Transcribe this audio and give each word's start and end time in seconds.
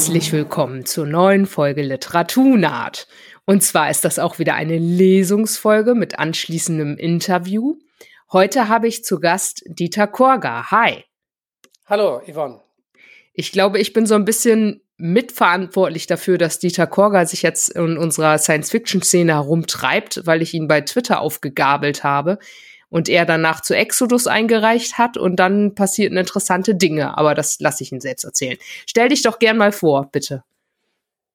Herzlich 0.00 0.32
willkommen 0.32 0.86
zur 0.86 1.04
neuen 1.04 1.44
Folge 1.44 1.82
Literaturnaht. 1.82 3.06
Und 3.44 3.62
zwar 3.62 3.90
ist 3.90 4.02
das 4.02 4.18
auch 4.18 4.38
wieder 4.38 4.54
eine 4.54 4.78
Lesungsfolge 4.78 5.94
mit 5.94 6.18
anschließendem 6.18 6.96
Interview. 6.96 7.76
Heute 8.32 8.68
habe 8.68 8.88
ich 8.88 9.04
zu 9.04 9.20
Gast 9.20 9.62
Dieter 9.66 10.06
Korga. 10.06 10.70
Hi. 10.70 11.04
Hallo, 11.84 12.22
Yvonne. 12.26 12.62
Ich 13.34 13.52
glaube, 13.52 13.78
ich 13.78 13.92
bin 13.92 14.06
so 14.06 14.14
ein 14.14 14.24
bisschen 14.24 14.80
mitverantwortlich 14.96 16.06
dafür, 16.06 16.38
dass 16.38 16.58
Dieter 16.58 16.86
Korga 16.86 17.26
sich 17.26 17.42
jetzt 17.42 17.68
in 17.68 17.98
unserer 17.98 18.38
Science-Fiction-Szene 18.38 19.34
herumtreibt, 19.34 20.22
weil 20.24 20.40
ich 20.40 20.54
ihn 20.54 20.66
bei 20.66 20.80
Twitter 20.80 21.20
aufgegabelt 21.20 22.04
habe 22.04 22.38
und 22.90 23.08
er 23.08 23.24
danach 23.24 23.60
zu 23.60 23.74
Exodus 23.74 24.26
eingereicht 24.26 24.98
hat 24.98 25.16
und 25.16 25.36
dann 25.36 25.74
passierten 25.74 26.18
interessante 26.18 26.74
Dinge, 26.74 27.16
aber 27.16 27.34
das 27.34 27.60
lasse 27.60 27.82
ich 27.82 27.92
ihn 27.92 28.00
selbst 28.00 28.24
erzählen. 28.24 28.58
Stell 28.86 29.08
dich 29.08 29.22
doch 29.22 29.38
gern 29.38 29.56
mal 29.56 29.72
vor, 29.72 30.08
bitte. 30.12 30.42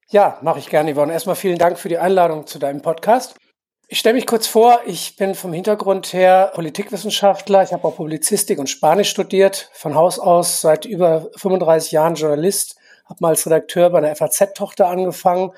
Ja, 0.10 0.38
mache 0.44 0.60
ich 0.60 0.70
gerne, 0.70 0.94
Yvonne. 0.94 1.14
Erstmal 1.14 1.36
vielen 1.36 1.58
Dank 1.58 1.80
für 1.80 1.90
die 1.90 1.98
Einladung 1.98 2.46
zu 2.46 2.60
deinem 2.60 2.82
Podcast. 2.82 3.36
Ich 3.88 4.00
stelle 4.00 4.16
mich 4.16 4.26
kurz 4.26 4.48
vor, 4.48 4.82
ich 4.86 5.16
bin 5.16 5.36
vom 5.36 5.54
Hintergrund 5.54 6.12
her 6.14 6.52
Politikwissenschaftler. 6.56 7.64
Ich 7.64 7.72
habe 7.72 7.88
auch 7.88 7.96
Publizistik 7.96 8.58
und 8.58 8.70
Spanisch 8.70 9.10
studiert, 9.10 9.70
von 9.74 9.94
Haus 9.96 10.18
aus 10.18 10.62
seit 10.62 10.86
über 10.86 11.30
35 11.36 11.92
Jahren 11.92 12.16
Journalist, 12.16 12.78
habe 13.06 13.18
mal 13.22 13.30
als 13.30 13.46
Redakteur 13.46 13.92
bei 13.92 14.00
einer 14.00 14.16
FAZ-Tochter 14.16 14.88
angefangen, 14.88 15.52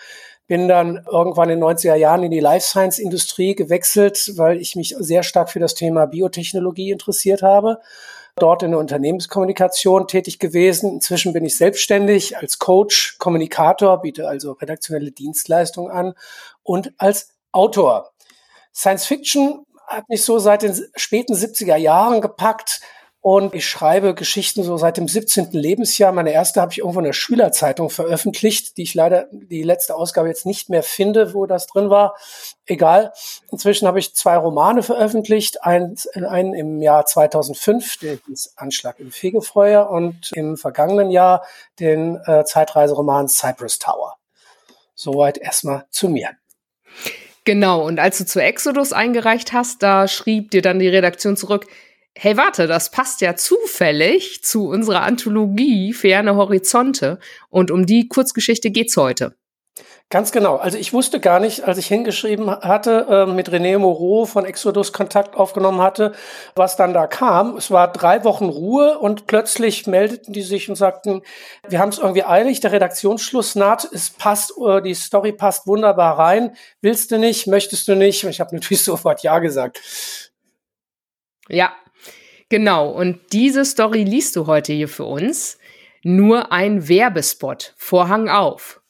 bin 0.47 0.67
dann 0.67 1.05
irgendwann 1.11 1.49
in 1.49 1.59
den 1.59 1.69
90er 1.69 1.95
Jahren 1.95 2.23
in 2.23 2.31
die 2.31 2.39
Life 2.39 2.65
Science 2.65 2.99
Industrie 2.99 3.53
gewechselt, 3.53 4.31
weil 4.35 4.59
ich 4.59 4.75
mich 4.75 4.95
sehr 4.97 5.23
stark 5.23 5.49
für 5.49 5.59
das 5.59 5.75
Thema 5.75 6.05
Biotechnologie 6.07 6.91
interessiert 6.91 7.41
habe. 7.41 7.79
Dort 8.37 8.63
in 8.63 8.71
der 8.71 8.79
Unternehmenskommunikation 8.79 10.07
tätig 10.07 10.39
gewesen. 10.39 10.93
Inzwischen 10.93 11.33
bin 11.33 11.43
ich 11.43 11.57
selbstständig 11.57 12.37
als 12.37 12.59
Coach, 12.59 13.17
Kommunikator, 13.17 14.01
biete 14.01 14.27
also 14.27 14.53
redaktionelle 14.53 15.11
Dienstleistungen 15.11 15.91
an 15.91 16.13
und 16.63 16.93
als 16.97 17.33
Autor. 17.51 18.11
Science 18.73 19.05
Fiction 19.05 19.65
hat 19.87 20.07
mich 20.07 20.23
so 20.23 20.37
seit 20.37 20.61
den 20.61 20.79
späten 20.95 21.33
70er 21.33 21.77
Jahren 21.77 22.21
gepackt. 22.21 22.81
Und 23.29 23.53
ich 23.53 23.67
schreibe 23.67 24.15
Geschichten 24.15 24.63
so 24.63 24.77
seit 24.77 24.95
dem 24.95 25.09
17. 25.09 25.51
Lebensjahr. 25.51 26.13
Meine 26.13 26.31
erste 26.31 26.61
habe 26.61 26.71
ich 26.71 26.77
irgendwo 26.77 26.99
in 26.99 27.05
der 27.05 27.11
Schülerzeitung 27.11 27.89
veröffentlicht, 27.89 28.77
die 28.77 28.83
ich 28.83 28.93
leider 28.93 29.27
die 29.33 29.63
letzte 29.63 29.95
Ausgabe 29.95 30.29
jetzt 30.29 30.45
nicht 30.45 30.69
mehr 30.69 30.81
finde, 30.81 31.33
wo 31.33 31.45
das 31.45 31.67
drin 31.67 31.89
war. 31.89 32.15
Egal. 32.65 33.11
Inzwischen 33.51 33.85
habe 33.85 33.99
ich 33.99 34.15
zwei 34.15 34.37
Romane 34.37 34.81
veröffentlicht. 34.81 35.65
Einen, 35.65 35.97
einen 36.13 36.53
im 36.53 36.81
Jahr 36.81 37.05
2005, 37.05 37.97
der 37.97 38.17
hieß 38.27 38.53
Anschlag 38.55 38.97
im 38.97 39.11
Fegefeuer 39.11 39.89
und 39.89 40.31
im 40.31 40.55
vergangenen 40.55 41.11
Jahr 41.11 41.45
den 41.81 42.21
äh, 42.27 42.45
Zeitreiseroman 42.45 43.27
Cypress 43.27 43.77
Tower. 43.77 44.15
Soweit 44.95 45.37
erstmal 45.37 45.85
zu 45.89 46.07
mir. 46.07 46.29
Genau, 47.43 47.85
und 47.85 47.99
als 47.99 48.19
du 48.19 48.25
zu 48.25 48.41
Exodus 48.41 48.93
eingereicht 48.93 49.51
hast, 49.51 49.83
da 49.83 50.07
schrieb 50.07 50.51
dir 50.51 50.61
dann 50.61 50.79
die 50.79 50.87
Redaktion 50.87 51.35
zurück, 51.35 51.67
hey, 52.19 52.37
warte, 52.37 52.67
das 52.67 52.91
passt 52.91 53.21
ja 53.21 53.35
zufällig 53.35 54.43
zu 54.43 54.67
unserer 54.67 55.03
Anthologie 55.03 55.93
Ferne 55.93 56.35
Horizonte 56.35 57.19
und 57.49 57.71
um 57.71 57.85
die 57.85 58.07
Kurzgeschichte 58.07 58.71
geht's 58.71 58.97
heute. 58.97 59.35
Ganz 60.09 60.31
genau. 60.31 60.55
Also 60.55 60.77
ich 60.77 60.93
wusste 60.93 61.19
gar 61.19 61.41
nicht, 61.41 61.65
als 61.65 61.77
ich 61.77 61.87
hingeschrieben 61.87 62.49
hatte, 62.49 63.07
äh, 63.09 63.25
mit 63.25 63.49
René 63.49 63.77
Moreau 63.77 64.25
von 64.25 64.45
Exodus 64.45 64.93
Kontakt 64.93 65.35
aufgenommen 65.35 65.81
hatte, 65.81 66.13
was 66.55 66.77
dann 66.77 66.93
da 66.93 67.07
kam. 67.07 67.57
Es 67.57 67.71
war 67.71 67.91
drei 67.91 68.23
Wochen 68.23 68.45
Ruhe 68.45 68.99
und 68.99 69.27
plötzlich 69.27 69.85
meldeten 69.85 70.31
die 70.33 70.43
sich 70.43 70.69
und 70.69 70.75
sagten, 70.75 71.23
wir 71.67 71.79
haben 71.79 71.89
es 71.89 71.97
irgendwie 71.97 72.23
eilig, 72.23 72.61
der 72.61 72.71
Redaktionsschluss 72.71 73.55
naht, 73.55 73.83
es 73.91 74.09
passt, 74.11 74.53
äh, 74.65 74.81
die 74.81 74.93
Story 74.93 75.33
passt 75.33 75.67
wunderbar 75.67 76.17
rein. 76.17 76.55
Willst 76.79 77.11
du 77.11 77.19
nicht, 77.19 77.45
möchtest 77.45 77.89
du 77.89 77.95
nicht? 77.95 78.23
Und 78.23 78.29
ich 78.29 78.39
habe 78.39 78.55
natürlich 78.55 78.83
sofort 78.85 79.23
Ja 79.23 79.39
gesagt. 79.39 79.81
Ja, 81.49 81.73
Genau, 82.49 82.89
und 82.89 83.33
diese 83.33 83.65
Story 83.65 84.05
liest 84.05 84.37
du 84.37 84.47
heute 84.47 84.71
hier 84.71 84.87
für 84.87 85.03
uns. 85.03 85.57
Nur 86.03 86.53
ein 86.53 86.87
Werbespot. 86.87 87.73
Vorhang 87.75 88.29
auf. 88.29 88.81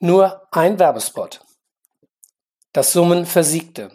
Nur 0.00 0.46
ein 0.52 0.78
Werbespot. 0.78 1.40
Das 2.74 2.92
Summen 2.92 3.24
versiegte. 3.24 3.90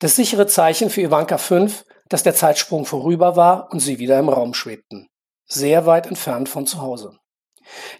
Das 0.00 0.16
sichere 0.16 0.48
Zeichen 0.48 0.90
für 0.90 1.02
Ivanka 1.02 1.38
5, 1.38 1.84
dass 2.08 2.24
der 2.24 2.34
Zeitsprung 2.34 2.86
vorüber 2.86 3.36
war 3.36 3.70
und 3.70 3.78
sie 3.78 4.00
wieder 4.00 4.18
im 4.18 4.28
Raum 4.28 4.52
schwebten 4.52 5.11
sehr 5.52 5.86
weit 5.86 6.06
entfernt 6.06 6.48
von 6.48 6.66
zu 6.66 6.80
Hause. 6.80 7.18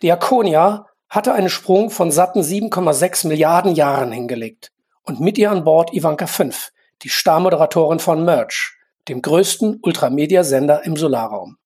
Die 0.03 0.11
Arconia 0.11 0.87
hatte 1.09 1.35
einen 1.35 1.51
Sprung 1.51 1.91
von 1.91 2.11
satten 2.11 2.41
7,6 2.41 3.29
Milliarden 3.29 3.75
Jahren 3.75 4.13
hingelegt 4.13 4.73
und 5.03 5.21
mit 5.21 5.39
ihr 5.39 5.51
an 5.51 5.65
Bord 5.65 5.93
Ivanka 5.93 6.27
5, 6.27 6.71
die 7.03 7.09
Starmoderatorin 7.09 7.99
von 7.99 8.25
Merge, 8.25 8.73
dem 9.09 9.21
größten 9.21 9.81
Ultramedia-Sender 9.83 10.85
im 10.85 10.97
Solarraum. 10.97 11.59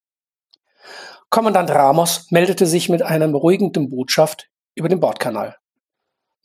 Kommandant 1.31 1.71
Ramos 1.71 2.31
meldete 2.31 2.67
sich 2.67 2.89
mit 2.89 3.03
einer 3.03 3.29
beruhigenden 3.29 3.91
Botschaft 3.91 4.49
über 4.75 4.89
den 4.89 5.01
Bordkanal. 5.01 5.57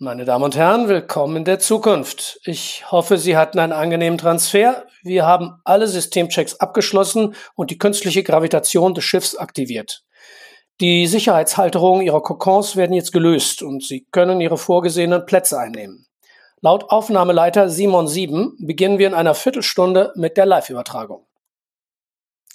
Meine 0.03 0.25
Damen 0.25 0.45
und 0.45 0.55
Herren, 0.55 0.87
willkommen 0.87 1.35
in 1.35 1.45
der 1.45 1.59
Zukunft. 1.59 2.39
Ich 2.43 2.91
hoffe, 2.91 3.19
Sie 3.19 3.37
hatten 3.37 3.59
einen 3.59 3.71
angenehmen 3.71 4.17
Transfer. 4.17 4.87
Wir 5.03 5.27
haben 5.27 5.61
alle 5.63 5.87
Systemchecks 5.87 6.55
abgeschlossen 6.55 7.35
und 7.53 7.69
die 7.69 7.77
künstliche 7.77 8.23
Gravitation 8.23 8.95
des 8.95 9.03
Schiffs 9.03 9.35
aktiviert. 9.35 10.03
Die 10.79 11.05
Sicherheitshalterungen 11.05 12.01
Ihrer 12.03 12.23
Kokons 12.23 12.75
werden 12.75 12.93
jetzt 12.93 13.13
gelöst 13.13 13.61
und 13.61 13.83
Sie 13.83 14.07
können 14.11 14.41
Ihre 14.41 14.57
vorgesehenen 14.57 15.27
Plätze 15.27 15.59
einnehmen. 15.59 16.07
Laut 16.61 16.89
Aufnahmeleiter 16.89 17.69
Simon 17.69 18.07
7 18.07 18.57
beginnen 18.59 18.97
wir 18.97 19.05
in 19.05 19.13
einer 19.13 19.35
Viertelstunde 19.35 20.13
mit 20.15 20.35
der 20.35 20.47
Live-Übertragung. 20.47 21.27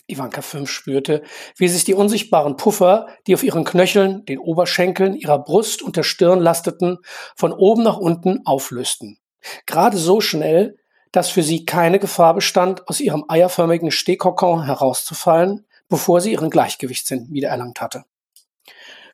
Ivanka 0.08 0.42
5 0.42 0.70
spürte, 0.70 1.22
wie 1.56 1.68
sich 1.68 1.84
die 1.84 1.94
unsichtbaren 1.94 2.56
Puffer, 2.56 3.08
die 3.26 3.34
auf 3.34 3.42
ihren 3.42 3.64
Knöcheln, 3.64 4.24
den 4.24 4.38
Oberschenkeln, 4.38 5.14
ihrer 5.14 5.38
Brust 5.38 5.82
und 5.82 5.96
der 5.96 6.04
Stirn 6.04 6.40
lasteten, 6.40 6.98
von 7.34 7.52
oben 7.52 7.82
nach 7.82 7.96
unten 7.96 8.46
auflösten. 8.46 9.18
Gerade 9.66 9.96
so 9.96 10.20
schnell, 10.20 10.76
dass 11.12 11.30
für 11.30 11.42
sie 11.42 11.64
keine 11.64 11.98
Gefahr 11.98 12.34
bestand, 12.34 12.88
aus 12.88 13.00
ihrem 13.00 13.24
eierförmigen 13.28 13.90
Stehkokon 13.90 14.64
herauszufallen, 14.64 15.66
bevor 15.88 16.20
sie 16.20 16.32
ihren 16.32 16.50
Gleichgewichtssinn 16.50 17.28
wiedererlangt 17.30 17.80
hatte. 17.80 18.04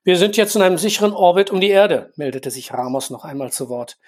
Wir 0.04 0.16
sind 0.16 0.36
jetzt 0.36 0.56
in 0.56 0.62
einem 0.62 0.78
sicheren 0.78 1.12
Orbit 1.12 1.50
um 1.50 1.60
die 1.60 1.69
Erde, 1.69 2.12
meldete 2.16 2.50
sich 2.50 2.72
Ramos 2.72 3.10
noch 3.10 3.24
einmal 3.24 3.53
zu 3.53 3.69
Wort. 3.69 3.98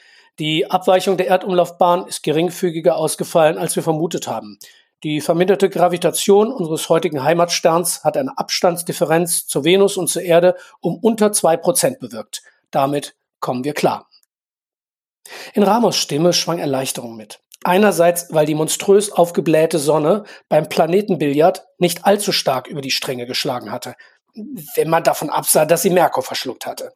Die 0.41 0.69
Abweichung 0.69 1.17
der 1.17 1.29
Erdumlaufbahn 1.29 2.09
ist 2.09 2.25
geringfügiger 2.25 2.97
ausgefallen, 2.97 3.59
als 3.59 3.77
wir 3.77 3.85
vermutet 3.85 4.27
haben. 4.27 4.59
Die 5.05 5.21
verminderte 5.21 5.69
Gravitation 5.69 6.51
unseres 6.51 6.89
heutigen 6.89 7.23
Heimatsterns 7.23 8.05
hat 8.05 8.17
eine 8.17 8.39
Abstandsdifferenz 8.39 9.47
zur 9.47 9.63
Venus 9.63 9.99
und 9.99 10.09
zur 10.09 10.23
Erde 10.23 10.57
um 10.81 10.97
unter 10.97 11.31
zwei 11.31 11.59
Prozent 11.59 11.99
bewirkt. 12.01 12.43
Damit 12.71 13.15
kommen 13.39 13.65
wir 13.65 13.75
klar. 13.75 14.09
In 15.53 15.63
Ramos 15.63 15.97
Stimme 15.97 16.33
schwang 16.33 16.59
Erleichterung 16.59 17.17
mit. 17.17 17.41
Einerseits, 17.65 18.29
weil 18.31 18.47
die 18.47 18.55
monströs 18.55 19.13
aufgeblähte 19.13 19.79
Sonne 19.79 20.25
beim 20.49 20.71
Planetenbillard 20.71 21.67
nicht 21.77 22.07
allzu 22.07 22.33
stark 22.33 22.67
über 22.67 22.81
die 22.81 22.91
Stränge 22.91 23.27
geschlagen 23.27 23.71
hatte, 23.71 23.97
wenn 24.75 24.89
man 24.89 25.05
davon 25.05 25.29
absah, 25.29 25.67
dass 25.67 25.83
sie 25.83 25.91
Merkur 25.91 26.23
verschluckt 26.23 26.65
hatte. 26.65 26.93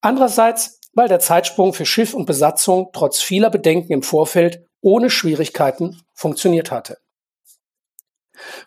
Andererseits, 0.00 0.80
weil 0.94 1.08
der 1.08 1.20
Zeitsprung 1.20 1.74
für 1.74 1.84
Schiff 1.84 2.14
und 2.14 2.24
Besatzung 2.24 2.88
trotz 2.94 3.20
vieler 3.20 3.50
Bedenken 3.50 3.92
im 3.92 4.02
Vorfeld 4.02 4.64
ohne 4.80 5.10
Schwierigkeiten 5.10 6.00
funktioniert 6.14 6.70
hatte. 6.70 6.96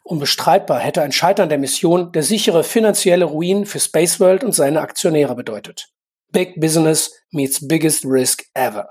Unbestreitbar 0.03 0.79
hätte 0.79 1.01
ein 1.01 1.11
Scheitern 1.11 1.49
der 1.49 1.57
Mission 1.57 2.11
der 2.11 2.23
sichere 2.23 2.63
finanzielle 2.63 3.25
Ruin 3.25 3.65
für 3.65 3.79
Space 3.79 4.19
World 4.19 4.43
und 4.43 4.53
seine 4.53 4.81
Aktionäre 4.81 5.35
bedeutet. 5.35 5.89
Big 6.31 6.59
Business 6.59 7.11
meets 7.31 7.67
biggest 7.67 8.05
risk 8.05 8.45
ever. 8.53 8.89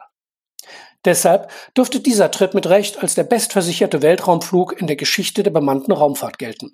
Deshalb 1.05 1.51
dürfte 1.77 2.01
dieser 2.01 2.31
Trip 2.31 2.53
mit 2.53 2.67
Recht 2.69 3.03
als 3.03 3.15
der 3.15 3.25
bestversicherte 3.25 4.03
Weltraumflug 4.03 4.79
in 4.79 4.87
der 4.87 4.97
Geschichte 4.97 5.43
der 5.43 5.51
bemannten 5.51 5.93
Raumfahrt 5.93 6.39
gelten. 6.39 6.73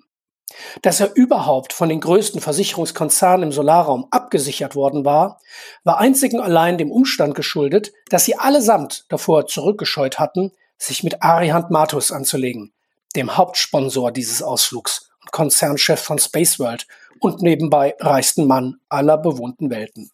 Dass 0.81 0.99
er 0.99 1.15
überhaupt 1.15 1.73
von 1.73 1.89
den 1.89 1.99
größten 1.99 2.41
Versicherungskonzernen 2.41 3.43
im 3.43 3.51
Solarraum 3.51 4.07
abgesichert 4.11 4.75
worden 4.75 5.05
war, 5.05 5.39
war 5.83 5.97
einzig 5.97 6.33
und 6.33 6.39
allein 6.39 6.77
dem 6.77 6.91
Umstand 6.91 7.35
geschuldet, 7.35 7.91
dass 8.09 8.25
sie 8.25 8.37
allesamt 8.37 9.05
davor 9.09 9.47
zurückgescheut 9.47 10.19
hatten, 10.19 10.51
sich 10.77 11.03
mit 11.03 11.21
Arihant 11.21 11.69
Matus 11.69 12.11
anzulegen, 12.11 12.73
dem 13.17 13.35
Hauptsponsor 13.35 14.11
dieses 14.11 14.41
Ausflugs 14.41 15.09
und 15.21 15.31
Konzernchef 15.31 15.99
von 15.99 16.19
Spaceworld 16.19 16.87
und 17.19 17.41
nebenbei 17.41 17.95
reichsten 17.99 18.45
Mann 18.45 18.75
aller 18.89 19.17
bewohnten 19.17 19.69
Welten. 19.69 20.11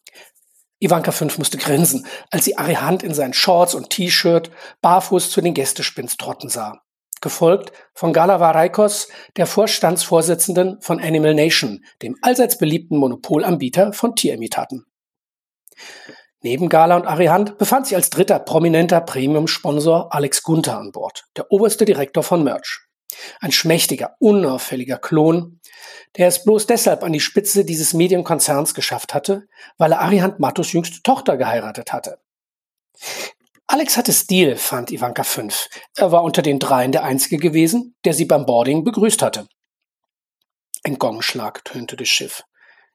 Ivanka 0.80 1.12
5 1.12 1.38
musste 1.38 1.58
grinsen, 1.58 2.06
als 2.30 2.44
sie 2.44 2.58
Arihant 2.58 3.02
in 3.02 3.14
seinen 3.14 3.32
Shorts 3.32 3.74
und 3.74 3.90
T-Shirt 3.90 4.50
barfuß 4.82 5.30
zu 5.30 5.40
den 5.40 5.54
Gästespins 5.54 6.16
trotten 6.16 6.48
sah. 6.48 6.80
Gefolgt 7.20 7.72
von 7.94 8.12
Galava 8.12 8.50
Raikos, 8.50 9.08
der 9.36 9.46
Vorstandsvorsitzenden 9.46 10.80
von 10.82 11.00
Animal 11.00 11.34
Nation, 11.34 11.84
dem 12.02 12.16
allseits 12.20 12.58
beliebten 12.58 12.98
Monopolanbieter 12.98 13.92
von 13.92 14.14
Tierimitaten. 14.14 14.84
Neben 16.42 16.68
Gala 16.68 16.96
und 16.96 17.06
Arihant 17.06 17.56
befand 17.56 17.86
sich 17.86 17.96
als 17.96 18.10
dritter 18.10 18.38
prominenter 18.38 19.00
Premium-Sponsor 19.00 20.12
Alex 20.12 20.42
Gunther 20.42 20.78
an 20.78 20.92
Bord, 20.92 21.24
der 21.36 21.50
oberste 21.50 21.86
Direktor 21.86 22.22
von 22.22 22.44
Merch. 22.44 22.83
Ein 23.40 23.52
schmächtiger, 23.52 24.16
unauffälliger 24.18 24.98
Klon, 24.98 25.60
der 26.16 26.28
es 26.28 26.44
bloß 26.44 26.66
deshalb 26.66 27.02
an 27.02 27.12
die 27.12 27.20
Spitze 27.20 27.64
dieses 27.64 27.94
Medienkonzerns 27.94 28.74
geschafft 28.74 29.14
hatte, 29.14 29.46
weil 29.78 29.92
er 29.92 30.00
Arihant 30.00 30.40
Mattos 30.40 30.72
jüngste 30.72 31.02
Tochter 31.02 31.36
geheiratet 31.36 31.92
hatte. 31.92 32.18
Alex 33.66 33.96
hatte 33.96 34.12
Stil, 34.12 34.56
fand 34.56 34.92
Ivanka 34.92 35.24
5. 35.24 35.68
Er 35.96 36.12
war 36.12 36.22
unter 36.22 36.42
den 36.42 36.58
dreien 36.58 36.92
der 36.92 37.04
Einzige 37.04 37.38
gewesen, 37.38 37.96
der 38.04 38.14
sie 38.14 38.26
beim 38.26 38.46
Boarding 38.46 38.84
begrüßt 38.84 39.22
hatte. 39.22 39.48
Ein 40.84 40.98
Gongschlag 40.98 41.64
tönte 41.64 41.96
das 41.96 42.08
Schiff. 42.08 42.44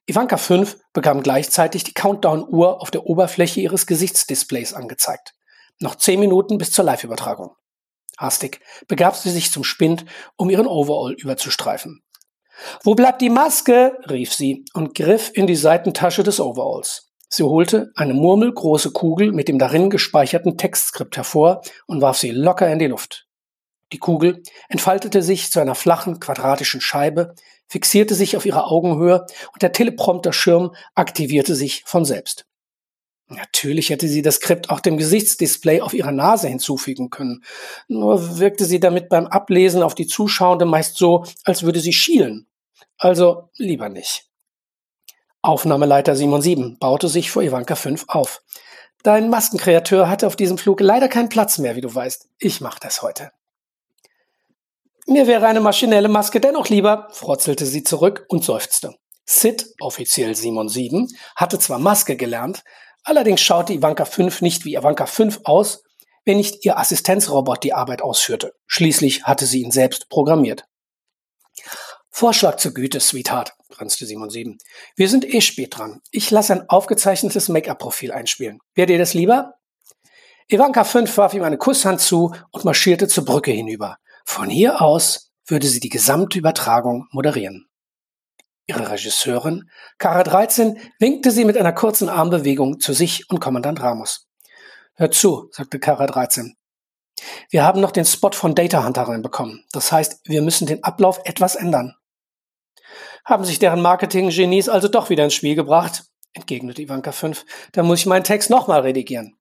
Ivanka 0.06 0.36
5 0.36 0.78
bekam 0.92 1.22
gleichzeitig 1.22 1.84
die 1.84 1.92
Countdown-Uhr 1.92 2.80
auf 2.80 2.90
der 2.90 3.04
Oberfläche 3.06 3.60
ihres 3.60 3.86
Gesichtsdisplays 3.86 4.72
angezeigt. 4.72 5.34
Noch 5.80 5.96
zehn 5.96 6.20
Minuten 6.20 6.56
bis 6.56 6.70
zur 6.70 6.84
Live-Übertragung. 6.84 7.56
Hastig 8.20 8.60
begab 8.86 9.16
sie 9.16 9.30
sich 9.30 9.50
zum 9.50 9.64
Spind, 9.64 10.04
um 10.36 10.50
ihren 10.50 10.66
Overall 10.66 11.14
überzustreifen. 11.14 12.02
Wo 12.82 12.94
bleibt 12.94 13.22
die 13.22 13.30
Maske? 13.30 13.96
rief 14.10 14.34
sie 14.34 14.66
und 14.74 14.94
griff 14.94 15.30
in 15.32 15.46
die 15.46 15.56
Seitentasche 15.56 16.22
des 16.22 16.38
Overalls. 16.38 17.10
Sie 17.30 17.44
holte 17.44 17.90
eine 17.94 18.12
murmelgroße 18.12 18.92
Kugel 18.92 19.32
mit 19.32 19.48
dem 19.48 19.58
darin 19.58 19.88
gespeicherten 19.88 20.58
Textskript 20.58 21.16
hervor 21.16 21.62
und 21.86 22.02
warf 22.02 22.18
sie 22.18 22.30
locker 22.30 22.70
in 22.70 22.78
die 22.78 22.88
Luft. 22.88 23.26
Die 23.92 23.98
Kugel 23.98 24.42
entfaltete 24.68 25.22
sich 25.22 25.50
zu 25.50 25.58
einer 25.58 25.74
flachen, 25.74 26.20
quadratischen 26.20 26.82
Scheibe, 26.82 27.34
fixierte 27.68 28.14
sich 28.14 28.36
auf 28.36 28.44
ihrer 28.44 28.70
Augenhöhe 28.70 29.24
und 29.52 29.62
der 29.62 29.72
Teleprompter-Schirm 29.72 30.74
aktivierte 30.94 31.54
sich 31.54 31.84
von 31.86 32.04
selbst. 32.04 32.44
Natürlich 33.30 33.90
hätte 33.90 34.08
sie 34.08 34.22
das 34.22 34.36
Skript 34.36 34.70
auch 34.70 34.80
dem 34.80 34.96
Gesichtsdisplay 34.96 35.80
auf 35.82 35.94
ihrer 35.94 36.10
Nase 36.10 36.48
hinzufügen 36.48 37.10
können. 37.10 37.44
Nur 37.86 38.40
wirkte 38.40 38.64
sie 38.64 38.80
damit 38.80 39.08
beim 39.08 39.28
Ablesen 39.28 39.84
auf 39.84 39.94
die 39.94 40.08
Zuschauende 40.08 40.64
meist 40.64 40.96
so, 40.96 41.24
als 41.44 41.62
würde 41.62 41.78
sie 41.78 41.92
schielen. 41.92 42.48
Also 42.98 43.48
lieber 43.56 43.88
nicht. 43.88 44.26
Aufnahmeleiter 45.42 46.16
Simon 46.16 46.42
7 46.42 46.78
baute 46.80 47.08
sich 47.08 47.30
vor 47.30 47.44
Ivanka 47.44 47.76
5 47.76 48.06
auf. 48.08 48.42
Dein 49.04 49.30
Maskenkreateur 49.30 50.08
hatte 50.08 50.26
auf 50.26 50.34
diesem 50.34 50.58
Flug 50.58 50.80
leider 50.80 51.08
keinen 51.08 51.28
Platz 51.28 51.58
mehr, 51.58 51.76
wie 51.76 51.80
du 51.80 51.94
weißt. 51.94 52.28
Ich 52.38 52.60
mach 52.60 52.80
das 52.80 53.00
heute. 53.00 53.30
Mir 55.06 55.28
wäre 55.28 55.46
eine 55.46 55.60
maschinelle 55.60 56.08
Maske 56.08 56.40
dennoch 56.40 56.68
lieber, 56.68 57.08
frotzelte 57.12 57.64
sie 57.64 57.84
zurück 57.84 58.26
und 58.28 58.44
seufzte. 58.44 58.94
Sid, 59.24 59.74
offiziell 59.80 60.34
Simon 60.34 60.68
7, 60.68 61.08
hatte 61.36 61.60
zwar 61.60 61.78
Maske 61.78 62.16
gelernt, 62.16 62.64
Allerdings 63.02 63.40
schaute 63.40 63.72
Ivanka 63.72 64.04
5 64.04 64.42
nicht 64.42 64.64
wie 64.64 64.74
Ivanka 64.74 65.06
5 65.06 65.40
aus, 65.44 65.82
wenn 66.24 66.36
nicht 66.36 66.64
ihr 66.64 66.78
Assistenzrobot 66.78 67.62
die 67.64 67.72
Arbeit 67.72 68.02
ausführte. 68.02 68.54
Schließlich 68.66 69.24
hatte 69.24 69.46
sie 69.46 69.62
ihn 69.62 69.70
selbst 69.70 70.08
programmiert. 70.08 70.64
Vorschlag 72.10 72.56
zur 72.56 72.74
Güte, 72.74 73.00
Sweetheart, 73.00 73.54
grinste 73.70 74.04
Simon 74.04 74.30
7. 74.30 74.58
Wir 74.96 75.08
sind 75.08 75.24
eh 75.24 75.40
spät 75.40 75.78
dran. 75.78 76.00
Ich 76.10 76.30
lasse 76.30 76.52
ein 76.52 76.68
aufgezeichnetes 76.68 77.48
Make-up-Profil 77.48 78.12
einspielen. 78.12 78.58
Wäre 78.74 78.86
dir 78.86 78.98
das 78.98 79.14
lieber? 79.14 79.54
Ivanka 80.48 80.84
5 80.84 81.16
warf 81.16 81.32
ihm 81.32 81.44
eine 81.44 81.58
Kusshand 81.58 82.00
zu 82.00 82.34
und 82.50 82.64
marschierte 82.64 83.08
zur 83.08 83.24
Brücke 83.24 83.52
hinüber. 83.52 83.98
Von 84.24 84.50
hier 84.50 84.82
aus 84.82 85.32
würde 85.46 85.68
sie 85.68 85.80
die 85.80 85.88
gesamte 85.88 86.38
Übertragung 86.38 87.06
moderieren. 87.12 87.69
Ihre 88.70 88.88
Regisseurin, 88.88 89.68
Kara 89.98 90.22
13, 90.22 90.78
winkte 91.00 91.32
sie 91.32 91.44
mit 91.44 91.56
einer 91.56 91.72
kurzen 91.72 92.08
Armbewegung 92.08 92.78
zu 92.78 92.92
sich 92.92 93.28
und 93.28 93.40
Kommandant 93.40 93.82
Ramos. 93.82 94.28
Hör 94.94 95.10
zu, 95.10 95.48
sagte 95.50 95.80
Kara 95.80 96.06
13. 96.06 96.54
Wir 97.50 97.64
haben 97.64 97.80
noch 97.80 97.90
den 97.90 98.04
Spot 98.04 98.30
von 98.30 98.54
Data 98.54 98.84
Hunter 98.84 99.02
reinbekommen. 99.02 99.64
Das 99.72 99.90
heißt, 99.90 100.20
wir 100.22 100.40
müssen 100.40 100.68
den 100.68 100.84
Ablauf 100.84 101.20
etwas 101.24 101.56
ändern. 101.56 101.96
Haben 103.24 103.44
sich 103.44 103.58
deren 103.58 103.82
Marketing-Genies 103.82 104.68
also 104.68 104.86
doch 104.86 105.10
wieder 105.10 105.24
ins 105.24 105.34
Spiel 105.34 105.56
gebracht? 105.56 106.04
entgegnete 106.32 106.82
Ivanka 106.82 107.10
5. 107.10 107.44
Da 107.72 107.82
muss 107.82 107.98
ich 107.98 108.06
meinen 108.06 108.22
Text 108.22 108.50
nochmal 108.50 108.82
redigieren. 108.82 109.36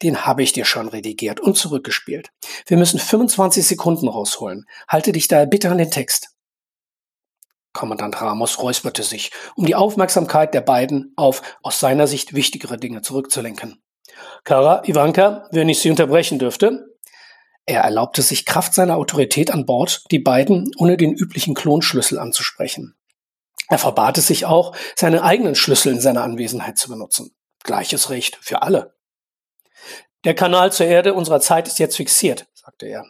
Den 0.00 0.26
habe 0.26 0.44
ich 0.44 0.52
dir 0.52 0.64
schon 0.64 0.86
redigiert 0.86 1.40
und 1.40 1.56
zurückgespielt. 1.56 2.30
Wir 2.66 2.76
müssen 2.76 3.00
25 3.00 3.66
Sekunden 3.66 4.06
rausholen. 4.06 4.64
Halte 4.86 5.10
dich 5.10 5.26
daher 5.26 5.46
bitte 5.46 5.70
an 5.70 5.78
den 5.78 5.90
Text. 5.90 6.29
Kommandant 7.72 8.20
Ramos 8.20 8.60
räusperte 8.60 9.02
sich, 9.02 9.30
um 9.54 9.64
die 9.64 9.74
Aufmerksamkeit 9.74 10.54
der 10.54 10.60
beiden 10.60 11.12
auf 11.16 11.42
aus 11.62 11.78
seiner 11.78 12.06
Sicht 12.06 12.34
wichtigere 12.34 12.76
Dinge 12.76 13.02
zurückzulenken. 13.02 13.82
Kara, 14.44 14.82
Ivanka, 14.84 15.48
wenn 15.52 15.68
ich 15.68 15.78
Sie 15.80 15.90
unterbrechen 15.90 16.38
dürfte? 16.38 16.86
Er 17.66 17.82
erlaubte 17.82 18.22
sich 18.22 18.46
Kraft 18.46 18.74
seiner 18.74 18.96
Autorität 18.96 19.52
an 19.52 19.66
Bord, 19.66 20.04
die 20.10 20.18
beiden 20.18 20.70
ohne 20.78 20.96
den 20.96 21.12
üblichen 21.12 21.54
Klonschlüssel 21.54 22.18
anzusprechen. 22.18 22.96
Er 23.68 23.78
verbat 23.78 24.18
es 24.18 24.26
sich 24.26 24.46
auch, 24.46 24.74
seine 24.96 25.22
eigenen 25.22 25.54
Schlüssel 25.54 25.92
in 25.92 26.00
seiner 26.00 26.24
Anwesenheit 26.24 26.76
zu 26.76 26.88
benutzen. 26.88 27.36
Gleiches 27.62 28.10
Recht 28.10 28.36
für 28.40 28.62
alle. 28.62 28.96
Der 30.24 30.34
Kanal 30.34 30.72
zur 30.72 30.86
Erde 30.86 31.14
unserer 31.14 31.40
Zeit 31.40 31.68
ist 31.68 31.78
jetzt 31.78 31.96
fixiert, 31.96 32.48
sagte 32.54 32.86
er. 32.86 33.04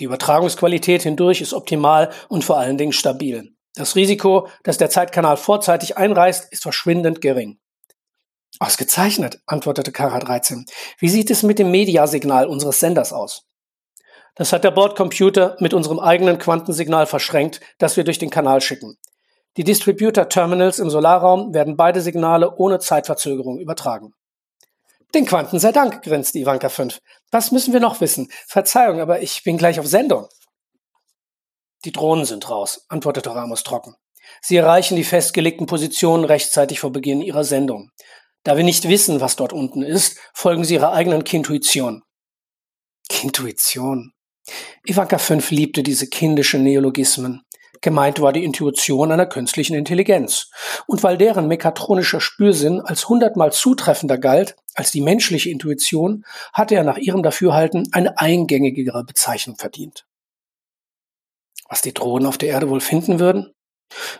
Die 0.00 0.04
Übertragungsqualität 0.04 1.02
hindurch 1.02 1.40
ist 1.40 1.52
optimal 1.52 2.10
und 2.28 2.42
vor 2.42 2.58
allen 2.58 2.78
Dingen 2.78 2.92
stabil. 2.92 3.54
Das 3.74 3.94
Risiko, 3.94 4.48
dass 4.64 4.78
der 4.78 4.90
Zeitkanal 4.90 5.36
vorzeitig 5.36 5.96
einreißt, 5.96 6.52
ist 6.52 6.62
verschwindend 6.62 7.20
gering. 7.20 7.58
Ausgezeichnet, 8.58 9.40
antwortete 9.46 9.92
Kara 9.92 10.18
13. 10.18 10.66
Wie 10.98 11.08
sieht 11.08 11.30
es 11.30 11.42
mit 11.42 11.58
dem 11.58 11.70
Mediasignal 11.70 12.46
unseres 12.46 12.80
Senders 12.80 13.12
aus? 13.12 13.46
Das 14.34 14.52
hat 14.52 14.64
der 14.64 14.70
Bordcomputer 14.70 15.56
mit 15.60 15.72
unserem 15.72 15.98
eigenen 15.98 16.38
Quantensignal 16.38 17.06
verschränkt, 17.06 17.60
das 17.78 17.96
wir 17.96 18.04
durch 18.04 18.18
den 18.18 18.30
Kanal 18.30 18.60
schicken. 18.60 18.96
Die 19.56 19.64
Distributor-Terminals 19.64 20.78
im 20.78 20.90
Solarraum 20.90 21.52
werden 21.54 21.76
beide 21.76 22.00
Signale 22.00 22.56
ohne 22.56 22.78
Zeitverzögerung 22.78 23.58
übertragen. 23.58 24.14
Den 25.14 25.26
Quanten 25.26 25.58
sei 25.58 25.72
Dank, 25.72 26.02
grinste 26.02 26.38
Ivanka 26.38 26.68
5. 26.68 27.00
Was 27.32 27.50
müssen 27.50 27.72
wir 27.72 27.80
noch 27.80 28.00
wissen? 28.00 28.30
Verzeihung, 28.46 29.00
aber 29.00 29.22
ich 29.22 29.42
bin 29.42 29.58
gleich 29.58 29.80
auf 29.80 29.86
Sendung. 29.86 30.28
Die 31.84 31.92
Drohnen 31.92 32.24
sind 32.24 32.50
raus, 32.50 32.84
antwortete 32.88 33.34
Ramos 33.34 33.62
trocken. 33.62 33.94
Sie 34.42 34.56
erreichen 34.56 34.96
die 34.96 35.04
festgelegten 35.04 35.66
Positionen 35.66 36.24
rechtzeitig 36.24 36.80
vor 36.80 36.92
Beginn 36.92 37.22
ihrer 37.22 37.44
Sendung. 37.44 37.90
Da 38.42 38.56
wir 38.56 38.64
nicht 38.64 38.88
wissen, 38.88 39.20
was 39.20 39.36
dort 39.36 39.52
unten 39.52 39.82
ist, 39.82 40.18
folgen 40.32 40.64
sie 40.64 40.74
ihrer 40.74 40.92
eigenen 40.92 41.24
Kintuition. 41.24 42.02
Kintuition. 43.08 44.12
Ivanka 44.84 45.18
5 45.18 45.50
liebte 45.50 45.82
diese 45.82 46.06
kindischen 46.06 46.62
Neologismen. 46.62 47.42
Gemeint 47.82 48.20
war 48.20 48.32
die 48.32 48.44
Intuition 48.44 49.10
einer 49.10 49.26
künstlichen 49.26 49.74
Intelligenz. 49.74 50.50
Und 50.86 51.02
weil 51.02 51.16
deren 51.16 51.48
mekatronischer 51.48 52.20
Spürsinn 52.20 52.80
als 52.80 53.08
hundertmal 53.08 53.52
zutreffender 53.52 54.18
galt 54.18 54.56
als 54.74 54.90
die 54.90 55.00
menschliche 55.00 55.50
Intuition, 55.50 56.24
hatte 56.52 56.74
er 56.74 56.84
nach 56.84 56.98
ihrem 56.98 57.22
Dafürhalten 57.22 57.88
eine 57.92 58.18
eingängigere 58.18 59.04
Bezeichnung 59.04 59.56
verdient. 59.56 60.06
Was 61.70 61.82
die 61.82 61.94
Drohnen 61.94 62.26
auf 62.26 62.36
der 62.36 62.50
Erde 62.50 62.68
wohl 62.68 62.80
finden 62.80 63.20
würden? 63.20 63.54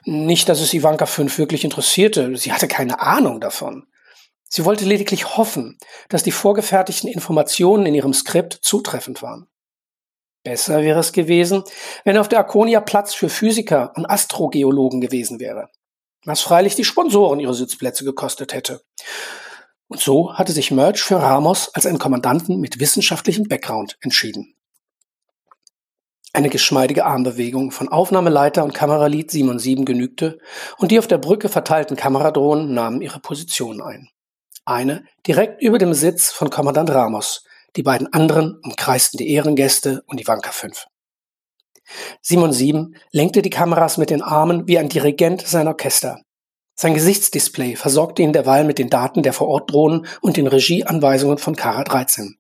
Nicht, 0.05 0.49
dass 0.49 0.61
es 0.61 0.73
Ivanka 0.73 1.05
5 1.05 1.37
wirklich 1.37 1.65
interessierte. 1.65 2.37
Sie 2.37 2.53
hatte 2.53 2.69
keine 2.69 3.01
Ahnung 3.01 3.41
davon. 3.41 3.87
Sie 4.49 4.65
wollte 4.65 4.85
lediglich 4.85 5.37
hoffen, 5.37 5.79
dass 6.09 6.23
die 6.23 6.33
vorgefertigten 6.33 7.11
Informationen 7.11 7.87
in 7.87 7.95
ihrem 7.95 8.15
Skript 8.15 8.59
zutreffend 8.63 9.21
waren. 9.23 9.49
Besser 10.43 10.83
wäre 10.83 11.01
es 11.01 11.13
gewesen, 11.13 11.65
wenn 12.05 12.17
auf 12.17 12.29
der 12.29 12.39
Arconia 12.39 12.81
Platz 12.81 13.15
für 13.15 13.29
Physiker 13.29 13.93
und 13.97 14.07
Astrogeologen 14.07 15.01
gewesen 15.01 15.39
wäre. 15.39 15.69
Was 16.25 16.41
freilich 16.41 16.77
die 16.77 16.85
Sponsoren 16.85 17.41
ihre 17.41 17.55
Sitzplätze 17.55 18.05
gekostet 18.05 18.55
hätte. 18.55 18.83
Und 19.89 20.01
so 20.01 20.35
hatte 20.35 20.53
sich 20.53 20.71
Merch 20.71 21.03
für 21.03 21.17
Ramos 21.17 21.75
als 21.75 21.85
einen 21.85 21.99
Kommandanten 21.99 22.61
mit 22.61 22.79
wissenschaftlichem 22.81 23.49
Background 23.49 23.99
entschieden. 24.01 24.55
Eine 26.33 26.49
geschmeidige 26.49 27.07
Armbewegung 27.07 27.73
von 27.73 27.89
Aufnahmeleiter 27.89 28.63
und 28.63 28.73
Kameralied 28.73 29.33
Simon 29.33 29.59
7 29.59 29.85
genügte 29.85 30.39
und 30.79 30.93
die 30.93 30.99
auf 31.01 31.09
der 31.09 31.19
Brücke 31.19 31.49
verteilten 31.49 31.97
Kameradrohnen 31.97 32.73
nahmen 32.73 33.03
ihre 33.03 33.19
Positionen 33.19 33.83
ein. 33.83 34.09
Eine 34.65 35.05
direkt 35.27 35.61
über 35.61 35.79
dem 35.79 35.93
Sitz 35.93 36.31
von 36.31 36.49
Kommandant 36.49 36.91
Ramos, 36.91 37.45
die 37.75 37.83
beiden 37.83 38.13
anderen 38.13 38.61
umkreisten 38.63 39.19
die 39.19 39.31
Ehrengäste 39.31 40.05
und 40.07 40.21
die 40.21 40.29
Wanker 40.29 40.53
5. 40.53 40.87
Simon 42.23 42.53
7 42.53 42.95
lenkte 43.11 43.43
die 43.43 43.51
Kameras 43.51 43.99
mit 43.99 44.11
den 44.11 44.23
Armen 44.23 44.69
wie 44.69 44.79
ein 44.79 44.89
Dirigent 44.89 45.43
sein 45.47 45.67
Orchester. 45.67 46.21
Sein 46.77 46.95
Gesichtsdisplay 46.95 47.75
versorgte 47.75 48.23
ihn 48.23 48.33
derweil 48.33 48.65
mit 48.65 48.79
den 48.79 48.89
Daten 48.89 49.23
der 49.23 49.33
Vorortdrohnen 49.33 50.07
und 50.21 50.37
den 50.37 50.47
Regieanweisungen 50.47 51.39
von 51.39 51.57
Kara 51.57 51.83
13. 51.83 52.39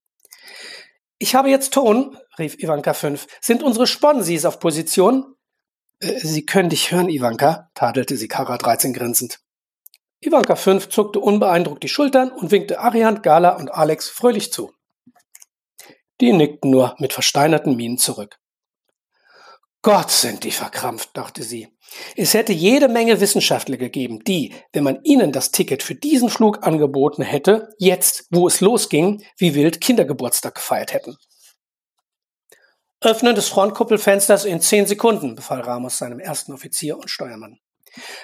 Ich 1.18 1.34
habe 1.34 1.50
jetzt 1.50 1.74
Ton, 1.74 2.16
rief 2.38 2.58
Ivanka 2.58 2.94
5. 2.94 3.26
Sind 3.40 3.62
unsere 3.62 3.86
Sponsis 3.86 4.44
auf 4.44 4.60
Position? 4.60 5.34
Äh, 6.00 6.18
Sie 6.20 6.44
können 6.44 6.70
dich 6.70 6.92
hören, 6.92 7.08
Ivanka, 7.08 7.70
tadelte 7.74 8.16
sie 8.16 8.28
Kara 8.28 8.58
13 8.58 8.92
grinsend. 8.92 9.40
Ivanka 10.20 10.54
5 10.54 10.88
zuckte 10.90 11.20
unbeeindruckt 11.20 11.82
die 11.82 11.88
Schultern 11.88 12.30
und 12.30 12.50
winkte 12.50 12.80
Ariant, 12.80 13.22
Gala 13.22 13.56
und 13.56 13.72
Alex 13.72 14.08
fröhlich 14.08 14.52
zu. 14.52 14.72
Die 16.20 16.32
nickten 16.32 16.70
nur 16.70 16.94
mit 16.98 17.14
versteinerten 17.14 17.74
Mienen 17.74 17.96
zurück. 17.96 18.38
Gott 19.82 20.10
sind 20.10 20.44
die 20.44 20.50
verkrampft, 20.50 21.16
dachte 21.16 21.42
sie. 21.42 21.68
Es 22.14 22.34
hätte 22.34 22.52
jede 22.52 22.88
Menge 22.88 23.20
Wissenschaftler 23.20 23.78
gegeben, 23.78 24.22
die, 24.24 24.54
wenn 24.74 24.84
man 24.84 25.02
ihnen 25.04 25.32
das 25.32 25.52
Ticket 25.52 25.82
für 25.82 25.94
diesen 25.94 26.28
Flug 26.28 26.66
angeboten 26.66 27.22
hätte, 27.22 27.70
jetzt, 27.78 28.26
wo 28.30 28.46
es 28.46 28.60
losging, 28.60 29.24
wie 29.38 29.54
wild 29.54 29.80
Kindergeburtstag 29.80 30.56
gefeiert 30.56 30.92
hätten. 30.92 31.16
Öffnen 33.02 33.34
des 33.34 33.48
Frontkuppelfensters 33.48 34.44
in 34.44 34.60
zehn 34.60 34.86
Sekunden, 34.86 35.34
befahl 35.34 35.62
Ramos 35.62 35.96
seinem 35.96 36.20
ersten 36.20 36.52
Offizier 36.52 36.98
und 36.98 37.08
Steuermann. 37.08 37.58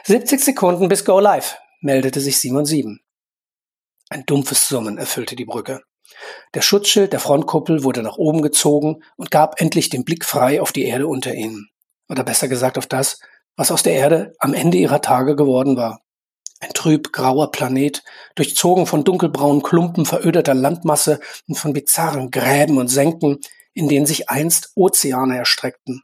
70 0.05 0.45
Sekunden 0.45 0.89
bis 0.89 1.07
Go 1.07 1.19
Live, 1.19 1.57
meldete 1.81 2.21
sich 2.21 2.39
Simon 2.39 2.67
7. 2.67 3.01
Ein 4.11 4.25
dumpfes 4.27 4.69
Summen 4.69 4.99
erfüllte 4.99 5.35
die 5.35 5.47
Brücke. 5.47 5.81
Der 6.53 6.61
Schutzschild 6.61 7.15
der 7.15 7.21
Frontkuppel 7.21 7.85
wurde 7.85 8.03
nach 8.03 8.19
oben 8.19 8.43
gezogen 8.43 9.03
und 9.17 9.31
gab 9.31 9.61
endlich 9.63 9.89
den 9.89 10.05
Blick 10.05 10.27
frei 10.27 10.61
auf 10.61 10.73
die 10.73 10.85
Erde 10.85 11.07
unter 11.07 11.35
ihnen. 11.35 11.71
Oder 12.11 12.23
besser 12.23 12.47
gesagt 12.47 12.77
auf 12.77 12.87
das, 12.87 13.19
was 13.57 13.73
aus 13.73 13.83
der 13.83 13.95
Erde 13.95 14.35
am 14.39 14.53
Ende 14.53 14.77
ihrer 14.77 15.01
Tage 15.01 15.37
geworden 15.37 15.79
war. 15.79 16.03
Ein 16.61 16.71
trüb 16.75 17.13
grauer 17.13 17.51
Planet, 17.51 18.03
durchzogen 18.35 18.87
von 18.87 19.05
dunkelbraunen 19.05 19.63
Klumpen 19.63 20.05
verödeter 20.05 20.55
Landmasse 20.55 21.21
und 21.49 21.57
von 21.57 21.73
bizarren 21.73 22.31
Gräben 22.31 22.79
und 22.79 22.89
Senken, 22.89 23.41
in 23.77 23.89
denen 23.89 24.07
sich 24.07 24.31
einst 24.31 24.73
Ozeane 24.75 25.37
erstreckten. 25.37 26.03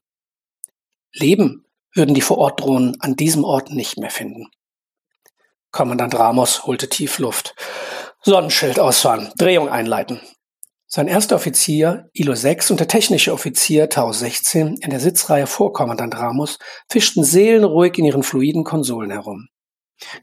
Leben 1.13 1.65
würden 1.95 2.15
die 2.15 2.21
Vorortdrohnen 2.21 3.01
an 3.01 3.17
diesem 3.17 3.45
Ort 3.45 3.71
nicht 3.71 3.97
mehr 3.97 4.11
finden. 4.11 4.49
Kommandant 5.71 6.15
Ramos 6.15 6.67
holte 6.67 6.91
tief 6.91 7.19
Luft. 7.19 7.55
Sonnenschild 8.21 8.79
ausfahren, 8.79 9.33
Drehung 9.39 9.71
einleiten. 9.71 10.21
Sein 10.87 11.09
erster 11.09 11.37
Offizier, 11.37 12.11
ILO 12.13 12.35
6 12.35 12.73
und 12.73 12.81
der 12.81 12.89
technische 12.89 13.33
Offizier 13.33 13.89
Tau 13.89 14.13
16 14.13 14.77
in 14.77 14.91
der 14.91 15.01
Sitzreihe 15.01 15.47
vor 15.47 15.73
Kommandant 15.73 16.15
Ramos 16.15 16.59
fischten 16.91 17.25
seelenruhig 17.25 17.97
in 17.97 18.05
ihren 18.05 18.23
fluiden 18.23 18.65
Konsolen 18.65 19.11
herum. 19.11 19.49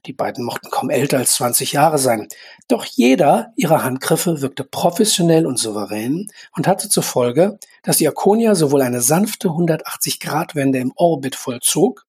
Die 0.05 0.13
beiden 0.13 0.45
mochten 0.45 0.69
kaum 0.69 0.89
älter 0.89 1.17
als 1.17 1.33
20 1.33 1.73
Jahre 1.73 1.97
sein, 1.97 2.27
doch 2.67 2.85
jeder 2.85 3.51
ihrer 3.55 3.83
Handgriffe 3.83 4.41
wirkte 4.41 4.63
professionell 4.63 5.45
und 5.45 5.57
souverän 5.57 6.27
und 6.55 6.67
hatte 6.67 6.89
zur 6.89 7.03
Folge, 7.03 7.59
dass 7.83 7.97
die 7.97 8.07
Akonia 8.07 8.55
sowohl 8.55 8.81
eine 8.81 9.01
sanfte 9.01 9.49
180-Grad-Wende 9.49 10.79
im 10.79 10.93
Orbit 10.95 11.35
vollzog, 11.35 12.05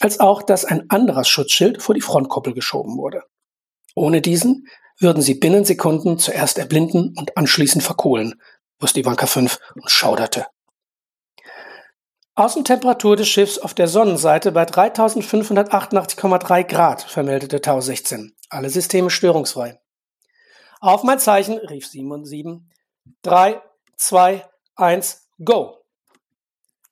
als 0.00 0.20
auch, 0.20 0.42
dass 0.42 0.64
ein 0.64 0.88
anderes 0.90 1.28
Schutzschild 1.28 1.82
vor 1.82 1.94
die 1.94 2.00
Frontkoppel 2.00 2.54
geschoben 2.54 2.96
wurde. 2.96 3.22
Ohne 3.94 4.20
diesen 4.20 4.66
würden 4.98 5.22
sie 5.22 5.34
binnen 5.34 5.64
Sekunden 5.64 6.18
zuerst 6.18 6.58
erblinden 6.58 7.14
und 7.16 7.36
anschließend 7.36 7.82
verkohlen, 7.82 8.40
wusste 8.80 9.00
Ivanka 9.00 9.26
5 9.26 9.58
und 9.74 9.90
schauderte. 9.90 10.46
Außentemperatur 12.38 13.16
des 13.16 13.28
Schiffs 13.28 13.58
auf 13.58 13.74
der 13.74 13.88
Sonnenseite 13.88 14.52
bei 14.52 14.62
3588,3 14.62 16.62
Grad, 16.62 17.02
vermeldete 17.02 17.60
Tau 17.60 17.80
16. 17.80 18.36
Alle 18.48 18.70
Systeme 18.70 19.10
störungsfrei. 19.10 19.80
Auf 20.78 21.02
mein 21.02 21.18
Zeichen, 21.18 21.58
rief 21.58 21.88
Simon 21.88 22.24
7. 22.24 22.70
3, 23.22 23.60
2, 23.96 24.44
1, 24.76 25.26
go! 25.44 25.78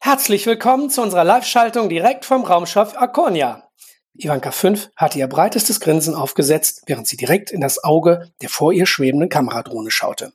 Herzlich 0.01 0.47
willkommen 0.47 0.91
zu 0.91 1.01
unserer 1.01 1.23
Live-Schaltung 1.23 1.91
direkt 1.91 2.25
vom 2.25 2.43
Raumschiff 2.43 2.97
Arconia. 2.97 3.71
Ivanka 4.15 4.51
5 4.51 4.91
hatte 4.97 5.21
ihr 5.21 5.29
breitestes 5.29 5.79
Grinsen 5.79 6.17
aufgesetzt, 6.17 6.83
während 6.87 7.07
sie 7.07 7.17
direkt 7.17 7.53
in 7.53 7.61
das 7.61 7.85
Auge 7.85 8.33
der 8.43 8.49
vor 8.49 8.73
ihr 8.73 8.87
schwebenden 8.87 9.29
Kameradrohne 9.29 9.93
schaute. 9.93 10.33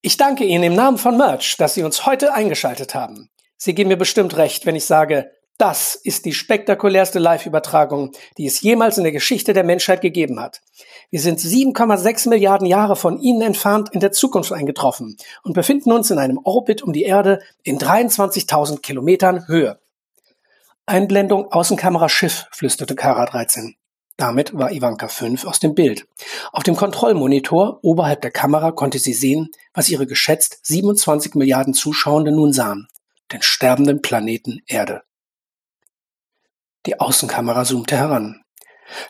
Ich 0.00 0.16
danke 0.16 0.44
Ihnen 0.44 0.62
im 0.62 0.74
Namen 0.76 0.96
von 0.96 1.16
Merch, 1.16 1.56
dass 1.56 1.74
Sie 1.74 1.82
uns 1.82 2.06
heute 2.06 2.32
eingeschaltet 2.32 2.94
haben. 2.94 3.30
Sie 3.62 3.74
geben 3.74 3.88
mir 3.88 3.98
bestimmt 3.98 4.38
recht, 4.38 4.64
wenn 4.64 4.74
ich 4.74 4.86
sage, 4.86 5.32
das 5.58 5.94
ist 5.94 6.24
die 6.24 6.32
spektakulärste 6.32 7.18
Live-Übertragung, 7.18 8.12
die 8.38 8.46
es 8.46 8.62
jemals 8.62 8.96
in 8.96 9.04
der 9.04 9.12
Geschichte 9.12 9.52
der 9.52 9.64
Menschheit 9.64 10.00
gegeben 10.00 10.40
hat. 10.40 10.62
Wir 11.10 11.20
sind 11.20 11.40
7,6 11.40 12.30
Milliarden 12.30 12.66
Jahre 12.66 12.96
von 12.96 13.20
Ihnen 13.20 13.42
entfernt 13.42 13.90
in 13.92 14.00
der 14.00 14.12
Zukunft 14.12 14.50
eingetroffen 14.52 15.18
und 15.42 15.52
befinden 15.52 15.92
uns 15.92 16.10
in 16.10 16.18
einem 16.18 16.40
Orbit 16.42 16.80
um 16.80 16.94
die 16.94 17.02
Erde 17.02 17.40
in 17.62 17.78
23.000 17.78 18.80
Kilometern 18.80 19.46
Höhe. 19.46 19.78
Einblendung 20.86 21.52
Außenkamera 21.52 22.08
Schiff, 22.08 22.46
flüsterte 22.52 22.94
Kara 22.94 23.26
13. 23.26 23.76
Damit 24.16 24.56
war 24.56 24.72
Ivanka 24.72 25.08
5 25.08 25.44
aus 25.44 25.60
dem 25.60 25.74
Bild. 25.74 26.06
Auf 26.52 26.62
dem 26.62 26.76
Kontrollmonitor 26.76 27.80
oberhalb 27.82 28.22
der 28.22 28.30
Kamera 28.30 28.72
konnte 28.72 28.98
sie 28.98 29.12
sehen, 29.12 29.50
was 29.74 29.90
ihre 29.90 30.06
geschätzt 30.06 30.60
27 30.62 31.34
Milliarden 31.34 31.74
Zuschauenden 31.74 32.36
nun 32.36 32.54
sahen. 32.54 32.88
Den 33.32 33.42
sterbenden 33.42 34.02
Planeten 34.02 34.60
Erde. 34.66 35.02
Die 36.86 36.98
Außenkamera 36.98 37.64
zoomte 37.64 37.96
heran. 37.96 38.42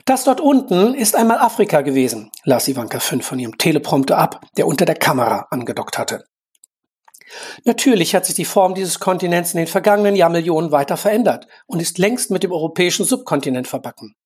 Das 0.05 0.25
dort 0.25 0.41
unten 0.41 0.95
ist 0.95 1.17
einmal 1.17 1.39
Afrika 1.39 1.81
gewesen, 1.81 2.31
las 2.45 2.69
Ivanka 2.69 3.01
5 3.01 3.25
von 3.25 3.39
ihrem 3.39 3.57
Teleprompter 3.57 4.19
ab, 4.19 4.45
der 4.59 4.67
unter 4.67 4.85
der 4.85 4.97
Kamera 4.97 5.47
angedockt 5.51 5.97
hatte. 5.97 6.25
Natürlich 7.65 8.15
hat 8.15 8.27
sich 8.27 8.35
die 8.35 8.45
Form 8.45 8.75
dieses 8.75 8.99
Kontinents 8.99 9.55
in 9.55 9.59
den 9.59 9.67
vergangenen 9.67 10.17
Jahrmillionen 10.17 10.73
weiter 10.73 10.97
verändert 10.97 11.47
und 11.67 11.81
ist 11.81 11.99
längst 11.99 12.31
mit 12.31 12.43
dem 12.43 12.53
europäischen 12.53 13.05
Subkontinent 13.05 13.69
verbacken. 13.69 14.17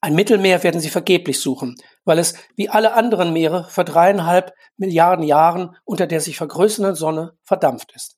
Ein 0.00 0.14
Mittelmeer 0.14 0.62
werden 0.62 0.80
sie 0.80 0.88
vergeblich 0.88 1.40
suchen, 1.40 1.74
weil 2.04 2.18
es 2.18 2.34
wie 2.54 2.70
alle 2.70 2.94
anderen 2.94 3.32
Meere 3.32 3.64
vor 3.68 3.84
dreieinhalb 3.84 4.54
Milliarden 4.78 5.24
Jahren 5.24 5.76
unter 5.84 6.06
der 6.06 6.20
sich 6.20 6.38
vergrößernden 6.38 6.94
Sonne 6.94 7.32
verdampft 7.42 7.92
ist. 7.94 8.16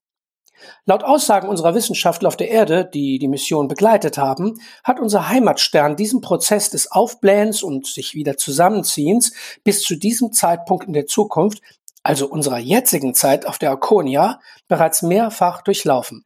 Laut 0.87 1.05
Aussagen 1.05 1.49
unserer 1.49 1.75
Wissenschaftler 1.75 2.29
auf 2.29 2.37
der 2.37 2.51
Erde, 2.51 2.89
die 2.93 3.19
die 3.19 3.29
Mission 3.29 3.69
begleitet 3.69 4.19
haben, 4.19 4.61
hat 4.85 5.01
unser 5.01 5.29
Heimatstern 5.29 5.97
diesen 5.97 6.21
Prozess 6.21 6.71
des 6.71 6.91
Aufblähens 6.91 7.63
und 7.63 7.87
sich 7.87 8.15
wieder 8.15 8.37
Zusammenziehens 8.37 9.33
bis 9.65 9.83
zu 9.83 9.97
diesem 9.97 10.33
Zeitpunkt 10.33 10.87
in 10.87 10.93
der 10.93 11.07
Zukunft 11.07 11.63
also 12.09 12.27
unserer 12.27 12.59
jetzigen 12.59 13.15
Zeit 13.15 13.47
auf 13.47 13.59
der 13.59 13.69
Arconia, 13.69 14.41
bereits 14.67 15.03
mehrfach 15.03 15.61
durchlaufen. 15.61 16.25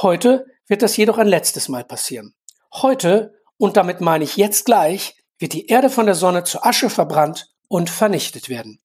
Heute 0.00 0.46
wird 0.68 0.82
das 0.82 0.96
jedoch 0.96 1.18
ein 1.18 1.26
letztes 1.26 1.68
Mal 1.68 1.82
passieren. 1.82 2.34
Heute, 2.72 3.34
und 3.56 3.76
damit 3.76 4.00
meine 4.00 4.22
ich 4.22 4.36
jetzt 4.36 4.64
gleich, 4.64 5.16
wird 5.38 5.54
die 5.54 5.66
Erde 5.66 5.90
von 5.90 6.06
der 6.06 6.14
Sonne 6.14 6.44
zu 6.44 6.62
Asche 6.62 6.88
verbrannt 6.88 7.48
und 7.68 7.90
vernichtet 7.90 8.48
werden. 8.48 8.78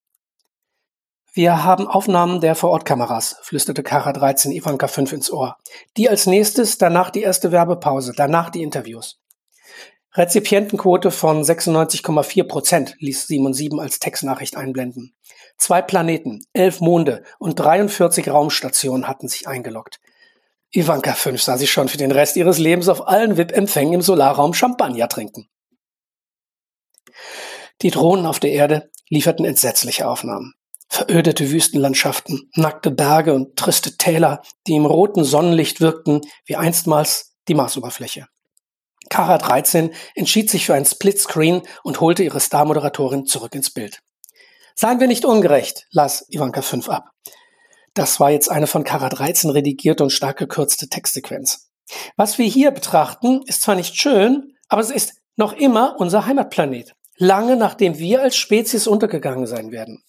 Wir 1.34 1.64
haben 1.64 1.88
Aufnahmen 1.88 2.42
der 2.42 2.56
Vorortkameras, 2.56 3.38
flüsterte 3.42 3.84
Kara 3.84 4.12
13 4.12 4.52
Ivanka 4.52 4.90
5 4.90 5.14
ins 5.14 5.32
Ohr. 5.32 5.56
Die 5.96 6.10
als 6.10 6.26
nächstes, 6.26 6.78
danach 6.78 7.10
die 7.10 7.22
erste 7.22 7.54
Werbepause, 7.54 8.12
danach 8.14 8.50
die 8.50 8.62
Interviews. 8.62 9.22
Rezipientenquote 10.14 11.10
von 11.10 11.42
96,4 11.42 12.44
Prozent 12.44 12.96
ließ 13.00 13.28
Simon 13.28 13.54
7 13.54 13.80
als 13.80 14.00
Textnachricht 14.00 14.58
einblenden. 14.58 15.14
Zwei 15.58 15.82
Planeten, 15.82 16.44
elf 16.52 16.82
Monde 16.82 17.24
und 17.40 17.56
43 17.56 18.28
Raumstationen 18.28 19.08
hatten 19.08 19.30
sich 19.30 19.48
eingeloggt. 19.48 20.02
Ivanka 20.70 21.14
5 21.14 21.42
sah 21.42 21.58
sich 21.58 21.72
schon 21.72 21.88
für 21.88 21.98
den 21.98 22.12
Rest 22.12 22.36
ihres 22.36 22.58
Lebens 22.58 22.90
auf 22.90 23.08
allen 23.08 23.38
VIP-Empfängen 23.38 23.94
im 23.94 24.02
Solarraum 24.02 24.54
Champagner 24.54 25.08
trinken. 25.08 25.48
Die 27.84 27.92
Drohnen 27.92 28.26
auf 28.26 28.42
der 28.42 28.52
Erde 28.52 28.90
lieferten 29.08 29.46
entsetzliche 29.46 30.10
Aufnahmen. 30.10 30.56
Verödete 30.94 31.50
Wüstenlandschaften, 31.52 32.52
nackte 32.54 32.92
Berge 32.92 33.34
und 33.34 33.56
triste 33.56 33.96
Täler, 33.96 34.42
die 34.68 34.76
im 34.76 34.86
roten 34.86 35.24
Sonnenlicht 35.24 35.80
wirkten 35.80 36.20
wie 36.44 36.58
einstmals 36.58 37.38
die 37.48 37.54
Marsoberfläche. 37.54 38.28
Kara 39.08 39.38
13 39.38 39.94
entschied 40.16 40.50
sich 40.50 40.66
für 40.66 40.74
einen 40.74 40.84
Splitscreen 40.84 41.62
und 41.84 42.02
holte 42.02 42.24
ihre 42.24 42.42
Star-Moderatorin 42.42 43.26
zurück 43.26 43.56
ins 43.56 43.70
Bild. 43.70 44.02
Seien 44.76 45.00
wir 45.00 45.08
nicht 45.08 45.24
ungerecht, 45.24 45.88
las 45.92 46.26
Ivanka 46.28 46.62
5 46.62 46.90
ab. 46.90 47.06
Das 47.94 48.20
war 48.20 48.32
jetzt 48.32 48.52
eine 48.52 48.68
von 48.68 48.84
Kara 48.84 49.08
13 49.08 49.50
redigierte 49.50 50.04
und 50.04 50.10
stark 50.10 50.40
gekürzte 50.40 50.90
Textsequenz. 50.90 51.70
Was 52.18 52.38
wir 52.38 52.48
hier 52.48 52.72
betrachten, 52.72 53.44
ist 53.46 53.62
zwar 53.62 53.76
nicht 53.76 53.96
schön, 53.96 54.58
aber 54.68 54.82
es 54.82 54.92
ist 54.92 55.14
noch 55.38 55.54
immer 55.54 55.96
unser 56.00 56.26
Heimatplanet. 56.26 56.96
Lange 57.16 57.56
nachdem 57.56 57.98
wir 57.98 58.22
als 58.22 58.36
Spezies 58.36 58.88
untergegangen 58.88 59.48
sein 59.48 59.72
werden. 59.72 60.04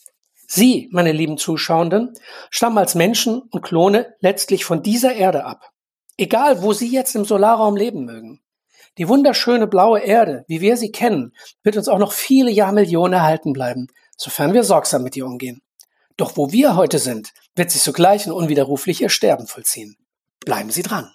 Sie, 0.54 0.90
meine 0.92 1.12
lieben 1.12 1.38
Zuschauenden, 1.38 2.12
stammen 2.50 2.76
als 2.76 2.94
Menschen 2.94 3.40
und 3.40 3.62
Klone 3.62 4.14
letztlich 4.20 4.66
von 4.66 4.82
dieser 4.82 5.14
Erde 5.14 5.46
ab. 5.46 5.70
Egal, 6.18 6.62
wo 6.62 6.74
Sie 6.74 6.88
jetzt 6.88 7.14
im 7.16 7.24
Solarraum 7.24 7.74
leben 7.74 8.04
mögen. 8.04 8.42
Die 8.98 9.08
wunderschöne 9.08 9.66
blaue 9.66 10.00
Erde, 10.00 10.44
wie 10.48 10.60
wir 10.60 10.76
sie 10.76 10.92
kennen, 10.92 11.32
wird 11.62 11.78
uns 11.78 11.88
auch 11.88 11.98
noch 11.98 12.12
viele 12.12 12.50
Jahrmillionen 12.50 13.14
erhalten 13.14 13.54
bleiben, 13.54 13.86
sofern 14.18 14.52
wir 14.52 14.62
sorgsam 14.62 15.02
mit 15.02 15.16
ihr 15.16 15.24
umgehen. 15.24 15.62
Doch 16.18 16.36
wo 16.36 16.52
wir 16.52 16.76
heute 16.76 16.98
sind, 16.98 17.32
wird 17.54 17.70
sich 17.70 17.80
sogleich 17.80 18.26
ein 18.26 18.32
unwiderrufliches 18.32 19.10
Sterben 19.10 19.46
vollziehen. 19.46 19.96
Bleiben 20.44 20.68
Sie 20.68 20.82
dran. 20.82 21.10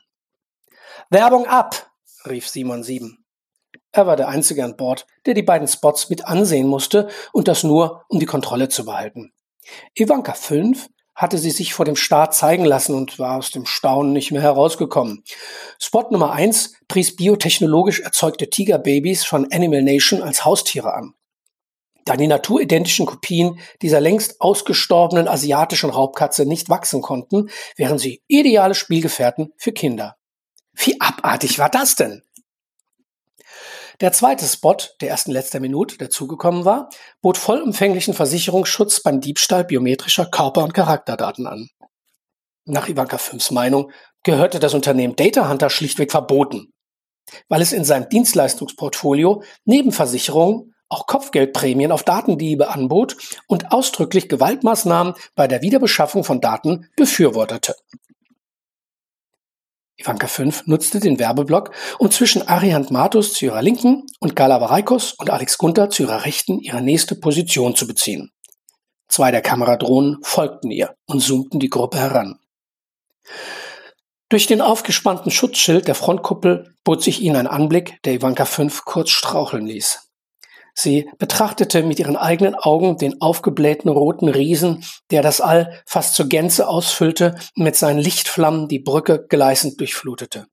Werbung 1.11 1.45
ab, 1.45 1.91
rief 2.25 2.49
Simon 2.49 2.81
7. 2.81 3.23
Er 3.97 4.05
war 4.05 4.15
der 4.15 4.27
Einzige 4.27 4.63
an 4.63 4.77
Bord, 4.77 5.07
der 5.25 5.33
die 5.33 5.41
beiden 5.41 5.67
Spots 5.67 6.11
mit 6.11 6.27
ansehen 6.27 6.67
musste 6.67 7.07
und 7.33 7.47
das 7.47 7.63
nur, 7.63 8.05
um 8.09 8.19
die 8.19 8.27
Kontrolle 8.27 8.69
zu 8.69 8.85
behalten. 8.85 9.33
Ivanka 9.95 10.33
5 10.35 10.87
hatte 11.15 11.39
sie 11.39 11.49
sich 11.49 11.73
vor 11.73 11.83
dem 11.83 11.95
Start 11.95 12.35
zeigen 12.35 12.63
lassen 12.63 12.93
und 12.93 13.17
war 13.17 13.37
aus 13.37 13.49
dem 13.49 13.65
Staunen 13.65 14.13
nicht 14.13 14.31
mehr 14.31 14.43
herausgekommen. 14.43 15.23
Spot 15.79 16.05
Nummer 16.11 16.31
1 16.31 16.75
pries 16.87 17.15
biotechnologisch 17.15 18.01
erzeugte 18.01 18.51
Tigerbabys 18.51 19.25
von 19.25 19.51
Animal 19.51 19.81
Nation 19.81 20.21
als 20.21 20.45
Haustiere 20.45 20.93
an. 20.93 21.15
Da 22.05 22.17
die 22.17 22.27
naturidentischen 22.27 23.07
Kopien 23.07 23.59
dieser 23.81 23.99
längst 23.99 24.41
ausgestorbenen 24.41 25.27
asiatischen 25.27 25.89
Raubkatze 25.89 26.45
nicht 26.45 26.69
wachsen 26.69 27.01
konnten, 27.01 27.49
wären 27.77 27.97
sie 27.97 28.21
ideale 28.27 28.75
Spielgefährten 28.75 29.53
für 29.57 29.71
Kinder. 29.71 30.17
Wie 30.73 31.01
abartig 31.01 31.57
war 31.57 31.69
das 31.69 31.95
denn? 31.95 32.21
Der 33.99 34.11
zweite 34.11 34.45
Spot 34.45 34.77
der 35.01 35.09
ersten 35.09 35.31
letzter 35.31 35.59
Minute, 35.59 35.97
der 35.97 36.11
zugekommen 36.11 36.65
war, 36.65 36.89
bot 37.21 37.35
vollumfänglichen 37.35 38.13
Versicherungsschutz 38.13 39.01
beim 39.01 39.21
Diebstahl 39.21 39.63
biometrischer 39.63 40.27
Körper- 40.27 40.63
und 40.63 40.75
Charakterdaten 40.75 41.47
an. 41.47 41.69
Nach 42.65 42.87
Ivanka 42.87 43.17
5s 43.17 43.53
Meinung 43.53 43.91
gehörte 44.21 44.59
das 44.59 44.75
Unternehmen 44.75 45.15
Data 45.15 45.49
Hunter 45.49 45.71
schlichtweg 45.71 46.11
verboten, 46.11 46.73
weil 47.49 47.61
es 47.61 47.71
in 47.71 47.85
seinem 47.85 48.07
Dienstleistungsportfolio 48.09 49.41
neben 49.65 49.91
Versicherungen 49.91 50.75
auch 50.89 51.07
Kopfgeldprämien 51.07 51.91
auf 51.91 52.03
Datendiebe 52.03 52.69
anbot 52.69 53.17
und 53.47 53.71
ausdrücklich 53.71 54.29
Gewaltmaßnahmen 54.29 55.15
bei 55.33 55.47
der 55.47 55.63
Wiederbeschaffung 55.63 56.23
von 56.23 56.39
Daten 56.39 56.87
befürwortete. 56.95 57.75
Ivanka 59.97 60.27
5 60.27 60.67
nutzte 60.67 60.99
den 60.99 61.17
Werbeblock, 61.17 61.71
um 61.97 62.11
zwischen 62.11 62.47
Arihant 62.47 62.91
Matus 62.91 63.33
zu 63.33 63.45
ihrer 63.45 63.63
Linken 63.63 64.05
und 64.19 64.35
Gala 64.35 64.61
Vareikos 64.61 65.13
und 65.13 65.31
Alex 65.31 65.57
Gunther 65.57 65.89
zu 65.89 66.03
ihrer 66.03 66.23
Rechten 66.25 66.59
ihre 66.59 66.81
nächste 66.81 67.15
Position 67.15 67.75
zu 67.75 67.87
beziehen. 67.87 68.31
Zwei 69.07 69.31
der 69.31 69.41
Kameradrohnen 69.41 70.17
folgten 70.21 70.69
ihr 70.69 70.95
und 71.07 71.21
zoomten 71.21 71.59
die 71.59 71.69
Gruppe 71.69 71.97
heran. 71.97 72.39
Durch 74.29 74.45
den 74.45 74.61
aufgespannten 74.61 75.31
Schutzschild 75.31 75.87
der 75.87 75.95
Frontkuppel 75.95 76.75
bot 76.83 77.01
sich 77.01 77.21
ihnen 77.21 77.37
ein 77.37 77.47
Anblick, 77.47 78.01
der 78.03 78.13
Ivanka 78.13 78.45
5 78.45 78.83
kurz 78.85 79.09
straucheln 79.09 79.65
ließ. 79.65 80.06
Sie 80.79 81.09
betrachtete 81.17 81.81
mit 81.81 81.97
ihren 81.97 82.15
eigenen 82.15 82.53
Augen 82.53 82.99
den 82.99 83.19
aufgeblähten 83.19 83.89
roten 83.89 84.29
Riesen, 84.29 84.83
der 85.09 85.23
das 85.23 85.41
All 85.41 85.81
fast 85.87 86.13
zur 86.13 86.27
Gänze 86.27 86.67
ausfüllte 86.67 87.33
und 87.55 87.63
mit 87.63 87.75
seinen 87.75 87.97
Lichtflammen 87.97 88.67
die 88.67 88.77
Brücke 88.77 89.25
gleißend 89.27 89.79
durchflutete. 89.79 90.45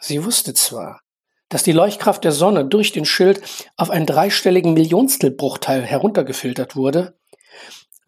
Sie 0.00 0.22
wusste 0.22 0.52
zwar, 0.52 1.00
dass 1.48 1.62
die 1.62 1.72
Leuchtkraft 1.72 2.24
der 2.24 2.32
Sonne 2.32 2.66
durch 2.66 2.92
den 2.92 3.06
Schild 3.06 3.40
auf 3.78 3.88
einen 3.88 4.04
dreistelligen 4.04 4.74
Millionstelbruchteil 4.74 5.80
heruntergefiltert 5.80 6.76
wurde. 6.76 7.18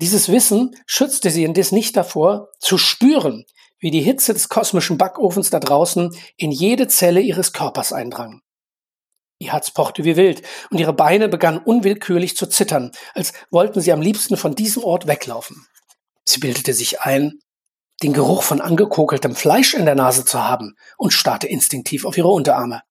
Dieses 0.03 0.31
Wissen 0.31 0.77
schützte 0.85 1.31
sie 1.31 1.45
indes 1.45 1.73
nicht 1.73 1.97
davor, 1.97 2.51
zu 2.59 2.77
spüren, 2.77 3.47
wie 3.79 3.91
die 3.91 4.03
Hitze 4.03 4.35
des 4.35 4.51
kosmischen 4.51 4.99
Backofens 4.99 5.49
da 5.49 5.59
draußen 5.59 6.15
in 6.37 6.51
jede 6.51 6.87
Zelle 6.87 7.23
ihres 7.23 7.55
Körpers 7.55 7.95
eindrang. 7.95 8.43
Ihr 9.41 9.53
Herz 9.53 9.71
pochte 9.71 10.05
wie 10.05 10.17
wild 10.17 10.43
und 10.71 10.79
ihre 10.79 10.93
Beine 10.93 11.29
begannen 11.29 11.59
unwillkürlich 11.59 12.37
zu 12.37 12.47
zittern, 12.47 12.91
als 13.15 13.33
wollten 13.51 13.81
sie 13.81 13.93
am 13.93 14.01
liebsten 14.01 14.37
von 14.37 14.55
diesem 14.55 14.83
Ort 14.83 15.07
weglaufen. 15.07 15.67
Sie 16.25 16.41
bildete 16.41 16.75
sich 16.75 17.01
ein, 17.03 17.39
den 18.03 18.13
Geruch 18.13 18.43
von 18.43 18.61
angekokeltem 18.61 19.37
Fleisch 19.37 19.75
in 19.75 19.85
der 19.85 19.95
Nase 19.95 20.25
zu 20.25 20.43
haben 20.43 20.75
und 20.97 21.13
starrte 21.13 21.47
instinktiv 21.47 22.05
auf 22.05 22.17
ihre 22.17 22.29
Unterarme. 22.29 22.83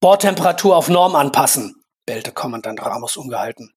Bordtemperatur 0.00 0.76
auf 0.76 0.88
Norm 0.88 1.14
anpassen, 1.14 1.74
bellte 2.06 2.32
Kommandant 2.32 2.82
Ramos 2.82 3.16
ungehalten. 3.16 3.72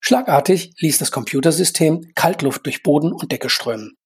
Schlagartig 0.00 0.72
ließ 0.78 0.98
das 0.98 1.10
Computersystem 1.10 2.12
Kaltluft 2.14 2.64
durch 2.66 2.82
Boden 2.82 3.12
und 3.12 3.32
Decke 3.32 3.50
strömen. 3.50 3.96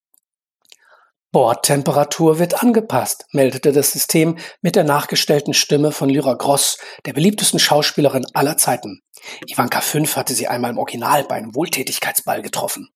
Bordtemperatur 1.32 2.40
wird 2.40 2.60
angepasst, 2.62 3.26
meldete 3.32 3.70
das 3.72 3.92
System 3.92 4.36
mit 4.62 4.74
der 4.74 4.82
nachgestellten 4.82 5.54
Stimme 5.54 5.92
von 5.92 6.08
Lyra 6.08 6.34
Gross, 6.34 6.78
der 7.06 7.12
beliebtesten 7.12 7.60
Schauspielerin 7.60 8.26
aller 8.34 8.56
Zeiten. 8.56 9.02
Ivanka 9.46 9.80
5 9.80 10.16
hatte 10.16 10.34
sie 10.34 10.48
einmal 10.48 10.72
im 10.72 10.78
Original 10.78 11.24
bei 11.24 11.36
einem 11.36 11.54
Wohltätigkeitsball 11.54 12.42
getroffen. 12.42 12.88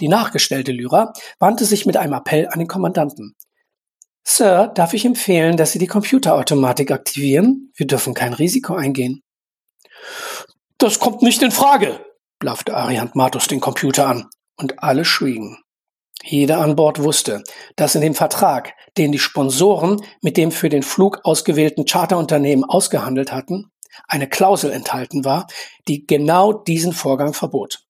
Die 0.00 0.08
nachgestellte 0.08 0.72
Lyra 0.72 1.12
wandte 1.38 1.64
sich 1.64 1.86
mit 1.86 1.96
einem 1.96 2.14
Appell 2.14 2.48
an 2.48 2.58
den 2.58 2.68
Kommandanten. 2.68 3.36
Sir, 4.24 4.68
darf 4.74 4.94
ich 4.94 5.04
empfehlen, 5.04 5.56
dass 5.56 5.72
Sie 5.72 5.78
die 5.78 5.86
Computerautomatik 5.86 6.90
aktivieren? 6.90 7.70
Wir 7.76 7.86
dürfen 7.86 8.14
kein 8.14 8.32
Risiko 8.32 8.74
eingehen. 8.74 9.22
Das 10.78 10.98
kommt 10.98 11.22
nicht 11.22 11.42
in 11.42 11.52
Frage, 11.52 12.00
blaffte 12.38 12.74
Ariant 12.74 13.14
Matus 13.14 13.46
den 13.46 13.60
Computer 13.60 14.06
an, 14.06 14.28
und 14.56 14.82
alle 14.82 15.04
schwiegen. 15.04 15.63
Jeder 16.26 16.60
an 16.60 16.74
Bord 16.74 17.02
wusste, 17.02 17.44
dass 17.76 17.94
in 17.94 18.00
dem 18.00 18.14
Vertrag, 18.14 18.72
den 18.96 19.12
die 19.12 19.18
Sponsoren 19.18 20.00
mit 20.22 20.38
dem 20.38 20.52
für 20.52 20.70
den 20.70 20.82
Flug 20.82 21.20
ausgewählten 21.24 21.84
Charterunternehmen 21.84 22.64
ausgehandelt 22.64 23.30
hatten, 23.30 23.70
eine 24.08 24.26
Klausel 24.26 24.72
enthalten 24.72 25.24
war, 25.26 25.46
die 25.86 26.06
genau 26.06 26.52
diesen 26.52 26.94
Vorgang 26.94 27.34
verbot. 27.34 27.84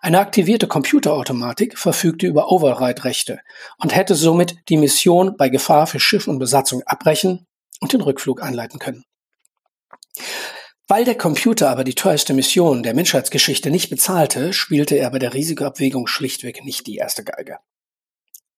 Eine 0.00 0.20
aktivierte 0.20 0.68
Computerautomatik 0.68 1.76
verfügte 1.76 2.26
über 2.28 2.50
Override-Rechte 2.50 3.40
und 3.78 3.94
hätte 3.94 4.14
somit 4.14 4.56
die 4.68 4.76
Mission 4.76 5.36
bei 5.36 5.48
Gefahr 5.48 5.88
für 5.88 6.00
Schiff 6.00 6.28
und 6.28 6.38
Besatzung 6.38 6.82
abbrechen 6.86 7.46
und 7.80 7.92
den 7.92 8.00
Rückflug 8.00 8.42
einleiten 8.42 8.78
können. 8.78 9.04
Weil 10.88 11.04
der 11.04 11.18
Computer 11.18 11.68
aber 11.68 11.82
die 11.82 11.94
teuerste 11.94 12.32
Mission 12.32 12.84
der 12.84 12.94
Menschheitsgeschichte 12.94 13.70
nicht 13.70 13.90
bezahlte, 13.90 14.52
spielte 14.52 14.94
er 14.96 15.10
bei 15.10 15.18
der 15.18 15.34
Risikoabwägung 15.34 16.06
schlichtweg 16.06 16.64
nicht 16.64 16.86
die 16.86 16.96
erste 16.96 17.24
Geige. 17.24 17.58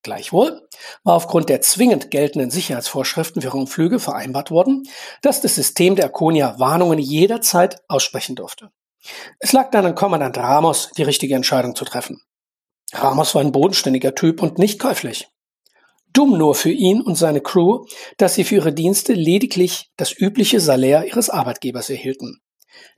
Gleichwohl 0.02 0.68
war 1.04 1.14
aufgrund 1.14 1.48
der 1.48 1.60
zwingend 1.62 2.10
geltenden 2.10 2.50
Sicherheitsvorschriften 2.50 3.42
für 3.42 3.48
Rundflüge 3.48 3.98
vereinbart 3.98 4.50
worden, 4.50 4.84
dass 5.22 5.40
das 5.40 5.54
System 5.54 5.96
der 5.96 6.06
Arconia 6.06 6.58
Warnungen 6.58 6.98
jederzeit 6.98 7.82
aussprechen 7.88 8.36
durfte. 8.36 8.70
Es 9.38 9.52
lag 9.52 9.70
dann 9.70 9.86
an 9.86 9.94
Kommandant 9.94 10.36
Ramos, 10.36 10.90
die 10.96 11.02
richtige 11.02 11.34
Entscheidung 11.34 11.74
zu 11.74 11.84
treffen. 11.84 12.20
Ramos 12.92 13.34
war 13.34 13.42
ein 13.42 13.52
bodenständiger 13.52 14.14
Typ 14.14 14.42
und 14.42 14.58
nicht 14.58 14.78
käuflich. 14.78 15.28
Dumm 16.18 16.36
nur 16.36 16.56
für 16.56 16.72
ihn 16.72 17.00
und 17.00 17.14
seine 17.14 17.40
Crew, 17.40 17.84
dass 18.16 18.34
sie 18.34 18.42
für 18.42 18.56
ihre 18.56 18.72
Dienste 18.72 19.12
lediglich 19.12 19.92
das 19.96 20.12
übliche 20.18 20.58
Salär 20.58 21.06
ihres 21.06 21.30
Arbeitgebers 21.30 21.90
erhielten. 21.90 22.40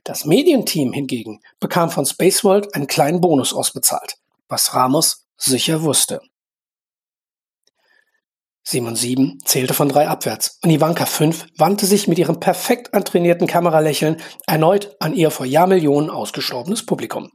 Das 0.03 0.25
Medienteam 0.25 0.91
hingegen 0.91 1.39
bekam 1.59 1.91
von 1.91 2.07
Spaceworld 2.07 2.73
einen 2.73 2.87
kleinen 2.87 3.21
Bonus 3.21 3.53
ausbezahlt, 3.53 4.15
was 4.47 4.73
Ramos 4.73 5.27
sicher 5.37 5.83
wusste. 5.83 6.19
Simon 8.63 8.95
7 8.95 9.37
zählte 9.45 9.75
von 9.75 9.89
drei 9.89 10.07
abwärts 10.07 10.57
und 10.63 10.71
Ivanka 10.71 11.05
5 11.05 11.45
wandte 11.59 11.85
sich 11.85 12.07
mit 12.07 12.17
ihrem 12.17 12.39
perfekt 12.39 12.95
antrainierten 12.95 13.45
Kameralächeln 13.45 14.19
erneut 14.47 14.95
an 14.99 15.13
ihr 15.13 15.29
vor 15.29 15.45
Jahrmillionen 15.45 16.09
ausgestorbenes 16.09 16.87
Publikum. 16.87 17.29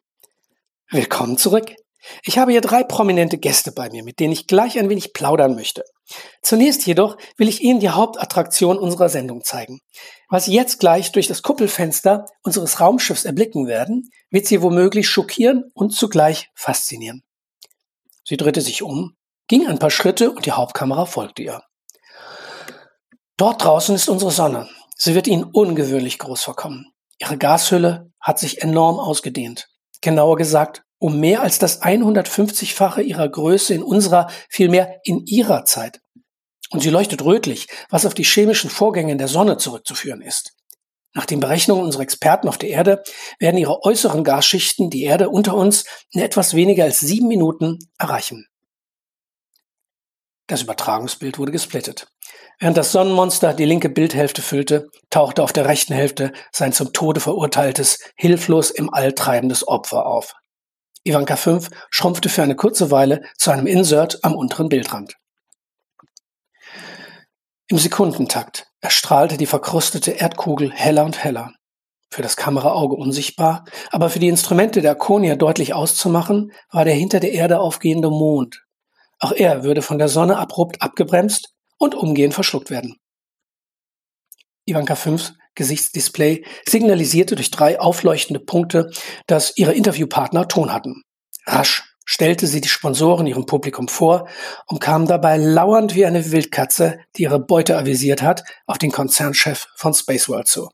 Willkommen 0.90 1.38
zurück. 1.38 1.77
Ich 2.23 2.38
habe 2.38 2.53
hier 2.53 2.61
drei 2.61 2.83
prominente 2.83 3.38
Gäste 3.38 3.73
bei 3.73 3.90
mir, 3.90 4.05
mit 4.05 4.21
denen 4.21 4.33
ich 4.33 4.47
gleich 4.47 4.79
ein 4.79 4.88
wenig 4.88 5.12
plaudern 5.12 5.55
möchte. 5.55 5.85
Zunächst 6.42 6.87
jedoch 6.87 7.16
will 7.37 7.49
ich 7.49 7.62
Ihnen 7.62 7.81
die 7.81 7.90
Hauptattraktion 7.90 8.79
unserer 8.79 9.09
Sendung 9.09 9.42
zeigen. 9.42 9.81
Was 10.29 10.45
Sie 10.45 10.53
jetzt 10.53 10.79
gleich 10.79 11.12
durch 11.12 11.27
das 11.27 11.42
Kuppelfenster 11.42 12.27
unseres 12.42 12.81
Raumschiffs 12.81 13.25
erblicken 13.25 13.66
werden, 13.66 14.11
wird 14.31 14.47
Sie 14.47 14.62
womöglich 14.62 15.09
schockieren 15.09 15.71
und 15.75 15.90
zugleich 15.90 16.51
faszinieren. 16.55 17.25
Sie 18.25 18.37
drehte 18.37 18.61
sich 18.61 18.83
um, 18.83 19.16
ging 19.49 19.66
ein 19.66 19.79
paar 19.79 19.90
Schritte 19.90 20.31
und 20.31 20.47
die 20.47 20.53
Hauptkamera 20.53 21.07
folgte 21.07 21.42
ihr. 21.42 21.62
Dort 23.37 23.62
draußen 23.62 23.95
ist 23.95 24.09
unsere 24.09 24.31
Sonne. 24.31 24.69
Sie 24.97 25.14
wird 25.14 25.27
Ihnen 25.27 25.45
ungewöhnlich 25.45 26.19
groß 26.19 26.42
vorkommen. 26.42 26.92
Ihre 27.19 27.37
Gashülle 27.37 28.11
hat 28.21 28.38
sich 28.38 28.62
enorm 28.62 28.99
ausgedehnt. 28.99 29.69
Genauer 30.01 30.37
gesagt 30.37 30.86
um 30.99 31.21
mehr 31.21 31.43
als 31.43 31.59
das 31.59 31.83
150-fache 31.83 33.03
ihrer 33.03 33.29
Größe 33.29 33.75
in 33.75 33.83
unserer, 33.83 34.29
vielmehr 34.49 35.01
in 35.05 35.25
ihrer 35.27 35.65
Zeit. 35.65 36.01
Und 36.71 36.81
sie 36.81 36.91
leuchtet 36.91 37.23
rötlich, 37.23 37.69
was 37.91 38.07
auf 38.07 38.15
die 38.15 38.25
chemischen 38.25 38.71
Vorgänge 38.71 39.13
in 39.13 39.19
der 39.19 39.29
Sonne 39.29 39.57
zurückzuführen 39.57 40.23
ist. 40.23 40.53
Nach 41.15 41.27
den 41.27 41.41
Berechnungen 41.41 41.85
unserer 41.85 42.03
Experten 42.03 42.49
auf 42.49 42.59
der 42.59 42.69
Erde 42.69 43.03
werden 43.39 43.57
ihre 43.57 43.83
äußeren 43.85 44.23
Gasschichten 44.23 44.91
die 44.91 45.05
Erde 45.05 45.31
unter 45.31 45.55
uns 45.55 45.85
in 46.11 46.21
etwas 46.21 46.55
weniger 46.55 46.85
als 46.85 47.01
sieben 47.01 47.29
Minuten 47.29 47.79
erreichen. 47.99 48.47
Das 50.47 50.63
Übertragungsbild 50.63 51.39
wurde 51.39 51.53
gesplittet. 51.53 52.07
Während 52.59 52.77
das 52.77 52.93
Sonnenmonster 52.93 53.55
die 53.55 53.65
linke 53.65 53.89
Bildhälfte 53.89 54.43
füllte, 54.43 54.89
tauchte 55.11 55.43
auf 55.43 55.53
der 55.53 55.67
rechten 55.67 55.95
Hälfte 55.95 56.33
sein 56.53 56.73
zum 56.73 56.93
Tode 56.93 57.21
verurteiltes, 57.21 57.99
hilflos 58.17 58.71
im 58.71 58.93
All 58.93 59.13
treibendes 59.13 59.67
Opfer 59.67 60.07
auf. 60.07 60.35
Ivanka 61.07 61.37
5 61.37 61.71
schrumpfte 61.88 62.29
für 62.29 62.42
eine 62.42 62.57
kurze 62.57 62.90
Weile 62.90 63.23
zu 63.38 63.53
einem 63.53 63.69
Insert 63.69 64.25
am 64.25 64.35
unteren 64.35 64.69
Bildrand. 64.69 65.14
Im 67.69 67.79
Sekundentakt 67.79 68.66
erstrahlte 68.81 69.37
die 69.37 69.47
verkrustete 69.47 70.12
Erdkugel 70.12 70.73
heller 70.73 71.05
und 71.05 71.23
heller. 71.23 71.53
Für 72.11 72.23
das 72.23 72.37
Kameraauge 72.37 72.97
unsichtbar, 72.97 73.64
aber 73.90 74.11
für 74.11 74.19
die 74.19 74.29
Instrumente 74.29 74.81
der 74.81 74.95
Konia 74.95 75.37
deutlich 75.37 75.75
auszumachen, 75.75 76.53
war 76.71 76.85
der 76.85 76.95
hinter 76.95 77.21
der 77.21 77.33
Erde 77.33 77.61
aufgehende 77.61 78.11
Mond. 78.11 78.64
Auch 79.19 79.33
er 79.33 79.62
würde 79.62 79.83
von 79.83 79.99
der 79.99 80.09
Sonne 80.09 80.38
abrupt 80.38 80.83
abgebremst 80.83 81.55
und 81.79 81.95
umgehend 81.95 82.35
verschluckt 82.35 82.71
werden. 82.71 82.97
Ivanka 84.64 84.97
5 84.97 85.33
Gesichtsdisplay 85.57 86.45
signalisierte 86.66 87.35
durch 87.35 87.51
drei 87.51 87.81
aufleuchtende 87.81 88.38
Punkte, 88.38 88.90
dass 89.27 89.57
ihre 89.57 89.75
Interviewpartner 89.75 90.47
Ton 90.47 90.73
hatten. 90.73 91.03
Rasch 91.47 91.83
stellte 92.05 92.47
sie 92.47 92.61
die 92.61 92.69
Sponsoren 92.69 93.27
ihrem 93.27 93.47
Publikum 93.47 93.88
vor 93.88 94.29
und 94.66 94.81
kam 94.81 95.07
dabei 95.07 95.37
lauernd 95.37 95.95
wie 95.97 96.07
eine 96.07 96.31
Wildkatze, 96.31 97.01
die 97.16 97.23
ihre 97.23 97.40
Beute 97.40 97.77
avisiert 97.77 98.23
hat, 98.23 98.45
auf 98.66 98.79
den 98.79 98.92
Konzernchef 98.92 99.66
von 99.77 99.92
Spaceworld 99.92 100.47
zu. 100.47 100.69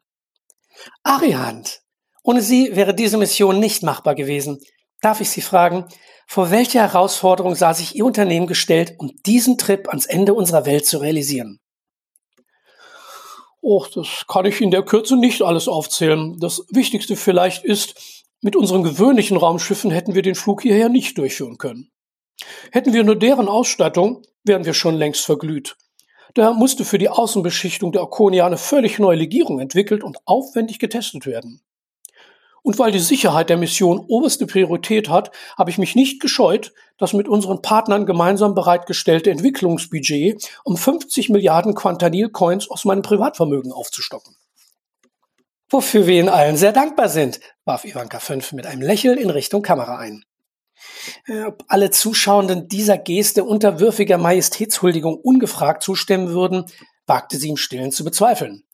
Ariant, 1.03 1.81
ohne 2.23 2.43
Sie 2.43 2.77
wäre 2.77 2.95
diese 2.95 3.17
Mission 3.17 3.59
nicht 3.59 3.83
machbar 3.83 4.15
gewesen. 4.15 4.59
Darf 5.01 5.21
ich 5.21 5.31
Sie 5.31 5.41
fragen, 5.41 5.87
vor 6.27 6.51
welche 6.51 6.81
Herausforderung 6.81 7.55
sah 7.55 7.75
sich 7.75 7.97
Ihr 7.97 8.05
Unternehmen 8.05 8.47
gestellt, 8.47 8.95
um 8.99 9.11
diesen 9.27 9.59
Trip 9.59 9.89
ans 9.89 10.07
Ende 10.07 10.35
unserer 10.35 10.67
Welt 10.67 10.87
zu 10.87 10.99
realisieren? 10.99 11.59
Oh, 13.65 13.87
das 13.95 14.25
kann 14.27 14.45
ich 14.45 14.61
in 14.61 14.73
der 14.73 14.83
Kürze 14.83 15.17
nicht 15.17 15.41
alles 15.41 15.69
aufzählen. 15.69 16.37
Das 16.41 16.67
Wichtigste 16.71 17.15
vielleicht 17.15 17.65
ist, 17.65 18.25
mit 18.41 18.57
unseren 18.57 18.83
gewöhnlichen 18.83 19.37
Raumschiffen 19.37 19.93
hätten 19.93 20.17
wir 20.17 20.23
den 20.23 20.35
Flug 20.35 20.63
hierher 20.63 20.89
nicht 20.89 21.17
durchführen 21.17 21.59
können. 21.59 21.93
Hätten 22.73 22.93
wir 22.93 23.05
nur 23.05 23.15
deren 23.15 23.47
Ausstattung, 23.47 24.23
wären 24.43 24.65
wir 24.65 24.75
schon 24.75 24.97
längst 24.97 25.25
verglüht. 25.25 25.77
Daher 26.35 26.55
musste 26.55 26.85
für 26.85 26.99
die 26.99 27.09
Außenbeschichtung 27.09 27.93
der 27.93 28.03
Arconia 28.03 28.47
eine 28.47 28.59
völlig 28.59 28.99
neue 28.99 29.19
Legierung 29.19 29.61
entwickelt 29.61 30.03
und 30.03 30.19
aufwendig 30.25 30.81
getestet 30.81 31.25
werden. 31.25 31.61
Und 32.63 32.79
weil 32.79 32.93
die 32.93 33.01
Sicherheit 33.01 33.51
der 33.51 33.57
Mission 33.57 33.99
oberste 33.99 34.47
Priorität 34.47 35.09
hat, 35.09 35.33
habe 35.59 35.71
ich 35.71 35.79
mich 35.79 35.97
nicht 35.97 36.21
gescheut, 36.21 36.73
das 36.97 37.13
mit 37.13 37.29
unseren 37.29 37.61
Partnern 37.61 38.07
gemeinsam 38.07 38.55
bereitgestellte 38.55 39.31
Entwicklungsbudget 39.31 40.49
um 40.63 40.77
50 40.77 41.31
Milliarden 41.31 41.75
Quantanil-Coins 41.75 42.71
aus 42.71 42.85
meinem 42.85 43.03
Privatvermögen 43.03 43.73
aufzustocken. 43.73 44.37
Wofür 45.69 46.07
wir 46.07 46.21
Ihnen 46.21 46.29
allen 46.29 46.57
sehr 46.57 46.73
dankbar 46.73 47.09
sind, 47.09 47.41
warf 47.65 47.85
Ivanka 47.85 48.21
5 48.21 48.53
mit 48.53 48.67
einem 48.67 48.83
Lächeln 48.83 49.19
in 49.19 49.31
Richtung 49.31 49.63
Kamera 49.63 49.99
ein. 49.99 50.25
Äh, 51.27 51.45
ob 51.45 51.65
alle 51.69 51.91
Zuschauenden 51.91 52.69
dieser 52.69 52.99
Geste 52.99 53.45
unterwürfiger 53.45 54.19
Majestätshuldigung 54.19 55.17
ungefragt 55.17 55.83
zustimmen 55.83 56.29
würden, 56.29 56.67
wagte 57.07 57.39
sie 57.39 57.49
im 57.49 57.57
Stillen 57.57 57.91
zu 57.91 58.05
bezweifeln. 58.05 58.65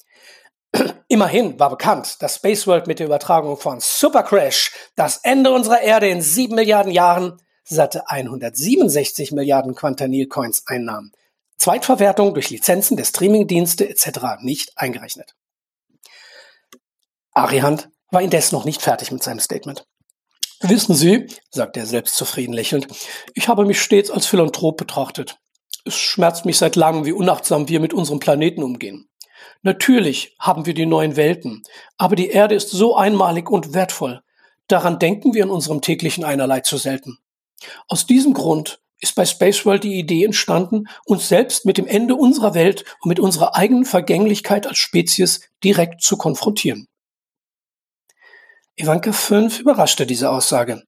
Immerhin 1.09 1.59
war 1.59 1.71
bekannt, 1.71 2.17
dass 2.21 2.37
Spaceworld 2.37 2.87
mit 2.87 2.99
der 2.99 3.07
Übertragung 3.07 3.57
von 3.57 3.81
Super 3.81 4.23
Crash 4.23 4.73
das 4.95 5.19
Ende 5.19 5.51
unserer 5.51 5.81
Erde 5.81 6.09
in 6.09 6.23
sieben 6.23 6.55
Milliarden 6.55 6.93
Jahren 6.93 7.41
satte 7.64 8.11
167 8.11 9.33
Milliarden 9.33 9.75
Quantanil-Coins 9.75 10.64
einnahm. 10.67 11.12
Zweitverwertung 11.57 12.35
durch 12.35 12.51
Lizenzen 12.51 12.97
der 12.97 13.05
Streamingdienste 13.05 13.88
etc. 13.88 14.41
nicht 14.41 14.73
eingerechnet. 14.77 15.35
Arihant 17.33 17.88
war 18.11 18.23
indes 18.23 18.53
noch 18.53 18.64
nicht 18.64 18.83
fertig 18.83 19.12
mit 19.12 19.23
seinem 19.23 19.41
Statement. 19.41 19.87
Wissen 20.61 20.95
Sie, 20.95 21.27
sagte 21.51 21.81
er 21.81 21.87
selbstzufrieden 21.87 22.53
lächelnd, 22.53 22.88
ich 23.35 23.49
habe 23.49 23.64
mich 23.64 23.81
stets 23.81 24.11
als 24.11 24.27
Philanthrop 24.27 24.77
betrachtet. 24.77 25.38
Es 25.85 25.97
schmerzt 25.97 26.45
mich 26.47 26.59
seit 26.59 26.75
langem, 26.75 27.05
wie 27.05 27.12
unachtsam 27.12 27.69
wir 27.69 27.81
mit 27.81 27.95
unserem 27.95 28.19
Planeten 28.19 28.62
umgehen. 28.62 29.09
Natürlich 29.62 30.37
haben 30.38 30.66
wir 30.66 30.74
die 30.74 30.87
neuen 30.87 31.16
Welten, 31.16 31.62
aber 31.96 32.16
die 32.16 32.29
Erde 32.29 32.55
ist 32.55 32.70
so 32.70 32.96
einmalig 32.96 33.51
und 33.51 33.74
wertvoll. 33.74 34.22
Daran 34.68 34.98
denken 34.98 35.35
wir 35.35 35.42
in 35.42 35.51
unserem 35.51 35.81
täglichen 35.81 36.24
Einerlei 36.24 36.61
zu 36.61 36.77
selten. 36.77 37.18
Aus 37.88 38.07
diesem 38.07 38.35
Grund 38.35 38.81
ist 39.01 39.14
bei 39.14 39.24
Spaceworld 39.24 39.85
die 39.85 39.98
Idee 39.98 40.24
entstanden, 40.24 40.88
uns 41.05 41.29
selbst 41.29 41.64
mit 41.64 41.79
dem 41.79 41.87
Ende 41.87 42.14
unserer 42.14 42.55
Welt 42.55 42.85
und 43.01 43.09
mit 43.09 43.20
unserer 43.20 43.55
eigenen 43.55 43.85
Vergänglichkeit 43.85 44.66
als 44.66 44.79
Spezies 44.79 45.40
direkt 45.62 46.03
zu 46.03 46.16
konfrontieren. 46.16 46.87
Ivanka 48.77 49.12
5 49.12 49.61
überraschte 49.61 50.07
diese 50.07 50.31
Aussage. 50.31 50.83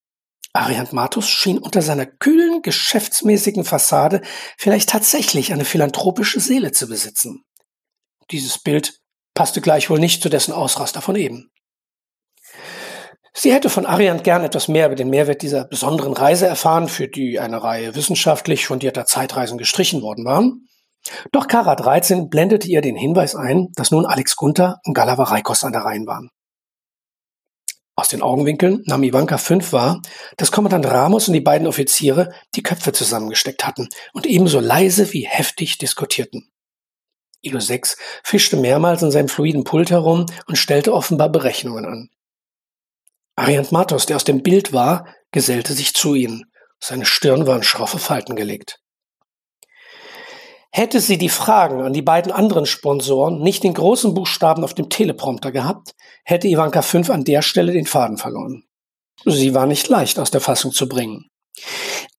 Ariant 0.52 0.92
Matus 0.92 1.28
schien 1.28 1.58
unter 1.58 1.80
seiner 1.80 2.06
kühlen, 2.06 2.62
geschäftsmäßigen 2.62 3.64
Fassade 3.64 4.20
vielleicht 4.56 4.88
tatsächlich 4.88 5.52
eine 5.52 5.64
philanthropische 5.64 6.40
Seele 6.40 6.72
zu 6.72 6.88
besitzen. 6.88 7.44
Dieses 8.30 8.58
Bild 8.58 9.00
passte 9.34 9.60
gleichwohl 9.60 9.98
nicht 9.98 10.22
zu 10.22 10.28
dessen 10.28 10.52
Ausraster 10.52 11.02
von 11.02 11.16
eben. 11.16 11.50
Sie 13.32 13.52
hätte 13.52 13.70
von 13.70 13.86
Ariant 13.86 14.24
gern 14.24 14.44
etwas 14.44 14.68
mehr 14.68 14.86
über 14.86 14.96
den 14.96 15.08
Mehrwert 15.08 15.42
dieser 15.42 15.64
besonderen 15.64 16.12
Reise 16.12 16.46
erfahren, 16.46 16.88
für 16.88 17.08
die 17.08 17.38
eine 17.38 17.62
Reihe 17.62 17.94
wissenschaftlich 17.94 18.66
fundierter 18.66 19.06
Zeitreisen 19.06 19.56
gestrichen 19.56 20.02
worden 20.02 20.24
waren. 20.24 20.66
Doch 21.32 21.46
Kara 21.46 21.76
13 21.76 22.28
blendete 22.28 22.68
ihr 22.68 22.82
den 22.82 22.96
Hinweis 22.96 23.34
ein, 23.34 23.68
dass 23.76 23.90
nun 23.90 24.04
Alex 24.04 24.36
Gunther 24.36 24.80
und 24.84 24.94
Galava 24.94 25.24
Reikos 25.24 25.64
an 25.64 25.72
der 25.72 25.82
Reihe 25.82 26.06
waren. 26.06 26.28
Aus 27.96 28.08
den 28.08 28.22
Augenwinkeln 28.22 28.82
nahm 28.86 29.02
Ivanka 29.02 29.38
fünf 29.38 29.72
wahr, 29.72 30.02
dass 30.36 30.52
Kommandant 30.52 30.86
Ramos 30.86 31.28
und 31.28 31.34
die 31.34 31.40
beiden 31.40 31.66
Offiziere 31.66 32.32
die 32.54 32.62
Köpfe 32.62 32.92
zusammengesteckt 32.92 33.66
hatten 33.66 33.88
und 34.12 34.26
ebenso 34.26 34.60
leise 34.60 35.12
wie 35.12 35.26
heftig 35.26 35.78
diskutierten. 35.78 36.50
Ilo 37.42 37.60
6 37.60 37.96
fischte 38.22 38.56
mehrmals 38.56 39.02
in 39.02 39.10
seinem 39.10 39.28
fluiden 39.28 39.64
Pult 39.64 39.90
herum 39.90 40.26
und 40.46 40.56
stellte 40.56 40.92
offenbar 40.92 41.30
Berechnungen 41.30 41.86
an. 41.86 42.10
Ariant 43.36 43.72
Matos, 43.72 44.06
der 44.06 44.16
aus 44.16 44.24
dem 44.24 44.42
Bild 44.42 44.72
war, 44.72 45.06
gesellte 45.30 45.72
sich 45.72 45.94
zu 45.94 46.14
ihnen. 46.14 46.44
Seine 46.78 47.06
Stirn 47.06 47.46
war 47.46 47.56
in 47.56 47.62
schroffe 47.62 47.98
Falten 47.98 48.36
gelegt. 48.36 48.80
Hätte 50.72 51.00
sie 51.00 51.18
die 51.18 51.28
Fragen 51.28 51.80
an 51.80 51.92
die 51.92 52.02
beiden 52.02 52.30
anderen 52.30 52.66
Sponsoren 52.66 53.40
nicht 53.40 53.64
in 53.64 53.74
großen 53.74 54.14
Buchstaben 54.14 54.62
auf 54.62 54.74
dem 54.74 54.88
Teleprompter 54.88 55.50
gehabt, 55.50 55.94
hätte 56.24 56.48
Ivanka 56.48 56.82
5 56.82 57.10
an 57.10 57.24
der 57.24 57.42
Stelle 57.42 57.72
den 57.72 57.86
Faden 57.86 58.18
verloren. 58.18 58.64
Sie 59.24 59.52
war 59.52 59.66
nicht 59.66 59.88
leicht 59.88 60.18
aus 60.18 60.30
der 60.30 60.40
Fassung 60.40 60.72
zu 60.72 60.88
bringen. 60.88 61.28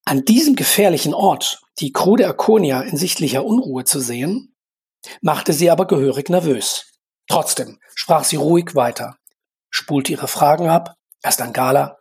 An 0.03 0.25
diesem 0.25 0.55
gefährlichen 0.55 1.13
Ort 1.13 1.61
die 1.79 1.93
Crew 1.93 2.17
der 2.17 2.27
Arconia 2.27 2.81
in 2.81 2.97
sichtlicher 2.97 3.45
Unruhe 3.45 3.85
zu 3.85 3.99
sehen, 3.99 4.50
machte 5.21 5.53
sie 5.53 5.69
aber 5.69 5.87
gehörig 5.87 6.29
nervös. 6.29 6.91
Trotzdem 7.27 7.79
sprach 7.95 8.23
sie 8.23 8.35
ruhig 8.35 8.75
weiter, 8.75 9.17
spulte 9.69 10.11
ihre 10.11 10.27
Fragen 10.27 10.69
ab, 10.69 10.95
erst 11.23 11.41
an 11.41 11.53
Gala, 11.53 11.97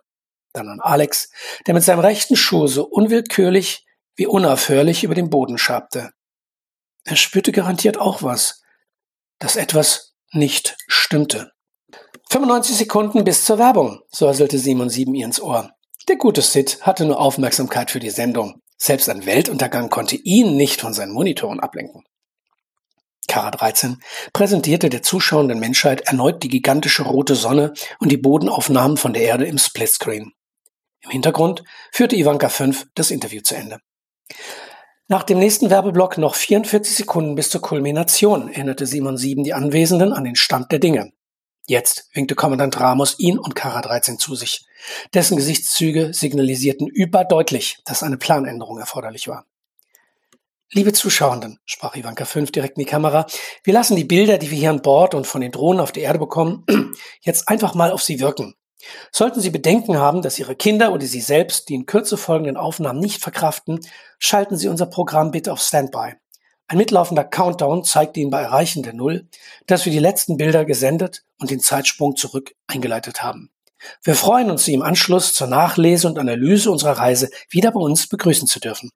dann 0.53 0.69
an 0.69 0.81
Alex, 0.81 1.31
der 1.67 1.75
mit 1.75 1.85
seinem 1.85 2.01
rechten 2.01 2.37
Schuh 2.37 2.67
so 2.67 2.85
unwillkürlich 2.85 3.87
wie 4.17 4.27
unaufhörlich 4.27 5.05
über 5.05 5.15
den 5.15 5.31
Boden 5.31 5.59
schabte. 5.59 6.11
Er 7.05 7.17
spürte 7.17 7.53
garantiert 7.53 7.99
auch 7.99 8.23
was, 8.23 8.63
dass 9.39 9.57
etwas 9.57 10.15
nicht 10.33 10.77
stimmte. 10.87 11.53
95 12.31 12.77
Sekunden 12.77 13.25
bis 13.25 13.45
zur 13.45 13.59
Werbung, 13.59 14.03
säuselte 14.11 14.59
Simon 14.59 14.91
Sieben 14.91 15.15
ihr 15.15 15.27
ins 15.27 15.41
Ohr. 15.41 15.71
Der 16.09 16.17
gute 16.17 16.43
Sid 16.43 16.83
hatte 16.83 17.05
nur 17.05 17.19
Aufmerksamkeit 17.19 17.91
für 17.91 18.01
die 18.01 18.11
Sendung. 18.11 18.61
Selbst 18.77 19.09
ein 19.09 19.27
Weltuntergang 19.27 19.91
konnte 19.91 20.17
ihn 20.17 20.57
nicht 20.57 20.81
von 20.81 20.95
seinen 20.95 21.13
Monitoren 21.13 21.61
ablenken. 21.61 22.05
Kara 23.31 23.53
13 23.53 24.03
präsentierte 24.33 24.91
der 24.91 25.03
zuschauenden 25.03 25.61
Menschheit 25.61 26.01
erneut 26.01 26.43
die 26.43 26.49
gigantische 26.49 27.05
rote 27.05 27.37
Sonne 27.37 27.73
und 28.01 28.11
die 28.11 28.17
Bodenaufnahmen 28.17 28.97
von 28.97 29.13
der 29.13 29.23
Erde 29.23 29.47
im 29.47 29.57
Splitscreen. 29.57 30.33
Im 31.03 31.11
Hintergrund 31.11 31.63
führte 31.93 32.17
Ivanka 32.17 32.49
5 32.49 32.89
das 32.95 33.13
Interview 33.13 33.41
zu 33.41 33.55
Ende. 33.55 33.79
Nach 35.07 35.23
dem 35.23 35.39
nächsten 35.39 35.71
Werbeblock 35.71 36.19
noch 36.19 36.35
44 36.35 36.97
Sekunden 36.97 37.37
bis 37.37 37.51
zur 37.51 37.61
Kulmination, 37.61 38.49
erinnerte 38.49 38.87
Simon 38.87 39.17
7 39.17 39.45
die 39.45 39.55
Anwesenden 39.55 40.13
an 40.13 40.25
den 40.25 40.37
Stand 40.37 40.73
der 40.73 40.81
Dinge. 40.81 41.13
Jetzt 41.69 42.09
winkte 42.13 42.35
Kommandant 42.35 42.81
Ramos 42.81 43.17
ihn 43.21 43.39
und 43.39 43.55
Kara 43.55 43.81
13 43.81 44.19
zu 44.19 44.35
sich. 44.35 44.67
Dessen 45.15 45.37
Gesichtszüge 45.37 46.13
signalisierten 46.13 46.89
überdeutlich, 46.89 47.79
dass 47.85 48.03
eine 48.03 48.19
Planänderung 48.19 48.79
erforderlich 48.79 49.29
war. 49.29 49.47
Liebe 50.73 50.93
Zuschauenden, 50.93 51.59
sprach 51.65 51.97
Ivanka 51.97 52.25
5 52.25 52.53
direkt 52.53 52.79
in 52.79 52.85
die 52.85 52.89
Kamera, 52.89 53.27
wir 53.65 53.75
lassen 53.75 53.97
die 53.97 54.05
Bilder, 54.05 54.39
die 54.39 54.53
wir 54.53 54.59
hier 54.59 54.71
an 54.71 54.83
Bord 54.83 55.17
und 55.17 55.27
von 55.27 55.41
den 55.41 55.51
Drohnen 55.51 55.81
auf 55.81 55.91
der 55.91 56.05
Erde 56.05 56.21
bekommen, 56.21 56.65
jetzt 57.23 57.49
einfach 57.49 57.75
mal 57.75 57.91
auf 57.91 58.05
Sie 58.05 58.21
wirken. 58.21 58.55
Sollten 59.11 59.41
Sie 59.41 59.51
Bedenken 59.51 59.99
haben, 59.99 60.23
dass 60.23 60.39
Ihre 60.39 60.55
Kinder 60.55 60.93
oder 60.93 61.05
Sie 61.07 61.21
selbst 61.21 61.69
die 61.69 61.75
in 61.75 61.87
Kürze 61.87 62.17
folgenden 62.17 62.57
Aufnahmen 62.57 63.01
nicht 63.01 63.21
verkraften, 63.21 63.81
schalten 64.21 64.57
Sie 64.57 64.69
unser 64.69 64.87
Programm 64.87 65.33
bitte 65.33 65.53
auf 65.53 65.61
Standby. 65.61 66.13
Ein 66.69 66.79
mitlaufender 66.79 67.25
Countdown 67.25 67.83
zeigt 67.83 68.17
Ihnen 68.17 68.31
bei 68.31 68.41
Erreichen 68.41 68.85
der 68.85 68.93
Null, 68.93 69.29
dass 69.67 69.87
wir 69.87 69.93
die 69.93 69.99
letzten 69.99 70.37
Bilder 70.37 70.65
gesendet 70.65 71.25
und 71.41 71.51
den 71.51 71.59
Zeitsprung 71.59 72.15
zurück 72.15 72.55
eingeleitet 72.69 73.25
haben. 73.25 73.51
Wir 74.05 74.15
freuen 74.15 74.53
uns, 74.53 74.67
Sie 74.67 74.75
im 74.75 74.83
Anschluss 74.83 75.35
zur 75.35 75.49
Nachlese 75.49 76.07
und 76.07 76.17
Analyse 76.17 76.71
unserer 76.71 76.99
Reise 76.99 77.29
wieder 77.49 77.73
bei 77.73 77.81
uns 77.81 78.09
begrüßen 78.09 78.47
zu 78.47 78.61
dürfen. 78.61 78.93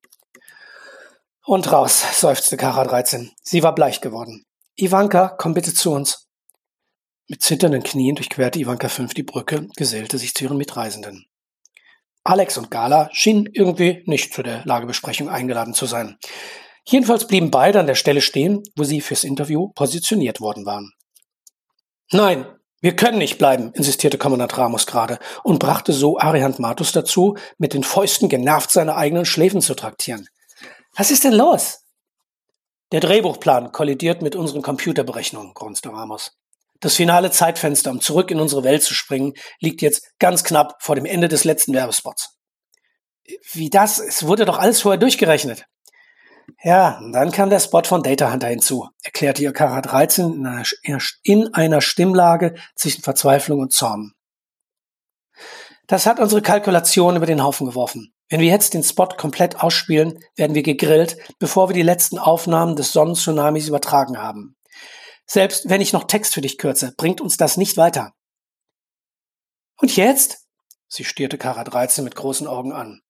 Und 1.46 1.70
raus, 1.70 2.02
seufzte 2.18 2.56
Kara 2.56 2.84
13. 2.84 3.30
Sie 3.42 3.62
war 3.62 3.74
bleich 3.74 4.00
geworden. 4.00 4.46
Ivanka, 4.76 5.28
komm 5.28 5.52
bitte 5.52 5.74
zu 5.74 5.92
uns. 5.92 6.26
Mit 7.28 7.42
zitternden 7.42 7.82
Knien 7.82 8.16
durchquerte 8.16 8.58
Ivanka 8.58 8.88
5 8.88 9.12
die 9.12 9.24
Brücke, 9.24 9.68
gesellte 9.76 10.16
sich 10.16 10.32
zu 10.32 10.44
ihren 10.44 10.56
Mitreisenden. 10.56 11.26
Alex 12.22 12.56
und 12.56 12.70
Gala 12.70 13.10
schienen 13.12 13.46
irgendwie 13.52 14.02
nicht 14.06 14.32
zu 14.32 14.42
der 14.42 14.64
Lagebesprechung 14.64 15.28
eingeladen 15.28 15.74
zu 15.74 15.84
sein. 15.84 16.16
Jedenfalls 16.86 17.26
blieben 17.26 17.50
beide 17.50 17.78
an 17.78 17.86
der 17.86 17.94
Stelle 17.94 18.22
stehen, 18.22 18.62
wo 18.74 18.84
sie 18.84 19.02
fürs 19.02 19.22
Interview 19.22 19.68
positioniert 19.74 20.40
worden 20.40 20.64
waren. 20.64 20.92
Nein, 22.10 22.46
wir 22.80 22.96
können 22.96 23.18
nicht 23.18 23.36
bleiben, 23.36 23.70
insistierte 23.74 24.16
Kommandant 24.16 24.56
Ramos 24.56 24.86
gerade 24.86 25.18
und 25.42 25.58
brachte 25.58 25.92
so 25.92 26.18
Arihant 26.18 26.58
Matus 26.58 26.92
dazu, 26.92 27.36
mit 27.58 27.74
den 27.74 27.84
Fäusten 27.84 28.30
genervt 28.30 28.70
seine 28.70 28.96
eigenen 28.96 29.26
Schläfen 29.26 29.60
zu 29.60 29.74
traktieren. 29.74 30.26
Was 30.96 31.10
ist 31.10 31.24
denn 31.24 31.32
los? 31.32 31.80
Der 32.92 33.00
Drehbuchplan 33.00 33.72
kollidiert 33.72 34.22
mit 34.22 34.36
unseren 34.36 34.62
Computerberechnungen, 34.62 35.54
grunzte 35.54 35.88
Ramos. 35.90 36.36
Das 36.80 36.94
finale 36.96 37.30
Zeitfenster, 37.30 37.90
um 37.90 38.00
zurück 38.00 38.30
in 38.30 38.40
unsere 38.40 38.62
Welt 38.62 38.82
zu 38.82 38.94
springen, 38.94 39.34
liegt 39.58 39.82
jetzt 39.82 40.12
ganz 40.18 40.44
knapp 40.44 40.76
vor 40.80 40.94
dem 40.94 41.04
Ende 41.04 41.28
des 41.28 41.44
letzten 41.44 41.72
Werbespots. 41.72 42.38
Wie 43.52 43.70
das? 43.70 43.98
Es 43.98 44.26
wurde 44.26 44.44
doch 44.44 44.58
alles 44.58 44.82
vorher 44.82 44.98
durchgerechnet. 44.98 45.64
Ja, 46.62 47.00
dann 47.12 47.32
kam 47.32 47.50
der 47.50 47.60
Spot 47.60 47.82
von 47.82 48.02
Data 48.02 48.30
Hunter 48.30 48.48
hinzu, 48.48 48.88
erklärte 49.02 49.42
ihr 49.42 49.52
Kara 49.52 49.80
13 49.80 50.34
in 50.34 50.46
einer, 50.46 50.64
in 51.22 51.54
einer 51.54 51.80
Stimmlage 51.80 52.54
zwischen 52.76 53.02
Verzweiflung 53.02 53.60
und 53.60 53.72
Zorn. 53.72 54.12
Das 55.86 56.06
hat 56.06 56.20
unsere 56.20 56.42
Kalkulation 56.42 57.16
über 57.16 57.26
den 57.26 57.42
Haufen 57.42 57.66
geworfen. 57.66 58.13
Wenn 58.28 58.40
wir 58.40 58.48
jetzt 58.48 58.74
den 58.74 58.82
Spot 58.82 59.08
komplett 59.08 59.60
ausspielen, 59.60 60.18
werden 60.34 60.54
wir 60.54 60.62
gegrillt, 60.62 61.16
bevor 61.38 61.68
wir 61.68 61.74
die 61.74 61.82
letzten 61.82 62.18
Aufnahmen 62.18 62.74
des 62.74 62.92
Sonnentsunamis 62.92 63.68
übertragen 63.68 64.18
haben. 64.18 64.56
Selbst 65.26 65.68
wenn 65.68 65.80
ich 65.80 65.92
noch 65.92 66.04
Text 66.04 66.34
für 66.34 66.40
dich 66.40 66.58
kürze, 66.58 66.94
bringt 66.96 67.20
uns 67.20 67.36
das 67.36 67.56
nicht 67.56 67.76
weiter. 67.76 68.12
Und 69.78 69.96
jetzt? 69.96 70.46
Sie 70.88 71.04
stierte 71.04 71.38
Kara 71.38 71.64
13 71.64 72.04
mit 72.04 72.14
großen 72.14 72.46
Augen 72.46 72.72
an. 72.72 73.02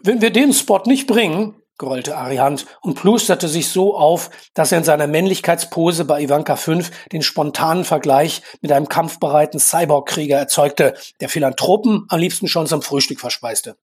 Wenn 0.00 0.20
wir 0.20 0.30
den 0.30 0.52
Spot 0.52 0.82
nicht 0.86 1.06
bringen, 1.06 1.60
grollte 1.78 2.16
Ariant 2.16 2.66
und 2.82 2.94
plusterte 2.94 3.48
sich 3.48 3.68
so 3.68 3.96
auf, 3.96 4.30
dass 4.54 4.70
er 4.70 4.78
in 4.78 4.84
seiner 4.84 5.06
Männlichkeitspose 5.06 6.04
bei 6.04 6.22
Ivanka 6.22 6.56
5 6.56 7.08
den 7.08 7.22
spontanen 7.22 7.84
Vergleich 7.84 8.42
mit 8.60 8.70
einem 8.70 8.88
kampfbereiten 8.88 9.58
Cyborg-Krieger 9.58 10.38
erzeugte, 10.38 10.94
der 11.20 11.28
Philanthropen 11.28 12.06
am 12.08 12.20
liebsten 12.20 12.48
schon 12.48 12.66
zum 12.66 12.82
Frühstück 12.82 13.18
verspeiste. 13.18 13.76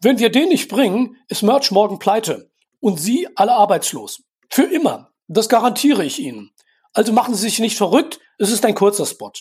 Wenn 0.00 0.18
wir 0.18 0.30
den 0.30 0.48
nicht 0.48 0.68
bringen, 0.68 1.16
ist 1.28 1.42
Merch 1.42 1.70
morgen 1.70 1.98
pleite 1.98 2.50
und 2.80 2.98
Sie 2.98 3.28
alle 3.36 3.52
arbeitslos. 3.52 4.22
Für 4.48 4.64
immer. 4.64 5.12
Das 5.28 5.48
garantiere 5.48 6.04
ich 6.04 6.18
Ihnen. 6.18 6.50
Also 6.92 7.12
machen 7.12 7.34
Sie 7.34 7.42
sich 7.42 7.60
nicht 7.60 7.76
verrückt, 7.76 8.18
es 8.38 8.50
ist 8.50 8.64
ein 8.64 8.74
kurzer 8.74 9.06
Spot. 9.06 9.32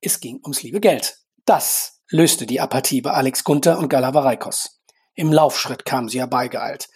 Es 0.00 0.18
ging 0.18 0.40
ums 0.42 0.62
liebe 0.62 0.80
Geld. 0.80 1.18
Das 1.44 2.00
löste 2.08 2.46
die 2.46 2.60
Apathie 2.60 3.00
bei 3.00 3.12
Alex 3.12 3.44
Gunther 3.44 3.78
und 3.78 3.88
Galavaraikos. 3.88 4.80
Im 5.14 5.32
Laufschritt 5.32 5.84
kamen 5.84 6.08
sie 6.08 6.18
herbeigeeilt. 6.18 6.88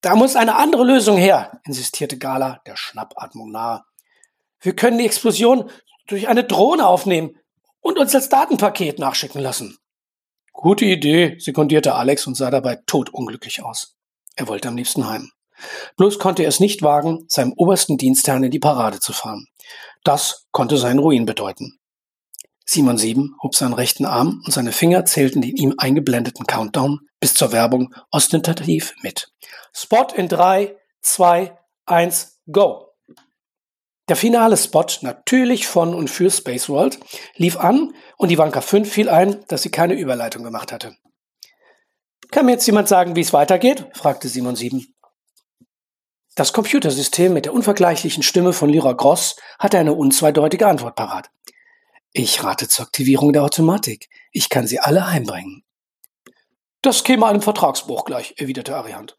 Da 0.00 0.14
muss 0.14 0.36
eine 0.36 0.56
andere 0.56 0.84
Lösung 0.84 1.16
her, 1.16 1.60
insistierte 1.64 2.18
Gala, 2.18 2.60
der 2.66 2.76
Schnappatmung 2.76 3.50
nahe. 3.50 3.82
Wir 4.60 4.76
können 4.76 4.98
die 4.98 5.06
Explosion 5.06 5.70
durch 6.06 6.28
eine 6.28 6.44
Drohne 6.44 6.86
aufnehmen 6.86 7.36
und 7.80 7.98
uns 7.98 8.14
als 8.14 8.28
Datenpaket 8.28 8.98
nachschicken 8.98 9.40
lassen. 9.40 9.78
Gute 10.58 10.86
Idee, 10.86 11.36
sekundierte 11.38 11.94
Alex 11.94 12.26
und 12.26 12.34
sah 12.34 12.50
dabei 12.50 12.80
todunglücklich 12.86 13.62
aus. 13.62 13.94
Er 14.36 14.48
wollte 14.48 14.68
am 14.68 14.76
liebsten 14.76 15.06
heim. 15.06 15.30
Bloß 15.98 16.18
konnte 16.18 16.44
er 16.44 16.48
es 16.48 16.60
nicht 16.60 16.82
wagen, 16.82 17.26
seinem 17.28 17.52
obersten 17.56 17.98
Dienstherrn 17.98 18.42
in 18.42 18.50
die 18.50 18.58
Parade 18.58 18.98
zu 18.98 19.12
fahren. 19.12 19.46
Das 20.02 20.46
konnte 20.52 20.78
seinen 20.78 20.98
Ruin 20.98 21.26
bedeuten. 21.26 21.78
Simon 22.64 22.96
7 22.96 23.36
hob 23.42 23.54
seinen 23.54 23.74
rechten 23.74 24.06
Arm 24.06 24.42
und 24.44 24.52
seine 24.52 24.72
Finger 24.72 25.04
zählten 25.04 25.42
den 25.42 25.56
ihm 25.56 25.74
eingeblendeten 25.76 26.46
Countdown 26.46 27.00
bis 27.20 27.34
zur 27.34 27.52
Werbung 27.52 27.94
ostentativ 28.10 28.94
mit. 29.02 29.30
Spot 29.74 30.08
in 30.16 30.28
3, 30.28 30.74
2, 31.02 31.56
1, 31.84 32.40
go! 32.50 32.85
Der 34.08 34.16
finale 34.16 34.56
Spot, 34.56 34.86
natürlich 35.00 35.66
von 35.66 35.92
und 35.92 36.08
für 36.08 36.30
Space 36.30 36.68
World, 36.68 37.00
lief 37.34 37.56
an 37.56 37.92
und 38.16 38.30
Ivanka 38.30 38.60
5 38.60 38.90
fiel 38.90 39.08
ein, 39.08 39.44
dass 39.48 39.62
sie 39.62 39.70
keine 39.70 39.94
Überleitung 39.94 40.44
gemacht 40.44 40.70
hatte. 40.70 40.96
Kann 42.30 42.46
mir 42.46 42.52
jetzt 42.52 42.66
jemand 42.66 42.88
sagen, 42.88 43.16
wie 43.16 43.20
es 43.20 43.32
weitergeht? 43.32 43.86
fragte 43.94 44.28
Simon 44.28 44.54
7. 44.54 44.86
Das 46.36 46.52
Computersystem 46.52 47.32
mit 47.32 47.46
der 47.46 47.54
unvergleichlichen 47.54 48.22
Stimme 48.22 48.52
von 48.52 48.68
Lyra 48.68 48.92
Gross 48.92 49.36
hatte 49.58 49.78
eine 49.78 49.94
unzweideutige 49.94 50.66
Antwort 50.66 50.94
parat. 50.94 51.30
Ich 52.12 52.44
rate 52.44 52.68
zur 52.68 52.86
Aktivierung 52.86 53.32
der 53.32 53.42
Automatik. 53.42 54.08
Ich 54.30 54.48
kann 54.50 54.66
sie 54.66 54.78
alle 54.78 55.10
heimbringen. 55.10 55.64
Das 56.82 57.04
käme 57.04 57.26
einem 57.26 57.42
Vertragsbruch 57.42 58.04
gleich, 58.04 58.34
erwiderte 58.36 58.76
Ariant. 58.76 59.18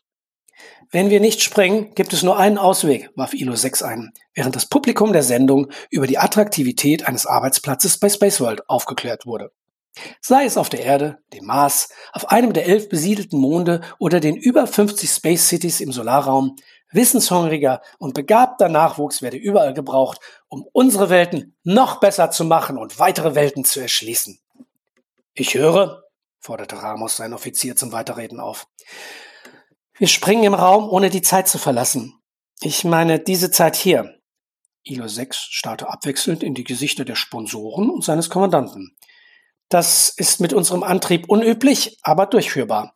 Wenn 0.90 1.10
wir 1.10 1.20
nicht 1.20 1.42
springen, 1.42 1.94
gibt 1.96 2.14
es 2.14 2.24
nur 2.24 2.38
einen 2.38 2.58
Ausweg, 2.58 3.10
warf 3.16 3.34
ILO 3.34 3.56
6 3.56 3.84
ein, 3.84 4.14
während 4.34 4.56
das 4.56 4.68
Publikum 4.68 5.12
der 5.12 5.24
Sendung 5.24 5.70
über 5.90 6.08
die 6.08 6.18
Attraktivität 6.18 7.06
eines 7.06 7.26
Arbeitsplatzes 7.26 8.00
bei 8.00 8.10
Spaceworld 8.10 8.70
aufgeklärt 8.70 9.26
wurde. 9.26 9.52
Sei 10.22 10.46
es 10.46 10.58
auf 10.58 10.70
der 10.70 10.82
Erde, 10.82 11.18
dem 11.34 11.46
Mars, 11.46 11.90
auf 12.14 12.30
einem 12.30 12.54
der 12.54 12.68
elf 12.68 12.88
besiedelten 12.88 13.40
Monde 13.40 13.82
oder 14.00 14.22
den 14.22 14.38
über 14.38 14.66
50 14.66 15.10
Space 15.10 15.50
Cities 15.50 15.82
im 15.82 15.92
Solarraum, 15.92 16.56
Wissenshungriger 16.92 17.82
und 17.98 18.14
begabter 18.14 18.70
Nachwuchs 18.70 19.22
werde 19.22 19.36
überall 19.36 19.74
gebraucht, 19.74 20.20
um 20.48 20.66
unsere 20.72 21.10
Welten 21.10 21.58
noch 21.64 22.00
besser 22.00 22.32
zu 22.32 22.46
machen 22.46 22.78
und 22.78 22.98
weitere 22.98 23.36
Welten 23.36 23.66
zu 23.66 23.82
erschließen. 23.82 24.40
Ich 25.34 25.56
höre, 25.56 26.04
forderte 26.40 26.82
Ramos 26.82 27.18
seinen 27.18 27.34
Offizier 27.34 27.76
zum 27.76 27.92
Weiterreden 27.92 28.40
auf. 28.40 28.68
Wir 30.00 30.08
springen 30.08 30.44
im 30.44 30.54
Raum, 30.54 30.90
ohne 30.90 31.10
die 31.10 31.24
Zeit 31.24 31.48
zu 31.48 31.58
verlassen. 31.58 32.22
Ich 32.62 32.84
meine 32.84 33.20
diese 33.20 33.50
Zeit 33.50 33.76
hier. 33.76 34.20
Ilo 34.84 35.08
6 35.08 35.38
starrte 35.38 35.90
abwechselnd 35.90 36.44
in 36.44 36.54
die 36.54 36.64
Gesichter 36.64 37.04
der 37.04 37.16
Sponsoren 37.16 37.90
und 37.90 38.04
seines 38.04 38.30
Kommandanten. 38.30 38.96
Das 39.70 40.10
ist 40.10 40.40
mit 40.40 40.54
unserem 40.54 40.84
Antrieb 40.84 41.28
unüblich, 41.30 41.98
aber 42.04 42.28
durchführbar. 42.28 42.96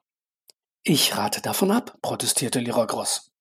Ich 0.84 1.18
rate 1.18 1.42
davon 1.42 1.72
ab, 1.72 1.98
protestierte 2.04 2.60
Lira 2.60 2.86
Gross. 2.86 3.32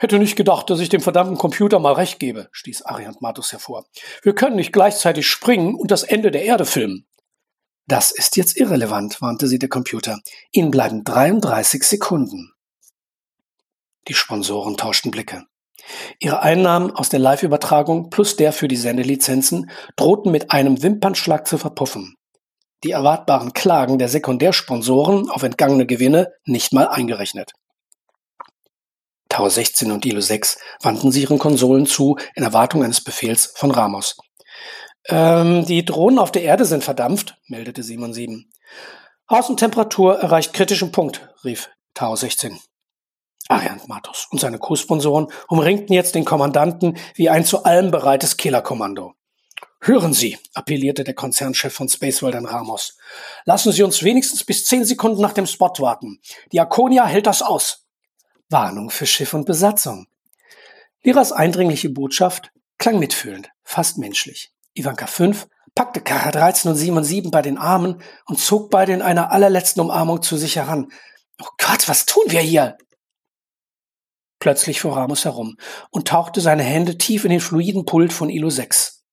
Hätte 0.00 0.18
nicht 0.18 0.34
gedacht, 0.34 0.68
dass 0.68 0.80
ich 0.80 0.88
dem 0.88 1.00
verdammten 1.00 1.38
Computer 1.38 1.78
mal 1.78 1.94
recht 1.94 2.18
gebe, 2.18 2.48
stieß 2.50 2.82
Ariant 2.82 3.22
Matus 3.22 3.52
hervor. 3.52 3.86
Wir 4.22 4.34
können 4.34 4.56
nicht 4.56 4.72
gleichzeitig 4.72 5.28
springen 5.28 5.76
und 5.76 5.92
das 5.92 6.02
Ende 6.02 6.32
der 6.32 6.44
Erde 6.44 6.66
filmen. 6.66 7.06
Das 7.86 8.10
ist 8.10 8.36
jetzt 8.36 8.56
irrelevant, 8.56 9.22
warnte 9.22 9.46
sie 9.46 9.60
der 9.60 9.68
Computer. 9.68 10.20
Ihnen 10.50 10.72
bleiben 10.72 11.04
33 11.04 11.84
Sekunden. 11.84 12.52
Die 14.08 14.14
Sponsoren 14.14 14.76
tauschten 14.76 15.10
Blicke. 15.10 15.44
Ihre 16.18 16.42
Einnahmen 16.42 16.90
aus 16.90 17.08
der 17.08 17.20
Live-Übertragung 17.20 18.10
plus 18.10 18.36
der 18.36 18.52
für 18.52 18.68
die 18.68 18.76
Sendelizenzen 18.76 19.70
drohten 19.96 20.32
mit 20.32 20.50
einem 20.50 20.82
Wimpernschlag 20.82 21.46
zu 21.46 21.58
verpuffen. 21.58 22.14
Die 22.84 22.92
erwartbaren 22.92 23.52
Klagen 23.52 23.98
der 23.98 24.08
Sekundärsponsoren 24.08 25.30
auf 25.30 25.42
entgangene 25.42 25.86
Gewinne 25.86 26.32
nicht 26.44 26.72
mal 26.72 26.88
eingerechnet. 26.88 27.52
Tower 29.28 29.50
16 29.50 29.90
und 29.90 30.06
Ilo 30.06 30.20
6 30.20 30.58
wandten 30.82 31.12
sie 31.12 31.22
ihren 31.22 31.38
Konsolen 31.38 31.86
zu 31.86 32.16
in 32.34 32.42
Erwartung 32.42 32.82
eines 32.82 33.02
Befehls 33.02 33.52
von 33.56 33.70
Ramos. 33.70 34.16
Ähm, 35.06 35.66
die 35.66 35.84
Drohnen 35.84 36.18
auf 36.18 36.32
der 36.32 36.42
Erde 36.42 36.64
sind 36.64 36.84
verdampft, 36.84 37.36
meldete 37.46 37.82
Simon 37.82 38.12
7. 38.12 38.50
Außentemperatur 39.26 40.18
erreicht 40.18 40.52
kritischen 40.52 40.92
Punkt, 40.92 41.28
rief 41.44 41.70
Tau 41.94 42.16
16. 42.16 42.58
Ariant 43.48 43.88
Matos 43.88 44.28
und 44.30 44.40
seine 44.40 44.58
Co-Sponsoren 44.58 45.28
umringten 45.48 45.94
jetzt 45.94 46.14
den 46.14 46.24
Kommandanten 46.24 46.98
wie 47.14 47.30
ein 47.30 47.44
zu 47.44 47.64
allem 47.64 47.90
bereites 47.90 48.36
Killerkommando. 48.36 49.14
Hören 49.80 50.12
Sie, 50.12 50.36
appellierte 50.54 51.04
der 51.04 51.14
Konzernchef 51.14 51.72
von 51.72 51.88
Spaceworld 51.88 52.34
an 52.34 52.46
Ramos. 52.46 52.96
Lassen 53.44 53.72
Sie 53.72 53.82
uns 53.82 54.02
wenigstens 54.02 54.44
bis 54.44 54.66
zehn 54.66 54.84
Sekunden 54.84 55.22
nach 55.22 55.32
dem 55.32 55.46
Spot 55.46 55.72
warten. 55.78 56.20
Die 56.52 56.60
Akonia 56.60 57.06
hält 57.06 57.26
das 57.26 57.42
aus. 57.42 57.86
Warnung 58.50 58.90
für 58.90 59.06
Schiff 59.06 59.34
und 59.34 59.46
Besatzung. 59.46 60.06
Liras 61.02 61.32
eindringliche 61.32 61.90
Botschaft 61.90 62.50
klang 62.76 62.98
mitfühlend, 62.98 63.50
fast 63.62 63.98
menschlich. 63.98 64.52
Ivanka 64.74 65.06
5 65.06 65.48
packte 65.74 66.00
Kara 66.00 66.32
13 66.32 66.72
und 66.72 66.76
Simon 66.76 67.04
7 67.04 67.30
bei 67.30 67.40
den 67.40 67.56
Armen 67.56 68.02
und 68.26 68.40
zog 68.40 68.70
beide 68.70 68.92
in 68.92 69.02
einer 69.02 69.30
allerletzten 69.30 69.80
Umarmung 69.80 70.22
zu 70.22 70.36
sich 70.36 70.56
heran. 70.56 70.90
Oh 71.40 71.48
Gott, 71.58 71.88
was 71.88 72.04
tun 72.04 72.24
wir 72.26 72.40
hier? 72.40 72.76
Plötzlich 74.40 74.80
fuhr 74.80 74.96
Ramos 74.96 75.24
herum 75.24 75.56
und 75.90 76.08
tauchte 76.08 76.40
seine 76.40 76.62
Hände 76.62 76.96
tief 76.96 77.24
in 77.24 77.30
den 77.30 77.40
fluiden 77.40 77.84
Pult 77.84 78.12
von 78.12 78.30
Ilo 78.30 78.50
6. 78.50 79.04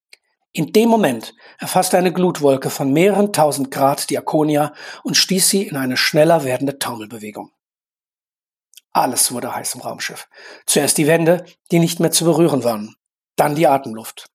In 0.52 0.72
dem 0.72 0.88
Moment 0.88 1.34
erfasste 1.60 1.98
eine 1.98 2.14
Glutwolke 2.14 2.70
von 2.70 2.94
mehreren 2.94 3.34
tausend 3.34 3.72
Grad 3.72 4.10
die 4.10 4.18
Akonia 4.18 4.74
und 5.04 5.18
stieß 5.18 5.50
sie 5.50 5.64
in 5.64 5.76
eine 5.76 5.98
schneller 5.98 6.44
werdende 6.44 6.80
Taumelbewegung. 6.80 7.52
Alles 8.94 9.34
wurde 9.34 9.54
heiß 9.54 9.76
im 9.76 9.82
Raumschiff. 9.82 10.30
Zuerst 10.66 10.98
die 10.98 11.08
Wände, 11.08 11.44
die 11.72 11.80
nicht 11.80 12.00
mehr 12.00 12.12
zu 12.12 12.24
berühren 12.24 12.64
waren. 12.64 12.96
Dann 13.36 13.56
die 13.56 13.68
Atemluft. 13.68 14.30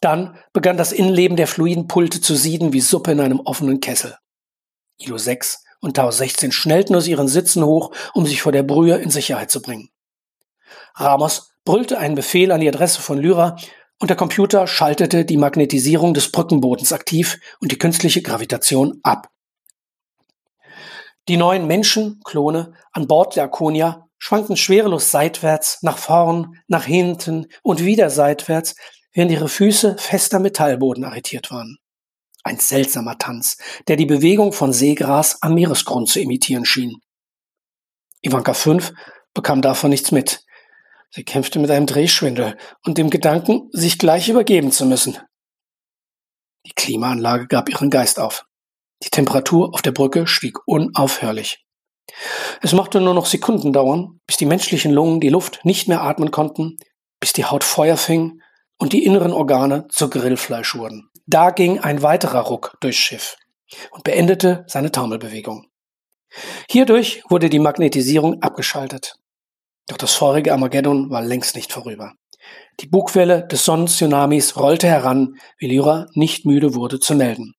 Dann 0.00 0.38
begann 0.54 0.78
das 0.78 0.92
Innenleben 0.92 1.36
der 1.36 1.46
fluiden 1.46 1.88
Pulte 1.88 2.22
zu 2.22 2.34
sieden 2.34 2.72
wie 2.72 2.80
Suppe 2.80 3.12
in 3.12 3.20
einem 3.20 3.40
offenen 3.40 3.80
Kessel. 3.80 4.16
Ilo 4.96 5.18
6 5.18 5.64
und 5.80 5.96
Tau 5.96 6.10
16 6.10 6.52
schnellten 6.52 6.94
aus 6.94 7.06
ihren 7.06 7.28
Sitzen 7.28 7.62
hoch, 7.62 7.92
um 8.14 8.24
sich 8.24 8.40
vor 8.40 8.52
der 8.52 8.62
Brühe 8.62 8.96
in 8.96 9.10
Sicherheit 9.10 9.50
zu 9.50 9.60
bringen. 9.60 9.90
Ramos 10.98 11.52
brüllte 11.64 11.98
einen 11.98 12.16
Befehl 12.16 12.50
an 12.50 12.60
die 12.60 12.68
Adresse 12.68 13.00
von 13.00 13.18
Lyra 13.18 13.56
und 13.98 14.10
der 14.10 14.16
Computer 14.16 14.66
schaltete 14.66 15.24
die 15.24 15.36
Magnetisierung 15.36 16.12
des 16.12 16.32
Brückenbodens 16.32 16.92
aktiv 16.92 17.38
und 17.60 17.72
die 17.72 17.78
künstliche 17.78 18.22
Gravitation 18.22 18.98
ab. 19.02 19.30
Die 21.28 21.36
neuen 21.36 21.66
Menschen, 21.66 22.20
Klone, 22.24 22.72
an 22.92 23.06
Bord 23.06 23.36
der 23.36 23.44
Akonia 23.44 24.08
schwankten 24.18 24.56
schwerelos 24.56 25.10
seitwärts, 25.10 25.82
nach 25.82 25.98
vorn, 25.98 26.58
nach 26.66 26.84
hinten 26.84 27.46
und 27.62 27.84
wieder 27.84 28.10
seitwärts, 28.10 28.74
während 29.12 29.30
ihre 29.30 29.48
Füße 29.48 29.96
fester 29.98 30.40
Metallboden 30.40 31.04
arretiert 31.04 31.50
waren. 31.50 31.78
Ein 32.42 32.58
seltsamer 32.58 33.18
Tanz, 33.18 33.58
der 33.86 33.96
die 33.96 34.06
Bewegung 34.06 34.52
von 34.52 34.72
Seegras 34.72 35.42
am 35.42 35.54
Meeresgrund 35.54 36.08
zu 36.08 36.18
imitieren 36.18 36.64
schien. 36.64 36.96
Ivanka 38.22 38.54
5 38.54 38.92
bekam 39.34 39.60
davon 39.60 39.90
nichts 39.90 40.10
mit. 40.10 40.44
Sie 41.10 41.24
kämpfte 41.24 41.58
mit 41.58 41.70
einem 41.70 41.86
Drehschwindel 41.86 42.56
und 42.84 42.98
dem 42.98 43.10
Gedanken, 43.10 43.68
sich 43.72 43.98
gleich 43.98 44.28
übergeben 44.28 44.70
zu 44.72 44.84
müssen. 44.84 45.18
Die 46.66 46.72
Klimaanlage 46.74 47.46
gab 47.46 47.68
ihren 47.68 47.90
Geist 47.90 48.20
auf. 48.20 48.44
Die 49.02 49.10
Temperatur 49.10 49.72
auf 49.72 49.82
der 49.82 49.92
Brücke 49.92 50.26
stieg 50.26 50.58
unaufhörlich. 50.66 51.64
Es 52.62 52.72
mochte 52.72 53.00
nur 53.00 53.14
noch 53.14 53.26
Sekunden 53.26 53.72
dauern, 53.72 54.20
bis 54.26 54.36
die 54.36 54.46
menschlichen 54.46 54.92
Lungen 54.92 55.20
die 55.20 55.28
Luft 55.28 55.64
nicht 55.64 55.88
mehr 55.88 56.02
atmen 56.02 56.30
konnten, 56.30 56.76
bis 57.20 57.32
die 57.32 57.44
Haut 57.44 57.64
Feuer 57.64 57.96
fing 57.96 58.42
und 58.78 58.92
die 58.92 59.04
inneren 59.04 59.32
Organe 59.32 59.86
zu 59.88 60.10
Grillfleisch 60.10 60.74
wurden. 60.74 61.10
Da 61.26 61.50
ging 61.50 61.78
ein 61.78 62.02
weiterer 62.02 62.40
Ruck 62.40 62.76
durchs 62.80 62.98
Schiff 62.98 63.36
und 63.90 64.04
beendete 64.04 64.64
seine 64.66 64.90
Taumelbewegung. 64.90 65.66
Hierdurch 66.70 67.22
wurde 67.28 67.50
die 67.50 67.58
Magnetisierung 67.58 68.42
abgeschaltet. 68.42 69.16
Doch 69.88 69.96
das 69.96 70.14
vorige 70.14 70.52
Armageddon 70.52 71.10
war 71.10 71.22
längst 71.22 71.56
nicht 71.56 71.72
vorüber. 71.72 72.12
Die 72.80 72.86
Bugwelle 72.86 73.46
des 73.48 73.64
Sonnentsunamis 73.64 74.56
rollte 74.56 74.86
heran, 74.86 75.34
wie 75.58 75.66
Lyra 75.66 76.06
nicht 76.12 76.46
müde 76.46 76.74
wurde 76.74 77.00
zu 77.00 77.14
melden. 77.14 77.54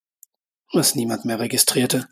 Was 0.72 0.96
niemand 0.96 1.26
mehr 1.26 1.40
registrierte. 1.40 2.08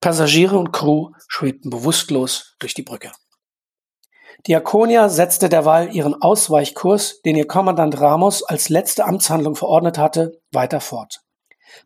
Passagiere 0.00 0.56
und 0.56 0.72
Crew 0.72 1.10
schwebten 1.28 1.70
bewusstlos 1.70 2.54
durch 2.58 2.74
die 2.74 2.82
Brücke. 2.82 3.10
Die 4.46 4.54
Akonia 4.54 5.08
setzte 5.08 5.48
derweil 5.48 5.94
ihren 5.94 6.14
Ausweichkurs, 6.14 7.20
den 7.22 7.36
ihr 7.36 7.48
Kommandant 7.48 8.00
Ramos 8.00 8.44
als 8.44 8.68
letzte 8.68 9.04
Amtshandlung 9.04 9.56
verordnet 9.56 9.98
hatte, 9.98 10.40
weiter 10.52 10.80
fort. 10.80 11.20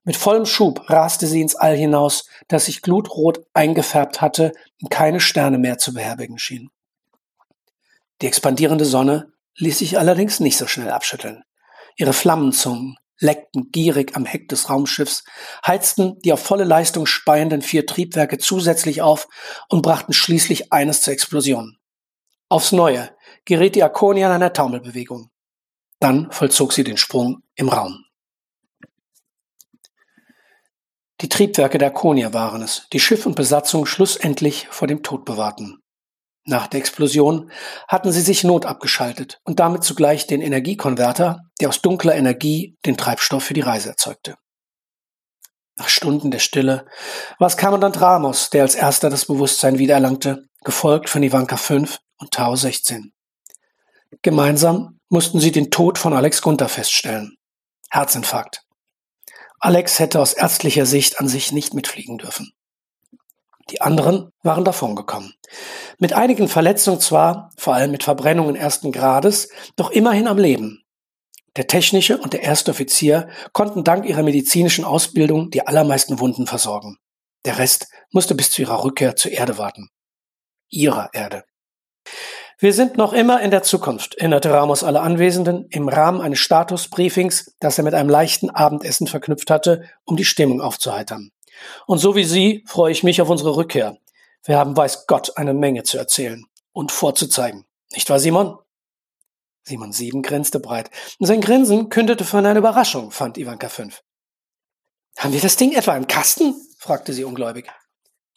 Mit 0.05 0.17
vollem 0.17 0.45
Schub 0.45 0.91
raste 0.91 1.27
sie 1.27 1.41
ins 1.41 1.57
All 1.57 1.75
hinaus, 1.75 2.27
das 2.49 2.67
sich 2.67 2.83
glutrot 2.83 3.41
eingefärbt 3.55 4.21
hatte 4.21 4.53
und 4.83 4.91
keine 4.91 5.21
Sterne 5.21 5.59
mehr 5.59 5.79
zu 5.79 5.95
beherbergen 5.95 6.39
schien. 6.39 6.71
Die 8.21 8.27
expandierende 8.27 8.85
Sonne 8.85 9.33
ließ 9.57 9.79
sich 9.79 9.99
allerdings 9.99 10.41
nicht 10.41 10.59
so 10.59 10.67
schnell 10.67 10.91
abschütteln. 10.91 11.43
Ihre 11.97 12.13
Flammenzungen 12.13 12.97
leckten 13.19 13.71
gierig 13.71 14.17
am 14.17 14.25
Heck 14.25 14.49
des 14.49 14.71
Raumschiffs, 14.71 15.25
heizten 15.67 16.19
die 16.21 16.33
auf 16.33 16.41
volle 16.41 16.65
Leistung 16.65 17.07
speienden 17.07 17.63
vier 17.63 17.87
Triebwerke 17.87 18.39
zusätzlich 18.39 19.03
auf 19.03 19.29
und 19.69 19.83
brachten 19.83 20.13
schließlich 20.13 20.73
eines 20.73 21.03
zur 21.03 21.13
Explosion. 21.13 21.77
Aufs 22.49 22.73
Neue 22.73 23.15
geriet 23.45 23.75
die 23.75 23.83
Akonia 23.83 24.27
in 24.27 24.33
einer 24.33 24.53
Taumelbewegung. 24.53 25.31
Dann 26.01 26.33
vollzog 26.33 26.73
sie 26.73 26.85
den 26.85 26.97
Sprung 26.97 27.43
im 27.55 27.69
Raum. 27.69 28.05
Die 31.21 31.29
Triebwerke 31.29 31.77
der 31.77 31.89
Akonia 31.89 32.33
waren 32.33 32.63
es, 32.63 32.87
die 32.95 33.01
Schiff 33.01 33.27
und 33.27 33.37
Besatzung 33.37 33.85
schlussendlich 33.85 34.67
vor 34.71 34.89
dem 34.89 35.03
Tod 35.03 35.27
bewahrten. 35.27 35.80
Nach 36.51 36.67
der 36.67 36.81
Explosion 36.81 37.53
hatten 37.87 38.11
sie 38.11 38.23
sich 38.23 38.43
notabgeschaltet 38.43 39.41
und 39.45 39.61
damit 39.61 39.85
zugleich 39.85 40.27
den 40.27 40.43
Energiekonverter, 40.43 41.43
der 41.61 41.69
aus 41.69 41.81
dunkler 41.81 42.17
Energie 42.17 42.77
den 42.85 42.97
Treibstoff 42.97 43.45
für 43.45 43.55
die 43.55 43.61
Reise 43.61 43.91
erzeugte. 43.91 44.35
Nach 45.77 45.89
Stunden 45.89 46.33
der 46.33 46.41
Stille 46.41 46.87
war 47.39 47.47
es 47.47 47.57
Kommandant 47.57 48.01
Ramos, 48.01 48.51
der 48.51 48.63
als 48.63 48.75
erster 48.75 49.11
das 49.11 49.27
Bewusstsein 49.27 49.79
wiedererlangte, 49.79 50.49
gefolgt 50.65 51.09
von 51.09 51.23
Ivanka 51.23 51.57
5 51.57 52.01
und 52.19 52.33
Tau 52.33 52.57
16. 52.57 53.13
Gemeinsam 54.23 54.99
mussten 55.09 55.39
sie 55.39 55.53
den 55.53 55.71
Tod 55.71 55.99
von 55.99 56.13
Alex 56.15 56.43
Gunther 56.43 56.69
feststellen. 56.69 57.37
Herzinfarkt. 57.91 58.65
Alex 59.61 60.01
hätte 60.01 60.19
aus 60.19 60.33
ärztlicher 60.33 60.85
Sicht 60.85 61.21
an 61.21 61.29
sich 61.29 61.53
nicht 61.53 61.75
mitfliegen 61.75 62.19
dürfen. 62.19 62.51
Die 63.71 63.81
anderen 63.81 64.33
waren 64.43 64.65
davongekommen. 64.65 65.35
Mit 65.99 66.13
einigen 66.13 66.49
Verletzungen 66.49 67.01
zwar, 67.01 67.51
vor 67.57 67.75
allem 67.75 67.91
mit 67.91 68.03
Verbrennungen 68.03 68.57
ersten 68.57 68.93
Grades, 68.93 69.49
doch 69.77 69.91
immerhin 69.91 70.27
am 70.27 70.39
Leben. 70.39 70.83
Der 71.57 71.67
technische 71.67 72.19
und 72.19 72.33
der 72.33 72.43
erste 72.43 72.71
Offizier 72.71 73.29
konnten 73.53 73.85
dank 73.85 74.07
ihrer 74.07 74.23
medizinischen 74.23 74.85
Ausbildung 74.85 75.51
die 75.51 75.67
allermeisten 75.67 76.21
Wunden 76.21 76.47
versorgen. 76.47 76.99
Der 77.45 77.59
Rest 77.59 77.89
musste 78.13 78.35
bis 78.35 78.51
zu 78.51 78.63
ihrer 78.63 78.85
Rückkehr 78.85 79.17
zur 79.17 79.33
Erde 79.33 79.59
warten. 79.59 79.89
Ihrer 80.69 81.11
Erde. 81.13 81.45
Wir 82.59 82.75
sind 82.75 82.99
noch 82.99 83.15
immer 83.15 83.41
in 83.41 83.51
der 83.51 83.63
Zukunft, 83.63 84.17
erinnerte 84.17 84.53
Ramos 84.53 84.85
alle 84.85 85.01
Anwesenden 85.01 85.67
im 85.71 85.89
Rahmen 85.89 86.21
eines 86.21 86.41
Statusbriefings, 86.41 87.57
das 87.59 87.79
er 87.79 87.85
mit 87.85 87.95
einem 87.95 88.11
leichten 88.11 88.51
Abendessen 88.51 89.07
verknüpft 89.07 89.51
hatte, 89.51 89.85
um 90.05 90.17
die 90.17 90.27
Stimmung 90.27 90.61
aufzuheitern. 90.61 91.31
Und 91.87 91.99
so 91.99 92.15
wie 92.15 92.25
Sie 92.25 92.65
freue 92.67 92.93
ich 92.93 93.03
mich 93.03 93.21
auf 93.21 93.29
unsere 93.29 93.57
Rückkehr. 93.57 93.97
Wir 94.45 94.59
haben, 94.59 94.77
weiß 94.77 95.07
Gott, 95.07 95.37
eine 95.37 95.55
Menge 95.55 95.83
zu 95.83 95.99
erzählen 95.99 96.45
und 96.73 96.93
vorzuzeigen. 96.93 97.67
Nicht 97.93 98.09
wahr, 98.09 98.21
Simon? 98.21 98.59
Simon 99.65 99.93
7 99.93 100.23
grinste 100.23 100.61
breit. 100.61 100.91
Sein 101.19 101.41
Grinsen 101.41 101.91
kündete 101.91 102.25
von 102.25 102.47
einer 102.47 102.59
Überraschung, 102.59 103.11
fand 103.11 103.37
Ivanka 103.37 103.69
5. 103.69 104.03
Haben 105.19 105.33
wir 105.33 105.41
das 105.41 105.57
Ding 105.57 105.73
etwa 105.73 105.97
im 105.97 106.07
Kasten? 106.07 106.55
fragte 106.79 107.13
sie 107.13 107.25
ungläubig. 107.25 107.71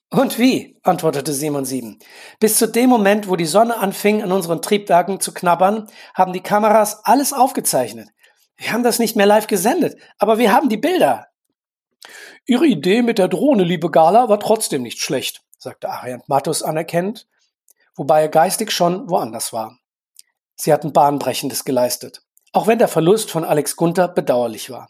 Und 0.09 0.37
wie? 0.37 0.77
antwortete 0.83 1.33
Simon 1.33 1.65
7. 1.65 1.97
Bis 2.39 2.57
zu 2.57 2.67
dem 2.67 2.89
Moment, 2.89 3.27
wo 3.27 3.35
die 3.35 3.45
Sonne 3.45 3.77
anfing, 3.77 4.21
an 4.21 4.31
unseren 4.31 4.61
Triebwerken 4.61 5.19
zu 5.19 5.33
knabbern, 5.33 5.87
haben 6.13 6.33
die 6.33 6.43
Kameras 6.43 7.03
alles 7.05 7.33
aufgezeichnet. 7.33 8.09
Wir 8.57 8.73
haben 8.73 8.83
das 8.83 8.99
nicht 8.99 9.15
mehr 9.15 9.25
live 9.25 9.47
gesendet, 9.47 9.97
aber 10.19 10.37
wir 10.37 10.51
haben 10.53 10.69
die 10.69 10.77
Bilder. 10.77 11.27
Ihre 12.45 12.65
Idee 12.65 13.01
mit 13.01 13.19
der 13.19 13.29
Drohne, 13.29 13.63
liebe 13.63 13.89
Gala, 13.89 14.27
war 14.27 14.39
trotzdem 14.39 14.81
nicht 14.81 14.99
schlecht, 14.99 15.43
sagte 15.57 15.89
Ariant 15.89 16.27
Matus 16.27 16.61
anerkennend, 16.61 17.25
wobei 17.95 18.21
er 18.21 18.29
geistig 18.29 18.71
schon 18.71 19.09
woanders 19.09 19.53
war. 19.53 19.77
Sie 20.55 20.73
hatten 20.73 20.91
Bahnbrechendes 20.91 21.63
geleistet, 21.63 22.21
auch 22.51 22.67
wenn 22.67 22.79
der 22.79 22.89
Verlust 22.89 23.31
von 23.31 23.45
Alex 23.45 23.77
Gunther 23.77 24.09
bedauerlich 24.09 24.69
war. 24.69 24.89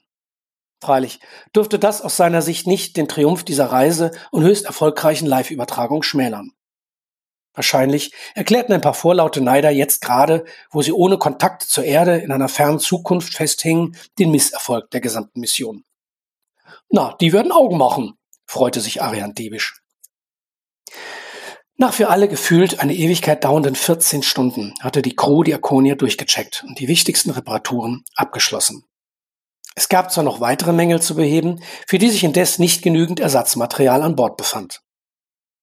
Freilich 0.82 1.20
durfte 1.54 1.78
das 1.78 2.02
aus 2.02 2.18
seiner 2.18 2.42
Sicht 2.42 2.66
nicht 2.66 2.98
den 2.98 3.08
Triumph 3.08 3.44
dieser 3.44 3.68
Reise 3.68 4.12
und 4.32 4.44
höchst 4.44 4.66
erfolgreichen 4.66 5.28
Live-Übertragung 5.28 6.02
schmälern. 6.02 6.52
Wahrscheinlich 7.54 8.14
erklärten 8.34 8.74
ein 8.74 8.82
paar 8.82 8.96
vorlaute 8.96 9.40
Neider 9.40 9.70
jetzt 9.70 10.02
gerade, 10.02 10.44
wo 10.72 10.82
sie 10.82 10.92
ohne 10.92 11.20
Kontakt 11.20 11.62
zur 11.62 11.84
Erde 11.84 12.18
in 12.18 12.32
einer 12.32 12.50
fernen 12.50 12.80
Zukunft 12.80 13.36
festhingen, 13.36 13.96
den 14.18 14.32
Misserfolg 14.32 14.90
der 14.90 15.02
gesamten 15.02 15.40
Mission. 15.40 15.86
Na, 16.90 17.16
die 17.20 17.34
werden 17.34 17.52
Augen 17.52 17.78
machen, 17.78 18.18
freute 18.46 18.82
sich 18.82 19.02
Arian 19.02 19.34
diebisch. 19.34 19.82
Nach 21.76 21.94
für 21.94 22.10
alle 22.10 22.28
gefühlt 22.28 22.80
eine 22.80 22.94
Ewigkeit 22.94 23.44
dauernden 23.44 23.76
14 23.76 24.22
Stunden 24.22 24.74
hatte 24.80 25.02
die 25.02 25.16
Crew 25.16 25.44
die 25.44 25.56
Akonia 25.56 25.96
durchgecheckt 25.96 26.64
und 26.68 26.80
die 26.80 26.88
wichtigsten 26.88 27.32
Reparaturen 27.32 28.04
abgeschlossen. 28.16 28.86
Es 29.76 29.90
gab 29.90 30.12
zwar 30.12 30.24
noch 30.24 30.40
weitere 30.40 30.72
Mängel 30.72 31.02
zu 31.02 31.16
beheben, 31.16 31.64
für 31.88 31.98
die 31.98 32.10
sich 32.10 32.24
indes 32.24 32.60
nicht 32.60 32.84
genügend 32.84 33.20
Ersatzmaterial 33.20 34.04
an 34.04 34.16
Bord 34.16 34.38
befand. 34.38 34.82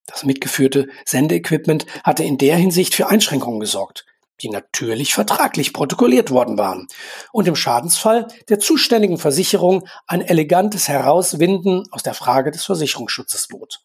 Das 0.05 0.25
mitgeführte 0.25 0.89
Sendeequipment 1.05 1.85
hatte 2.03 2.23
in 2.23 2.37
der 2.37 2.57
Hinsicht 2.57 2.93
für 2.93 3.07
Einschränkungen 3.07 3.61
gesorgt. 3.61 4.05
Die 4.41 4.49
natürlich 4.49 5.13
vertraglich 5.13 5.73
protokolliert 5.73 6.31
worden 6.31 6.57
waren 6.57 6.87
und 7.31 7.47
im 7.47 7.55
Schadensfall 7.55 8.27
der 8.49 8.59
zuständigen 8.59 9.17
Versicherung 9.17 9.87
ein 10.07 10.21
elegantes 10.21 10.87
Herauswinden 10.87 11.83
aus 11.91 12.03
der 12.03 12.13
Frage 12.13 12.51
des 12.51 12.65
Versicherungsschutzes 12.65 13.47
bot. 13.47 13.79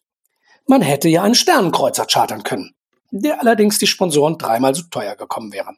Man 0.65 0.81
hätte 0.81 1.07
ja 1.09 1.23
einen 1.23 1.35
Sternenkreuzer 1.35 2.05
chartern 2.05 2.43
können, 2.43 2.75
der 3.11 3.41
allerdings 3.41 3.77
die 3.79 3.87
Sponsoren 3.87 4.37
dreimal 4.37 4.75
so 4.75 4.83
teuer 4.89 5.15
gekommen 5.15 5.53
wäre. 5.53 5.75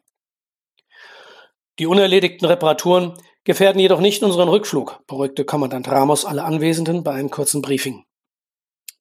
Die 1.77 1.85
unerledigten 1.85 2.47
Reparaturen 2.47 3.13
gefährden 3.43 3.79
jedoch 3.79 4.01
nicht 4.01 4.21
unseren 4.23 4.49
Rückflug, 4.49 5.01
beruhigte 5.07 5.45
Kommandant 5.45 5.87
Ramos 5.87 6.25
alle 6.25 6.43
Anwesenden 6.43 7.03
bei 7.03 7.13
einem 7.13 7.29
kurzen 7.29 7.61
Briefing. 7.61 8.03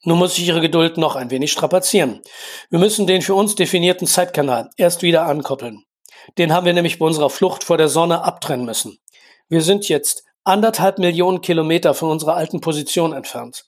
Nun 0.05 0.19
muss 0.19 0.39
ich 0.39 0.47
Ihre 0.47 0.61
Geduld 0.61 0.97
noch 0.97 1.17
ein 1.17 1.31
wenig 1.31 1.51
strapazieren. 1.51 2.21
Wir 2.71 2.79
müssen 2.79 3.07
den 3.07 3.23
für 3.23 3.35
uns 3.35 3.55
definierten 3.55 4.07
Zeitkanal 4.07 4.71
erst 4.77 5.03
wieder 5.03 5.27
ankoppeln. 5.27 5.85
Den 6.37 6.53
haben 6.53 6.67
wir 6.67 6.73
nämlich 6.73 6.99
bei 6.99 7.07
unserer 7.07 7.31
Flucht 7.31 7.65
vor 7.65 7.79
der 7.79 7.89
Sonne 7.89 8.23
abtrennen 8.23 8.65
müssen. 8.65 8.99
Wir 9.49 9.63
sind 9.63 9.89
jetzt 9.89 10.25
anderthalb 10.45 10.99
Millionen 10.99 11.41
Kilometer 11.41 11.95
von 11.95 12.11
unserer 12.11 12.37
alten 12.37 12.61
Position 12.61 13.13
entfernt. 13.13 13.65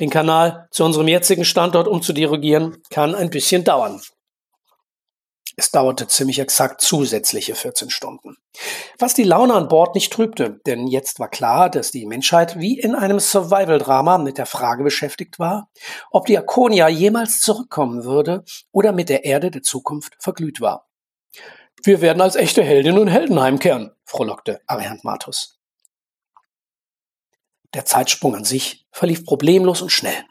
Den 0.00 0.10
Kanal 0.10 0.68
zu 0.70 0.84
unserem 0.84 1.08
jetzigen 1.08 1.44
Standort 1.44 1.88
umzudirigieren 1.88 2.82
kann 2.90 3.14
ein 3.14 3.30
bisschen 3.30 3.64
dauern. 3.64 4.00
Es 5.56 5.70
dauerte 5.70 6.06
ziemlich 6.06 6.38
exakt 6.38 6.80
zusätzliche 6.80 7.54
14 7.54 7.90
Stunden. 7.90 8.36
Was 8.98 9.14
die 9.14 9.24
Laune 9.24 9.54
an 9.54 9.68
Bord 9.68 9.94
nicht 9.94 10.12
trübte, 10.12 10.60
denn 10.66 10.86
jetzt 10.86 11.18
war 11.18 11.28
klar, 11.28 11.68
dass 11.68 11.90
die 11.90 12.06
Menschheit 12.06 12.58
wie 12.58 12.78
in 12.78 12.94
einem 12.94 13.20
Survival-Drama 13.20 14.18
mit 14.18 14.38
der 14.38 14.46
Frage 14.46 14.82
beschäftigt 14.82 15.38
war, 15.38 15.68
ob 16.10 16.26
die 16.26 16.38
Akonia 16.38 16.88
jemals 16.88 17.40
zurückkommen 17.40 18.04
würde 18.04 18.44
oder 18.70 18.92
mit 18.92 19.08
der 19.08 19.24
Erde 19.24 19.50
der 19.50 19.62
Zukunft 19.62 20.14
verglüht 20.18 20.60
war. 20.60 20.88
Wir 21.82 22.00
werden 22.00 22.20
als 22.20 22.36
echte 22.36 22.62
Heldinnen 22.62 22.98
und 22.98 23.08
Helden 23.08 23.40
heimkehren, 23.40 23.92
frohlockte 24.04 24.60
Ariant 24.66 25.04
Matus. 25.04 25.58
Der 27.74 27.84
Zeitsprung 27.84 28.36
an 28.36 28.44
sich 28.44 28.86
verlief 28.90 29.24
problemlos 29.24 29.82
und 29.82 29.90
schnell. 29.90 30.24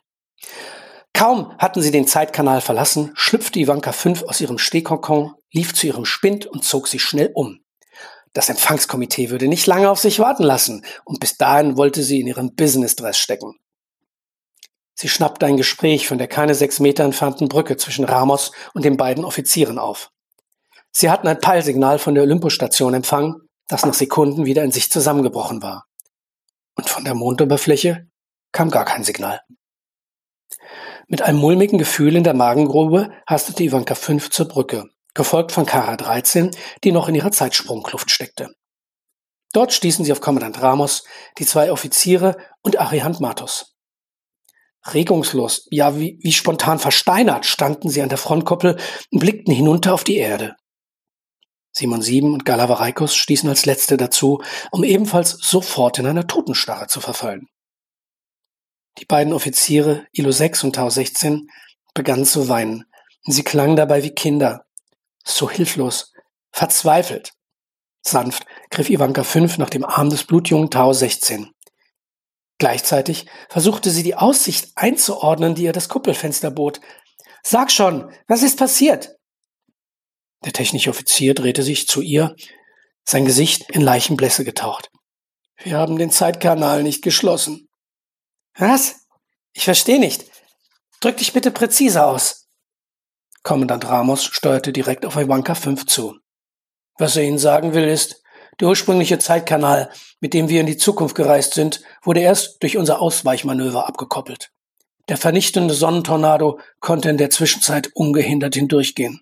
Kaum 1.21 1.55
hatten 1.59 1.83
sie 1.83 1.91
den 1.91 2.07
Zeitkanal 2.07 2.61
verlassen, 2.61 3.11
schlüpfte 3.13 3.59
Ivanka 3.59 3.91
5 3.91 4.23
aus 4.23 4.41
ihrem 4.41 4.57
Stehkokon, 4.57 5.35
lief 5.51 5.75
zu 5.75 5.85
ihrem 5.85 6.03
Spind 6.03 6.47
und 6.47 6.63
zog 6.63 6.87
sich 6.87 7.03
schnell 7.03 7.29
um. 7.35 7.59
Das 8.33 8.49
Empfangskomitee 8.49 9.29
würde 9.29 9.47
nicht 9.47 9.67
lange 9.67 9.91
auf 9.91 9.99
sich 9.99 10.17
warten 10.17 10.41
lassen 10.41 10.83
und 11.05 11.19
bis 11.19 11.37
dahin 11.37 11.77
wollte 11.77 12.01
sie 12.01 12.21
in 12.21 12.25
ihren 12.25 12.55
Business-Dress 12.55 13.19
stecken. 13.19 13.53
Sie 14.95 15.09
schnappte 15.09 15.45
ein 15.45 15.57
Gespräch 15.57 16.07
von 16.07 16.17
der 16.17 16.27
keine 16.27 16.55
sechs 16.55 16.79
Meter 16.79 17.03
entfernten 17.03 17.49
Brücke 17.49 17.77
zwischen 17.77 18.05
Ramos 18.05 18.51
und 18.73 18.83
den 18.83 18.97
beiden 18.97 19.23
Offizieren 19.23 19.77
auf. 19.77 20.09
Sie 20.91 21.11
hatten 21.11 21.27
ein 21.27 21.39
Peilsignal 21.39 21.99
von 21.99 22.15
der 22.15 22.23
Olympustation 22.23 22.95
empfangen, 22.95 23.47
das 23.67 23.85
nach 23.85 23.93
Sekunden 23.93 24.45
wieder 24.45 24.63
in 24.63 24.71
sich 24.71 24.89
zusammengebrochen 24.89 25.61
war. 25.61 25.85
Und 26.73 26.89
von 26.89 27.03
der 27.03 27.13
Mondoberfläche 27.13 28.07
kam 28.51 28.71
gar 28.71 28.85
kein 28.85 29.03
Signal. 29.03 29.39
Mit 31.11 31.23
einem 31.23 31.39
mulmigen 31.39 31.77
Gefühl 31.77 32.15
in 32.15 32.23
der 32.23 32.33
Magengrube 32.33 33.11
hastete 33.27 33.65
Ivanka 33.65 33.95
5 33.95 34.29
zur 34.29 34.47
Brücke, 34.47 34.85
gefolgt 35.13 35.51
von 35.51 35.65
Kara 35.65 35.97
13, 35.97 36.51
die 36.85 36.93
noch 36.93 37.09
in 37.09 37.15
ihrer 37.15 37.31
Zeitsprungkluft 37.31 38.09
steckte. 38.09 38.53
Dort 39.51 39.73
stießen 39.73 40.05
sie 40.05 40.13
auf 40.13 40.21
Kommandant 40.21 40.61
Ramos, 40.61 41.03
die 41.37 41.45
zwei 41.45 41.69
Offiziere 41.69 42.37
und 42.61 42.79
Arihant 42.79 43.19
Matos. 43.19 43.75
Regungslos, 44.93 45.67
ja 45.69 45.99
wie, 45.99 46.17
wie 46.21 46.31
spontan 46.31 46.79
versteinert, 46.79 47.45
standen 47.45 47.89
sie 47.89 48.01
an 48.01 48.07
der 48.07 48.17
Frontkoppel 48.17 48.77
und 49.11 49.19
blickten 49.19 49.53
hinunter 49.53 49.93
auf 49.93 50.05
die 50.05 50.15
Erde. 50.15 50.55
Simon 51.73 52.01
Sieben 52.01 52.33
und 52.33 52.45
Galavaraikos 52.45 53.17
stießen 53.17 53.49
als 53.49 53.65
Letzte 53.65 53.97
dazu, 53.97 54.41
um 54.71 54.85
ebenfalls 54.85 55.31
sofort 55.31 55.99
in 55.99 56.05
einer 56.05 56.27
Totenstarre 56.27 56.87
zu 56.87 57.01
verfallen. 57.01 57.49
Die 58.97 59.05
beiden 59.05 59.33
Offiziere, 59.33 60.05
Ilo 60.11 60.31
6 60.31 60.63
und 60.63 60.75
Tau 60.75 60.89
16, 60.89 61.49
begannen 61.93 62.25
zu 62.25 62.49
weinen. 62.49 62.85
Sie 63.23 63.43
klangen 63.43 63.75
dabei 63.75 64.03
wie 64.03 64.11
Kinder. 64.11 64.65
So 65.23 65.49
hilflos, 65.49 66.13
verzweifelt. 66.51 67.33
Sanft 68.01 68.45
griff 68.69 68.89
Ivanka 68.89 69.23
5 69.23 69.57
nach 69.57 69.69
dem 69.69 69.85
Arm 69.85 70.09
des 70.09 70.23
blutjungen 70.23 70.69
Tau 70.69 70.91
16. 70.91 71.51
Gleichzeitig 72.57 73.25
versuchte 73.49 73.89
sie 73.89 74.03
die 74.03 74.15
Aussicht 74.15 74.71
einzuordnen, 74.75 75.55
die 75.55 75.63
ihr 75.63 75.73
das 75.73 75.89
Kuppelfenster 75.89 76.51
bot. 76.51 76.79
Sag 77.43 77.71
schon, 77.71 78.11
was 78.27 78.43
ist 78.43 78.57
passiert? 78.57 79.15
Der 80.45 80.53
technische 80.53 80.89
Offizier 80.89 81.33
drehte 81.33 81.63
sich 81.63 81.87
zu 81.87 82.01
ihr, 82.01 82.35
sein 83.03 83.25
Gesicht 83.25 83.69
in 83.71 83.81
Leichenblässe 83.81 84.43
getaucht. 84.43 84.91
Wir 85.63 85.77
haben 85.77 85.97
den 85.97 86.11
Zeitkanal 86.11 86.83
nicht 86.83 87.03
geschlossen. 87.03 87.67
Was? 88.57 89.07
Ich 89.53 89.65
verstehe 89.65 89.99
nicht. 89.99 90.25
Drück 90.99 91.17
dich 91.17 91.33
bitte 91.33 91.51
präziser 91.51 92.07
aus. 92.07 92.47
Kommandant 93.43 93.87
Ramos 93.87 94.23
steuerte 94.23 94.71
direkt 94.71 95.05
auf 95.05 95.15
Ivanka 95.15 95.55
5 95.55 95.85
zu. 95.87 96.19
Was 96.97 97.15
er 97.15 97.23
Ihnen 97.23 97.39
sagen 97.39 97.73
will, 97.73 97.87
ist, 97.87 98.21
der 98.59 98.67
ursprüngliche 98.67 99.17
Zeitkanal, 99.17 99.91
mit 100.19 100.33
dem 100.33 100.49
wir 100.49 100.61
in 100.61 100.67
die 100.67 100.77
Zukunft 100.77 101.15
gereist 101.15 101.55
sind, 101.55 101.81
wurde 102.03 102.19
erst 102.19 102.61
durch 102.61 102.77
unser 102.77 103.01
Ausweichmanöver 103.01 103.87
abgekoppelt. 103.87 104.51
Der 105.09 105.17
vernichtende 105.17 105.73
Sonnentornado 105.73 106.59
konnte 106.79 107.09
in 107.09 107.17
der 107.17 107.31
Zwischenzeit 107.31 107.89
ungehindert 107.95 108.53
hindurchgehen. 108.53 109.21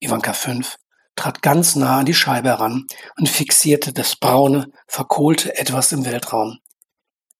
Ivanka 0.00 0.32
5 0.32 0.78
trat 1.14 1.42
ganz 1.42 1.76
nah 1.76 1.98
an 1.98 2.06
die 2.06 2.14
Scheibe 2.14 2.48
heran 2.48 2.86
und 3.18 3.28
fixierte 3.28 3.92
das 3.92 4.16
braune, 4.16 4.72
verkohlte 4.86 5.58
Etwas 5.58 5.92
im 5.92 6.06
Weltraum. 6.06 6.58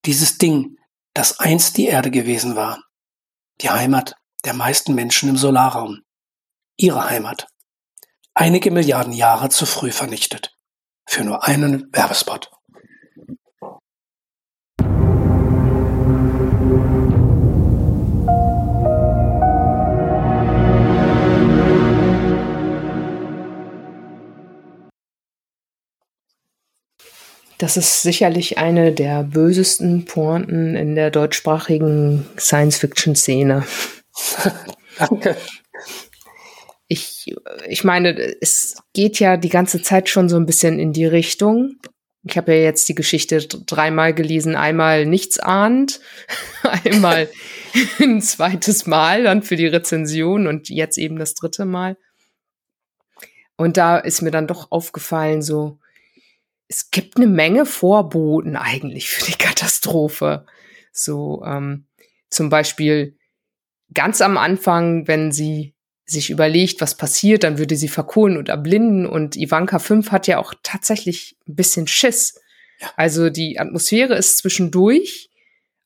Dieses 0.07 0.39
Ding, 0.39 0.79
das 1.15 1.41
einst 1.41 1.77
die 1.77 1.87
Erde 1.87 2.11
gewesen 2.11 2.57
war. 2.57 2.83
Die 3.61 3.71
Heimat 3.71 4.15
der 4.45 4.55
meisten 4.55 4.95
Menschen 4.95 5.29
im 5.29 5.37
Solarraum. 5.37 6.01
Ihre 6.77 7.09
Heimat. 7.11 7.47
Einige 8.33 8.71
Milliarden 8.71 9.13
Jahre 9.13 9.51
zu 9.51 9.67
früh 9.67 9.93
vernichtet. 9.93 10.57
Für 11.07 11.25
nur 11.25 11.45
einen 11.45 11.93
Werbespot. 11.93 12.51
Das 27.61 27.77
ist 27.77 28.01
sicherlich 28.01 28.57
eine 28.57 28.91
der 28.91 29.23
bösesten 29.23 30.07
Pointen 30.07 30.77
in 30.77 30.95
der 30.95 31.11
deutschsprachigen 31.11 32.27
Science-Fiction-Szene. 32.39 33.67
Danke. 34.99 35.37
Ich, 36.89 37.35
ich 37.69 37.85
meine, 37.85 38.17
es 38.41 38.79
geht 38.95 39.21
ja 39.21 39.37
die 39.37 39.51
ganze 39.51 39.83
Zeit 39.83 40.09
schon 40.09 40.31
so 40.31 40.37
ein 40.37 40.47
bisschen 40.47 40.79
in 40.79 40.95
die 40.95 41.05
Richtung. 41.05 41.77
Ich 42.23 42.39
habe 42.39 42.55
ja 42.55 42.63
jetzt 42.63 42.89
die 42.89 42.95
Geschichte 42.95 43.47
dreimal 43.47 44.15
gelesen, 44.15 44.57
einmal 44.57 45.05
nichts 45.05 45.39
ahnt, 45.39 46.01
einmal 46.63 47.29
ein 48.01 48.23
zweites 48.23 48.87
Mal 48.87 49.25
dann 49.25 49.43
für 49.43 49.57
die 49.57 49.67
Rezension 49.67 50.47
und 50.47 50.71
jetzt 50.71 50.97
eben 50.97 51.19
das 51.19 51.35
dritte 51.35 51.67
Mal. 51.67 51.99
Und 53.59 53.77
da 53.77 53.99
ist 53.99 54.23
mir 54.23 54.31
dann 54.31 54.47
doch 54.47 54.71
aufgefallen, 54.71 55.43
so, 55.43 55.80
es 56.71 56.93
gibt 56.93 57.17
eine 57.17 57.27
Menge 57.27 57.67
Vorboten 57.67 58.57
eigentlich 58.57 59.11
für 59.11 59.25
die 59.25 59.37
Katastrophe. 59.37 60.47
So 60.93 61.43
ähm, 61.45 61.87
zum 62.31 62.49
Beispiel 62.49 63.19
ganz 63.93 64.21
am 64.21 64.39
Anfang, 64.39 65.09
wenn 65.09 65.33
sie 65.33 65.75
sich 66.07 66.31
überlegt, 66.31 66.81
was 66.81 66.97
passiert, 66.97 67.43
dann 67.43 67.59
würde 67.59 67.75
sie 67.75 67.89
verkohlen 67.89 68.37
und 68.37 68.49
erblinden. 68.49 69.05
Und 69.05 69.37
Ivanka 69.37 69.81
5 69.81 70.13
hat 70.13 70.29
ja 70.29 70.39
auch 70.39 70.55
tatsächlich 70.63 71.37
ein 71.49 71.57
bisschen 71.57 71.89
Schiss. 71.89 72.41
Also 72.97 73.31
die 73.31 73.59
Atmosphäre 73.59 74.15
ist 74.15 74.39
zwischendurch 74.39 75.30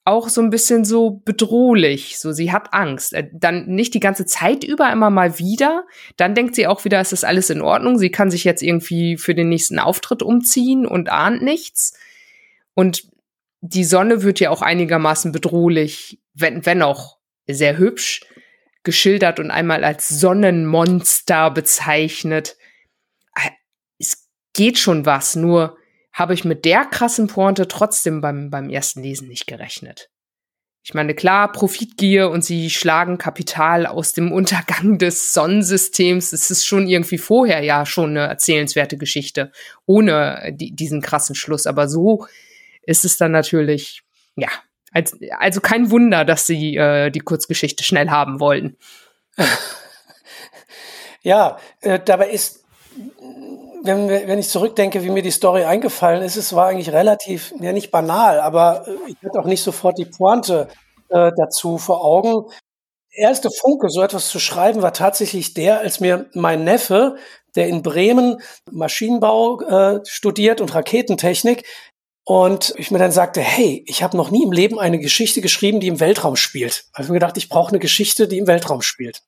auch 0.05 0.29
so 0.29 0.43
ein 0.43 0.51
bisschen 0.51 0.85
so 0.85 1.23
bedrohlich. 1.25 2.19
So, 2.19 2.33
sie 2.33 2.53
hat 2.53 2.75
Angst. 2.75 3.15
Äh, 3.15 3.29
dann 3.33 3.67
nicht 3.67 3.95
die 3.95 4.01
ganze 4.01 4.27
Zeit 4.27 4.63
über, 4.63 4.93
immer 4.93 5.11
mal 5.11 5.39
wieder. 5.39 5.87
Dann 6.17 6.35
denkt 6.35 6.55
sie 6.55 6.67
auch 6.67 6.85
wieder, 6.85 7.01
es 7.01 7.13
ist 7.13 7.25
alles 7.25 7.51
in 7.51 7.63
Ordnung. 7.63 7.99
Sie 7.99 8.11
kann 8.11 8.31
sich 8.31 8.45
jetzt 8.45 8.63
irgendwie 8.63 9.17
für 9.17 9.35
den 9.35 9.49
nächsten 9.49 9.79
Auftritt 9.79 10.23
umziehen 10.23 10.87
und 10.87 11.09
ahnt 11.09 11.43
nichts. 11.43 11.97
Und 12.75 13.09
die 13.63 13.85
Sonne 13.85 14.23
wird 14.23 14.41
ja 14.41 14.51
auch 14.51 14.61
einigermaßen 14.61 15.33
bedrohlich, 15.33 16.21
wenn, 16.35 16.67
wenn 16.67 16.83
auch 16.83 17.17
sehr 17.47 17.79
hübsch 17.79 18.27
geschildert 18.83 19.41
und 19.41 19.51
einmal 19.51 19.85
als 19.85 20.09
Sonnenmonster 20.09 21.51
bezeichnet. 21.51 22.57
Äh, 23.35 23.51
es 23.99 24.29
geht 24.53 24.79
schon 24.79 25.07
was, 25.07 25.35
nur 25.35 25.79
habe 26.15 26.33
ich 26.33 26.45
mit 26.45 26.65
der 26.65 26.87
krassen 26.87 27.27
Pointe 27.27 27.69
trotzdem 27.69 28.23
beim, 28.23 28.49
beim 28.49 28.71
ersten 28.71 29.03
Lesen 29.03 29.29
nicht 29.29 29.47
gerechnet. 29.47 30.09
Ich 30.87 30.95
meine, 30.95 31.15
klar, 31.15 31.51
Profitgier 31.51 32.31
und 32.31 32.45
sie 32.45 32.71
schlagen 32.71 33.19
Kapital 33.19 33.87
aus 33.87 34.13
dem 34.13 34.33
Untergang 34.33 34.99
des 34.99 35.33
Sonnensystems. 35.33 36.33
Es 36.33 36.51
ist 36.51 36.65
schon 36.65 36.87
irgendwie 36.87 37.19
vorher 37.19 37.63
ja 37.63 37.85
schon 37.85 38.11
eine 38.11 38.27
erzählenswerte 38.29 38.97
Geschichte, 38.97 39.51
ohne 39.85 40.55
die, 40.55 40.75
diesen 40.75 41.03
krassen 41.03 41.35
Schluss. 41.35 41.67
Aber 41.67 41.89
so 41.89 42.27
ist 42.83 43.05
es 43.05 43.17
dann 43.17 43.33
natürlich, 43.33 44.03
ja, 44.37 44.49
als, 44.93 45.19
also 45.39 45.61
kein 45.61 45.91
Wunder, 45.91 46.25
dass 46.25 46.47
sie 46.47 46.77
äh, 46.77 47.11
die 47.11 47.21
Kurzgeschichte 47.21 47.83
schnell 47.83 48.09
haben 48.11 48.41
wollen. 48.41 48.77
Ja, 51.25 51.59
äh, 51.81 51.99
dabei 52.05 52.29
ist 52.29 52.65
wenn, 53.85 54.09
wenn 54.09 54.39
ich 54.39 54.49
zurückdenke, 54.49 55.05
wie 55.05 55.11
mir 55.11 55.23
die 55.23 55.31
Story 55.31 55.65
eingefallen 55.65 56.23
ist, 56.23 56.37
es 56.37 56.55
war 56.55 56.69
eigentlich 56.69 56.93
relativ, 56.93 57.53
ja 57.61 57.73
nicht 57.73 57.91
banal, 57.91 58.41
aber 58.41 58.89
äh, 58.89 58.93
ich 59.09 59.17
hatte 59.25 59.39
auch 59.39 59.45
nicht 59.45 59.63
sofort 59.63 59.99
die 59.99 60.07
Pointe 60.07 60.69
äh, 61.11 61.31
dazu 61.37 61.77
vor 61.79 62.03
Augen. 62.03 62.51
Der 63.17 63.29
erste 63.29 63.51
Funke, 63.51 63.91
so 63.91 64.03
etwas 64.03 64.29
zu 64.29 64.41
schreiben, 64.41 64.83
war 64.83 64.95
tatsächlich 64.95 65.55
der, 65.55 65.81
als 65.81 66.01
mir 66.01 66.27
mein 66.33 66.65
Neffe, 66.65 67.17
der 67.55 67.69
in 67.69 67.83
Bremen 67.83 68.41
Maschinenbau 68.73 69.61
äh, 69.61 70.01
studiert 70.05 70.61
und 70.61 70.75
Raketentechnik, 70.75 71.65
und 72.27 72.73
ich 72.79 72.91
mir 72.91 72.99
dann 72.99 73.13
sagte, 73.13 73.43
hey, 73.43 73.85
ich 73.87 74.03
habe 74.03 74.17
noch 74.17 74.31
nie 74.31 74.45
im 74.45 74.53
Leben 74.53 74.79
eine 74.79 74.99
Geschichte 74.99 75.43
geschrieben, 75.43 75.81
die 75.81 75.89
im 75.89 76.01
Weltraum 76.01 76.37
spielt. 76.37 76.87
Also 76.95 77.13
mir 77.13 77.21
gedacht, 77.21 77.37
ich 77.37 77.51
brauche 77.51 77.69
eine 77.69 77.79
Geschichte, 77.79 78.27
die 78.27 78.39
im 78.39 78.47
Weltraum 78.47 78.81
spielt. 78.81 79.23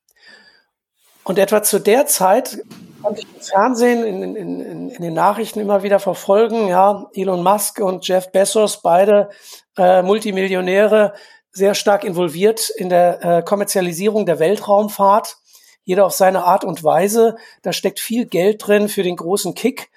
Und 1.23 1.39
etwa 1.39 1.63
zu 1.63 1.79
der 1.79 2.07
Zeit 2.07 2.63
konnte 3.03 3.23
ich 3.23 3.35
im 3.35 3.41
Fernsehen, 3.41 4.05
in, 4.05 4.23
in, 4.23 4.61
in, 4.61 4.91
in 4.91 5.03
den 5.03 5.15
Nachrichten 5.15 5.61
immer 5.61 5.83
wieder 5.83 5.99
verfolgen, 5.99 6.69
ja, 6.69 7.07
Elon 7.15 7.43
Musk 7.43 7.81
und 7.81 8.07
Jeff 8.07 8.31
Bezos, 8.33 8.83
beide 8.83 9.31
äh, 9.77 10.03
Multimillionäre, 10.03 11.15
sehr 11.53 11.75
stark 11.75 12.05
involviert 12.05 12.69
in 12.69 12.91
der 12.91 13.25
äh, 13.25 13.43
Kommerzialisierung 13.43 14.27
der 14.27 14.39
Weltraumfahrt. 14.39 15.37
Jeder 15.85 16.05
auf 16.05 16.13
seine 16.13 16.45
Art 16.45 16.65
und 16.65 16.85
Weise. 16.85 17.37
Da 17.63 17.73
steckt 17.73 18.01
viel 18.01 18.27
Geld 18.27 18.67
drin 18.67 18.89
für 18.89 19.03
den 19.03 19.17
großen 19.17 19.55
Kick. 19.55 19.89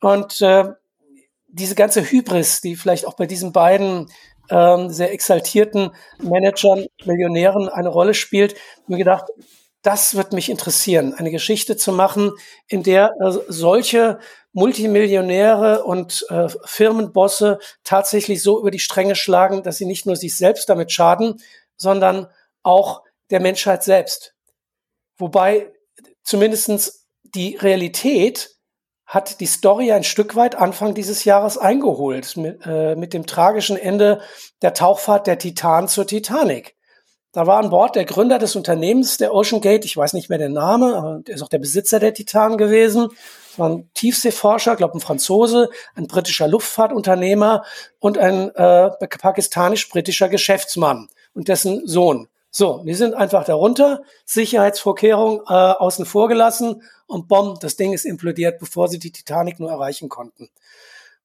Und 0.00 0.40
äh, 0.40 0.64
diese 1.48 1.74
ganze 1.74 2.02
Hybris, 2.02 2.62
die 2.62 2.76
vielleicht 2.76 3.06
auch 3.06 3.14
bei 3.14 3.26
diesen 3.26 3.52
beiden 3.52 4.08
ähm, 4.50 4.88
sehr 4.88 5.12
exaltierten 5.12 5.90
Managern, 6.18 6.86
Millionären 7.04 7.68
eine 7.68 7.88
Rolle 7.88 8.14
spielt, 8.14 8.54
mir 8.86 8.96
gedacht, 8.96 9.24
das 9.82 10.14
wird 10.14 10.32
mich 10.32 10.48
interessieren, 10.48 11.14
eine 11.14 11.30
Geschichte 11.30 11.76
zu 11.76 11.92
machen, 11.92 12.32
in 12.68 12.82
der 12.82 13.14
äh, 13.20 13.32
solche 13.48 14.20
Multimillionäre 14.52 15.84
und 15.84 16.24
äh, 16.30 16.48
Firmenbosse 16.64 17.58
tatsächlich 17.84 18.42
so 18.42 18.60
über 18.60 18.70
die 18.70 18.78
Stränge 18.78 19.16
schlagen, 19.16 19.62
dass 19.62 19.78
sie 19.78 19.86
nicht 19.86 20.06
nur 20.06 20.16
sich 20.16 20.36
selbst 20.36 20.68
damit 20.68 20.92
schaden, 20.92 21.40
sondern 21.76 22.28
auch 22.62 23.02
der 23.30 23.40
Menschheit 23.40 23.82
selbst. 23.82 24.34
Wobei 25.16 25.72
zumindestens 26.22 27.06
die 27.22 27.56
Realität 27.56 28.56
hat 29.06 29.40
die 29.40 29.46
Story 29.46 29.92
ein 29.92 30.04
Stück 30.04 30.36
weit 30.36 30.54
Anfang 30.54 30.94
dieses 30.94 31.24
Jahres 31.24 31.58
eingeholt 31.58 32.36
mit, 32.36 32.60
äh, 32.64 32.94
mit 32.94 33.12
dem 33.14 33.26
tragischen 33.26 33.76
Ende 33.76 34.20
der 34.62 34.74
Tauchfahrt 34.74 35.26
der 35.26 35.38
Titan 35.38 35.88
zur 35.88 36.06
Titanic. 36.06 36.76
Da 37.32 37.46
war 37.46 37.58
an 37.58 37.70
Bord 37.70 37.96
der 37.96 38.04
Gründer 38.04 38.38
des 38.38 38.56
Unternehmens, 38.56 39.16
der 39.16 39.32
Ocean 39.32 39.62
Gate, 39.62 39.86
ich 39.86 39.96
weiß 39.96 40.12
nicht 40.12 40.28
mehr 40.28 40.36
den 40.36 40.52
Namen, 40.52 40.92
aber 40.92 41.20
der 41.26 41.34
ist 41.34 41.42
auch 41.42 41.48
der 41.48 41.60
Besitzer 41.60 41.98
der 41.98 42.12
Titan 42.12 42.58
gewesen. 42.58 43.08
Das 43.48 43.58
war 43.58 43.70
ein 43.70 43.90
Tiefseeforscher, 43.94 44.76
glaube 44.76 44.98
ein 44.98 45.00
Franzose, 45.00 45.70
ein 45.94 46.06
britischer 46.06 46.46
Luftfahrtunternehmer 46.46 47.64
und 48.00 48.18
ein 48.18 48.54
äh, 48.54 48.90
pakistanisch-britischer 48.98 50.28
Geschäftsmann 50.28 51.08
und 51.34 51.48
dessen 51.48 51.86
Sohn. 51.86 52.28
So, 52.50 52.82
die 52.84 52.92
sind 52.92 53.14
einfach 53.14 53.44
darunter, 53.44 54.02
Sicherheitsvorkehrungen 54.26 55.40
äh, 55.48 55.52
außen 55.52 56.04
vor 56.04 56.28
gelassen 56.28 56.82
und 57.06 57.28
bom, 57.28 57.56
das 57.58 57.76
Ding 57.76 57.94
ist 57.94 58.04
implodiert, 58.04 58.58
bevor 58.58 58.88
sie 58.88 58.98
die 58.98 59.10
Titanic 59.10 59.58
nur 59.58 59.70
erreichen 59.70 60.10
konnten. 60.10 60.50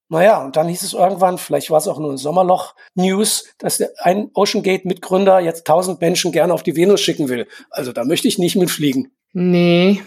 Naja, 0.09 0.41
und 0.43 0.55
dann 0.55 0.69
hieß 0.69 0.83
es 0.83 0.93
irgendwann, 0.93 1.37
vielleicht 1.37 1.69
war 1.69 1.79
es 1.79 1.87
auch 1.87 1.99
nur 1.99 2.11
ein 2.11 2.17
Sommerloch-News, 2.17 3.53
dass 3.57 3.77
der 3.77 3.91
ein 3.99 4.29
Ocean 4.33 4.63
Gate-Mitgründer 4.63 5.39
jetzt 5.39 5.67
tausend 5.67 5.99
Menschen 5.99 6.31
gerne 6.31 6.53
auf 6.53 6.63
die 6.63 6.75
Venus 6.77 7.01
schicken 7.01 7.27
will. 7.27 7.47
Also 7.69 7.91
da 7.91 8.05
möchte 8.05 8.27
ich 8.27 8.37
nicht 8.37 8.55
mitfliegen. 8.55 9.11
Nee. 9.33 10.01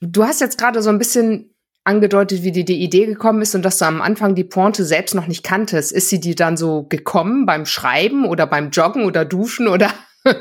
Du 0.00 0.24
hast 0.24 0.42
jetzt 0.42 0.58
gerade 0.58 0.82
so 0.82 0.90
ein 0.90 0.98
bisschen 0.98 1.54
angedeutet, 1.84 2.42
wie 2.42 2.52
dir 2.52 2.64
die 2.64 2.82
Idee 2.82 3.06
gekommen 3.06 3.40
ist 3.40 3.54
und 3.54 3.62
dass 3.62 3.78
du 3.78 3.86
am 3.86 4.02
Anfang 4.02 4.34
die 4.34 4.44
Pointe 4.44 4.84
selbst 4.84 5.14
noch 5.14 5.28
nicht 5.28 5.42
kanntest. 5.42 5.92
Ist 5.92 6.10
sie 6.10 6.20
dir 6.20 6.34
dann 6.34 6.58
so 6.58 6.82
gekommen 6.82 7.46
beim 7.46 7.64
Schreiben 7.64 8.26
oder 8.26 8.46
beim 8.46 8.70
Joggen 8.70 9.06
oder 9.06 9.24
Duschen 9.24 9.66
oder 9.68 9.90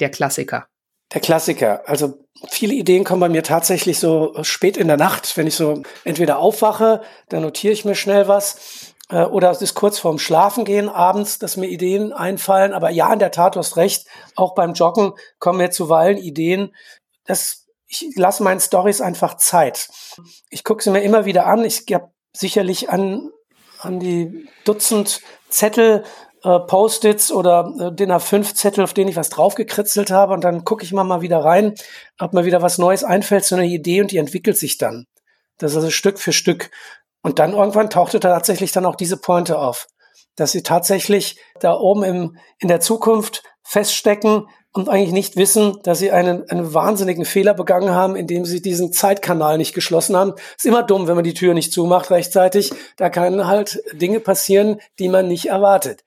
der 0.00 0.08
Klassiker? 0.08 0.66
Der 1.12 1.20
Klassiker. 1.20 1.82
Also 1.86 2.14
viele 2.48 2.74
Ideen 2.74 3.04
kommen 3.04 3.20
bei 3.20 3.28
mir 3.28 3.42
tatsächlich 3.42 3.98
so 3.98 4.34
spät 4.42 4.76
in 4.76 4.88
der 4.88 4.96
Nacht, 4.96 5.36
wenn 5.36 5.46
ich 5.46 5.54
so 5.54 5.82
entweder 6.04 6.38
aufwache, 6.38 7.02
dann 7.28 7.42
notiere 7.42 7.72
ich 7.72 7.84
mir 7.84 7.94
schnell 7.94 8.28
was. 8.28 8.92
Äh, 9.10 9.24
oder 9.24 9.50
es 9.50 9.62
ist 9.62 9.74
kurz 9.74 9.98
vorm 9.98 10.18
Schlafengehen 10.18 10.88
abends, 10.88 11.38
dass 11.38 11.56
mir 11.56 11.68
Ideen 11.68 12.12
einfallen. 12.12 12.72
Aber 12.72 12.90
ja, 12.90 13.12
in 13.12 13.18
der 13.18 13.30
Tat, 13.30 13.54
du 13.54 13.60
hast 13.60 13.76
recht. 13.76 14.06
Auch 14.36 14.54
beim 14.54 14.72
Joggen 14.72 15.12
kommen 15.38 15.58
mir 15.58 15.70
zuweilen 15.70 16.16
Ideen. 16.16 16.74
Das, 17.26 17.66
ich 17.86 18.08
lasse 18.16 18.42
meinen 18.42 18.60
Stories 18.60 19.00
einfach 19.00 19.36
Zeit. 19.36 19.88
Ich 20.48 20.64
gucke 20.64 20.82
sie 20.82 20.90
mir 20.90 21.02
immer 21.02 21.26
wieder 21.26 21.46
an. 21.46 21.64
Ich 21.64 21.84
habe 21.92 22.10
sicherlich 22.32 22.88
an, 22.88 23.30
an 23.80 24.00
die 24.00 24.48
Dutzend 24.64 25.20
Zettel 25.50 26.04
äh, 26.44 26.58
Post-its 26.60 27.30
oder 27.30 27.72
äh, 27.78 27.92
DIN 27.92 28.12
A5-Zettel, 28.12 28.84
auf 28.84 28.94
denen 28.94 29.10
ich 29.10 29.16
was 29.16 29.30
draufgekritzelt 29.30 30.10
habe 30.10 30.32
und 30.34 30.44
dann 30.44 30.64
gucke 30.64 30.84
ich 30.84 30.92
mal, 30.92 31.04
mal 31.04 31.20
wieder 31.20 31.38
rein, 31.44 31.74
ob 32.18 32.32
mir 32.32 32.44
wieder 32.44 32.62
was 32.62 32.78
Neues 32.78 33.04
einfällt, 33.04 33.44
so 33.44 33.56
eine 33.56 33.66
Idee 33.66 34.00
und 34.00 34.10
die 34.10 34.18
entwickelt 34.18 34.56
sich 34.56 34.78
dann. 34.78 35.06
Das 35.58 35.72
ist 35.72 35.76
also 35.76 35.90
Stück 35.90 36.18
für 36.18 36.32
Stück. 36.32 36.70
Und 37.22 37.38
dann 37.38 37.52
irgendwann 37.52 37.90
tauchte 37.90 38.18
tatsächlich 38.18 38.72
dann 38.72 38.86
auch 38.86 38.96
diese 38.96 39.16
Pointe 39.16 39.58
auf, 39.58 39.86
dass 40.34 40.52
sie 40.52 40.62
tatsächlich 40.62 41.38
da 41.60 41.74
oben 41.74 42.02
im, 42.02 42.36
in 42.58 42.68
der 42.68 42.80
Zukunft 42.80 43.44
feststecken 43.62 44.48
und 44.72 44.88
eigentlich 44.88 45.12
nicht 45.12 45.36
wissen, 45.36 45.78
dass 45.82 45.98
sie 45.98 46.10
einen, 46.10 46.48
einen 46.48 46.72
wahnsinnigen 46.74 47.24
Fehler 47.24 47.54
begangen 47.54 47.90
haben, 47.90 48.16
indem 48.16 48.44
sie 48.44 48.62
diesen 48.62 48.92
Zeitkanal 48.92 49.58
nicht 49.58 49.74
geschlossen 49.74 50.16
haben. 50.16 50.32
Ist 50.56 50.64
immer 50.64 50.82
dumm, 50.82 51.06
wenn 51.06 51.14
man 51.14 51.24
die 51.24 51.34
Tür 51.34 51.54
nicht 51.54 51.72
zumacht 51.72 52.10
rechtzeitig. 52.10 52.72
Da 52.96 53.10
können 53.10 53.46
halt 53.46 53.82
Dinge 53.92 54.18
passieren, 54.18 54.80
die 54.98 55.08
man 55.08 55.28
nicht 55.28 55.46
erwartet. 55.46 56.02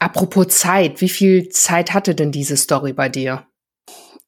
Apropos 0.00 0.48
Zeit, 0.48 1.02
wie 1.02 1.10
viel 1.10 1.50
Zeit 1.50 1.92
hatte 1.92 2.14
denn 2.14 2.32
diese 2.32 2.56
Story 2.56 2.94
bei 2.94 3.08
dir? 3.08 3.46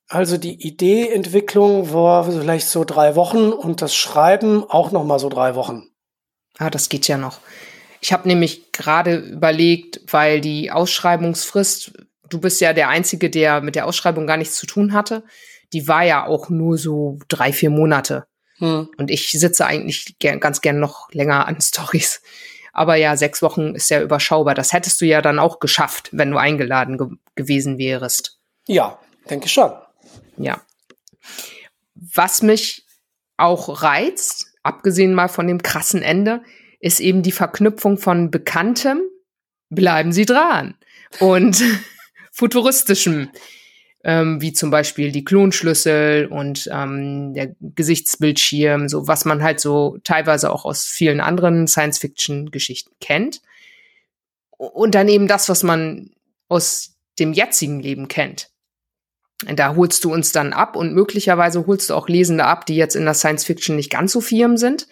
Also 0.06 0.36
die 0.36 0.66
Ideeentwicklung 0.66 1.94
war 1.94 2.30
vielleicht 2.30 2.68
so 2.68 2.84
drei 2.84 3.16
Wochen 3.16 3.50
und 3.50 3.80
das 3.80 3.94
Schreiben 3.94 4.64
auch 4.68 4.92
noch 4.92 5.04
mal 5.04 5.18
so 5.18 5.30
drei 5.30 5.54
Wochen. 5.54 5.88
Ah, 6.58 6.68
das 6.68 6.90
geht 6.90 7.08
ja 7.08 7.16
noch. 7.16 7.38
Ich 8.02 8.12
habe 8.12 8.28
nämlich 8.28 8.72
gerade 8.72 9.16
überlegt, 9.16 10.00
weil 10.12 10.42
die 10.42 10.70
Ausschreibungsfrist, 10.70 11.92
du 12.28 12.38
bist 12.38 12.60
ja 12.60 12.74
der 12.74 12.90
Einzige, 12.90 13.30
der 13.30 13.62
mit 13.62 13.74
der 13.74 13.86
Ausschreibung 13.86 14.26
gar 14.26 14.36
nichts 14.36 14.56
zu 14.56 14.66
tun 14.66 14.92
hatte, 14.92 15.24
die 15.72 15.88
war 15.88 16.04
ja 16.04 16.26
auch 16.26 16.50
nur 16.50 16.76
so 16.76 17.18
drei, 17.28 17.50
vier 17.50 17.70
Monate. 17.70 18.26
Hm. 18.58 18.90
Und 18.98 19.10
ich 19.10 19.30
sitze 19.30 19.64
eigentlich 19.64 20.18
gern, 20.18 20.38
ganz 20.38 20.60
gern 20.60 20.78
noch 20.78 21.10
länger 21.12 21.46
an 21.46 21.58
Stories. 21.62 22.20
Aber 22.72 22.96
ja, 22.96 23.16
sechs 23.16 23.42
Wochen 23.42 23.74
ist 23.74 23.90
ja 23.90 24.00
überschaubar. 24.00 24.54
Das 24.54 24.72
hättest 24.72 25.00
du 25.00 25.04
ja 25.04 25.20
dann 25.20 25.38
auch 25.38 25.60
geschafft, 25.60 26.08
wenn 26.12 26.30
du 26.30 26.38
eingeladen 26.38 26.98
ge 26.98 27.08
gewesen 27.34 27.78
wärst. 27.78 28.38
Ja, 28.66 28.98
denke 29.28 29.48
schon. 29.48 29.72
Ja. 30.36 30.60
Was 31.94 32.42
mich 32.42 32.86
auch 33.36 33.82
reizt, 33.82 34.54
abgesehen 34.62 35.14
mal 35.14 35.28
von 35.28 35.46
dem 35.46 35.62
krassen 35.62 36.02
Ende, 36.02 36.42
ist 36.80 37.00
eben 37.00 37.22
die 37.22 37.32
Verknüpfung 37.32 37.98
von 37.98 38.30
Bekanntem, 38.30 39.00
bleiben 39.70 40.12
Sie 40.12 40.26
dran, 40.26 40.74
und 41.20 41.62
futuristischem 42.32 43.30
ähm, 44.04 44.40
wie 44.40 44.52
zum 44.52 44.70
Beispiel 44.70 45.12
die 45.12 45.24
Klonschlüssel 45.24 46.26
und 46.26 46.68
ähm, 46.72 47.34
der 47.34 47.54
Gesichtsbildschirm, 47.60 48.88
so 48.88 49.06
was 49.06 49.24
man 49.24 49.42
halt 49.42 49.60
so 49.60 49.98
teilweise 50.02 50.52
auch 50.52 50.64
aus 50.64 50.86
vielen 50.86 51.20
anderen 51.20 51.68
Science-Fiction-Geschichten 51.68 52.92
kennt. 53.00 53.40
Und 54.50 54.94
dann 54.94 55.08
eben 55.08 55.28
das, 55.28 55.48
was 55.48 55.62
man 55.62 56.10
aus 56.48 56.94
dem 57.18 57.32
jetzigen 57.32 57.80
Leben 57.80 58.08
kennt. 58.08 58.50
Da 59.46 59.74
holst 59.74 60.04
du 60.04 60.12
uns 60.12 60.30
dann 60.30 60.52
ab 60.52 60.76
und 60.76 60.94
möglicherweise 60.94 61.66
holst 61.66 61.90
du 61.90 61.94
auch 61.94 62.08
Lesende 62.08 62.44
ab, 62.44 62.66
die 62.66 62.76
jetzt 62.76 62.94
in 62.94 63.04
der 63.04 63.14
Science 63.14 63.44
Fiction 63.44 63.76
nicht 63.76 63.90
ganz 63.90 64.12
so 64.12 64.20
firm 64.20 64.56
sind. 64.56 64.86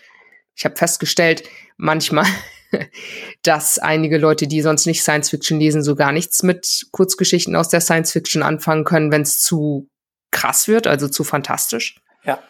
Ich 0.56 0.64
habe 0.64 0.76
festgestellt, 0.76 1.44
manchmal 1.76 2.26
dass 3.42 3.78
einige 3.78 4.18
Leute, 4.18 4.46
die 4.46 4.62
sonst 4.62 4.86
nicht 4.86 5.02
Science 5.02 5.30
Fiction 5.30 5.58
lesen, 5.58 5.82
so 5.82 5.94
gar 5.94 6.12
nichts 6.12 6.42
mit 6.42 6.86
Kurzgeschichten 6.92 7.56
aus 7.56 7.68
der 7.68 7.80
Science 7.80 8.12
Fiction 8.12 8.42
anfangen 8.42 8.84
können, 8.84 9.12
wenn 9.12 9.22
es 9.22 9.38
zu 9.38 9.88
krass 10.30 10.68
wird, 10.68 10.86
also 10.86 11.08
zu 11.08 11.24
fantastisch. 11.24 12.00
Ja. 12.24 12.42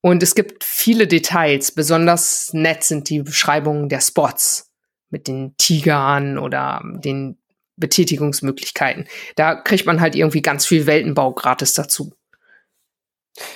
Und 0.00 0.22
es 0.22 0.34
gibt 0.34 0.64
viele 0.64 1.06
Details, 1.06 1.72
besonders 1.72 2.52
nett 2.52 2.84
sind 2.84 3.10
die 3.10 3.22
Beschreibungen 3.22 3.88
der 3.88 4.00
Spots. 4.00 4.64
mit 5.10 5.26
den 5.26 5.54
Tigern 5.56 6.36
oder 6.36 6.82
den 6.84 7.38
Betätigungsmöglichkeiten. 7.76 9.06
Da 9.36 9.54
kriegt 9.54 9.86
man 9.86 10.00
halt 10.00 10.14
irgendwie 10.14 10.42
ganz 10.42 10.66
viel 10.66 10.86
Weltenbau 10.86 11.32
gratis 11.32 11.72
dazu. 11.72 12.12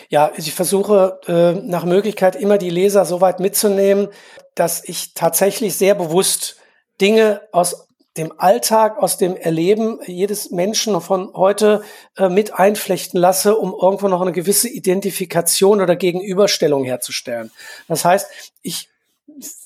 Ja, 0.09 0.33
ich 0.37 0.53
versuche 0.55 1.21
äh, 1.27 1.53
nach 1.53 1.85
Möglichkeit 1.85 2.37
immer 2.37 2.59
die 2.59 2.71
Leser 2.71 3.05
so 3.05 3.21
weit 3.21 3.41
mitzunehmen, 3.41 4.09
dass 4.55 4.83
ich 4.85 5.15
tatsächlich 5.15 5.77
sehr 5.77 5.95
bewusst 5.95 6.57
Dinge 7.01 7.41
aus 7.53 7.89
dem 8.17 8.39
Alltag, 8.39 8.99
aus 8.99 9.17
dem 9.17 9.37
Erleben 9.37 9.99
jedes 10.07 10.51
Menschen 10.51 11.01
von 11.01 11.33
heute 11.35 11.83
äh, 12.17 12.29
mit 12.29 12.55
einflechten 12.55 13.19
lasse, 13.19 13.57
um 13.57 13.75
irgendwo 13.81 14.09
noch 14.09 14.21
eine 14.21 14.33
gewisse 14.33 14.69
Identifikation 14.69 15.81
oder 15.81 15.97
Gegenüberstellung 15.97 16.85
herzustellen. 16.85 17.51
Das 17.89 18.05
heißt, 18.05 18.29
ich 18.61 18.91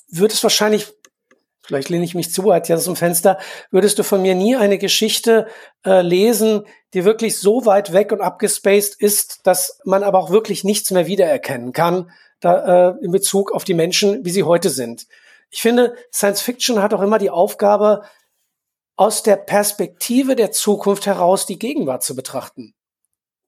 würde 0.09 0.33
es 0.33 0.43
wahrscheinlich 0.43 0.87
vielleicht 1.67 1.89
lehne 1.89 2.05
ich 2.05 2.15
mich 2.15 2.31
zu 2.33 2.43
weit 2.45 2.67
hier 2.67 2.77
aus 2.77 2.85
dem 2.85 2.95
Fenster, 2.95 3.37
würdest 3.69 3.99
du 3.99 4.03
von 4.03 4.21
mir 4.21 4.33
nie 4.33 4.55
eine 4.55 4.77
Geschichte 4.77 5.47
äh, 5.85 6.01
lesen, 6.01 6.63
die 6.93 7.05
wirklich 7.05 7.37
so 7.37 7.65
weit 7.65 7.93
weg 7.93 8.11
und 8.11 8.21
abgespaced 8.21 8.99
ist, 8.99 9.41
dass 9.43 9.79
man 9.83 10.03
aber 10.03 10.19
auch 10.19 10.31
wirklich 10.31 10.63
nichts 10.63 10.89
mehr 10.91 11.07
wiedererkennen 11.07 11.73
kann, 11.73 12.09
da, 12.39 12.89
äh, 12.89 13.03
in 13.03 13.11
Bezug 13.11 13.51
auf 13.51 13.63
die 13.63 13.73
Menschen, 13.73 14.25
wie 14.25 14.31
sie 14.31 14.43
heute 14.43 14.69
sind. 14.69 15.07
Ich 15.49 15.61
finde, 15.61 15.95
Science 16.13 16.41
Fiction 16.41 16.81
hat 16.81 16.93
auch 16.93 17.01
immer 17.01 17.19
die 17.19 17.29
Aufgabe, 17.29 18.03
aus 18.95 19.21
der 19.21 19.35
Perspektive 19.35 20.35
der 20.35 20.51
Zukunft 20.51 21.05
heraus 21.05 21.45
die 21.45 21.59
Gegenwart 21.59 22.03
zu 22.03 22.15
betrachten. 22.15 22.73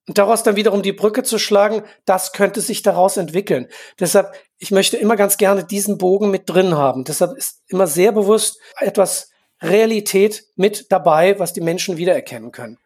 Und 0.09 0.17
daraus 0.17 0.41
dann 0.41 0.55
wiederum 0.55 0.81
die 0.81 0.91
Brücke 0.91 1.21
zu 1.21 1.37
schlagen, 1.37 1.83
das 2.03 2.31
könnte 2.31 2.61
sich 2.61 2.81
daraus 2.81 3.15
entwickeln. 3.15 3.67
Deshalb, 3.99 4.33
ich 4.57 4.71
möchte 4.71 4.97
immer 4.97 5.15
ganz 5.15 5.37
gerne 5.37 5.63
diesen 5.63 5.99
Bogen 5.99 6.31
mit 6.31 6.49
drin 6.49 6.75
haben. 6.75 7.03
Deshalb 7.03 7.37
ist 7.37 7.61
immer 7.67 7.85
sehr 7.85 8.11
bewusst 8.11 8.57
etwas 8.79 9.29
Realität 9.61 10.45
mit 10.55 10.91
dabei, 10.91 11.37
was 11.37 11.53
die 11.53 11.61
Menschen 11.61 11.97
wiedererkennen 11.97 12.51
können. 12.51 12.79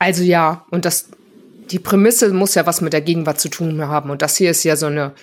Also 0.00 0.24
ja, 0.24 0.66
und 0.72 0.84
das, 0.84 1.10
die 1.70 1.78
Prämisse 1.78 2.30
muss 2.30 2.56
ja 2.56 2.66
was 2.66 2.80
mit 2.80 2.92
der 2.92 3.02
Gegenwart 3.02 3.38
zu 3.38 3.48
tun 3.48 3.86
haben. 3.86 4.10
Und 4.10 4.20
das 4.20 4.34
hier 4.34 4.50
ist 4.50 4.64
ja 4.64 4.74
so 4.74 4.86
eine, 4.86 5.14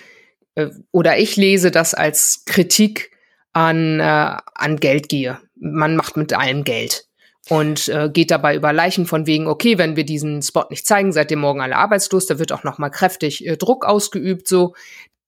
äh, 0.54 0.68
oder 0.90 1.18
ich 1.18 1.36
lese 1.36 1.70
das 1.70 1.92
als 1.92 2.44
Kritik 2.46 3.10
an, 3.52 4.00
äh, 4.00 4.38
an 4.54 4.80
Geldgier. 4.80 5.42
Man 5.56 5.96
macht 5.96 6.16
mit 6.16 6.32
allem 6.32 6.64
Geld 6.64 7.09
und 7.50 7.88
äh, 7.88 8.08
geht 8.08 8.30
dabei 8.30 8.54
über 8.54 8.72
Leichen 8.72 9.06
von 9.06 9.26
wegen, 9.26 9.46
okay, 9.46 9.76
wenn 9.76 9.96
wir 9.96 10.04
diesen 10.04 10.40
Spot 10.40 10.64
nicht 10.70 10.86
zeigen, 10.86 11.12
seid 11.12 11.30
ihr 11.30 11.36
morgen 11.36 11.60
alle 11.60 11.76
arbeitslos, 11.76 12.26
da 12.26 12.38
wird 12.38 12.52
auch 12.52 12.64
noch 12.64 12.78
mal 12.78 12.90
kräftig 12.90 13.46
äh, 13.46 13.56
Druck 13.56 13.84
ausgeübt. 13.84 14.46
So, 14.48 14.74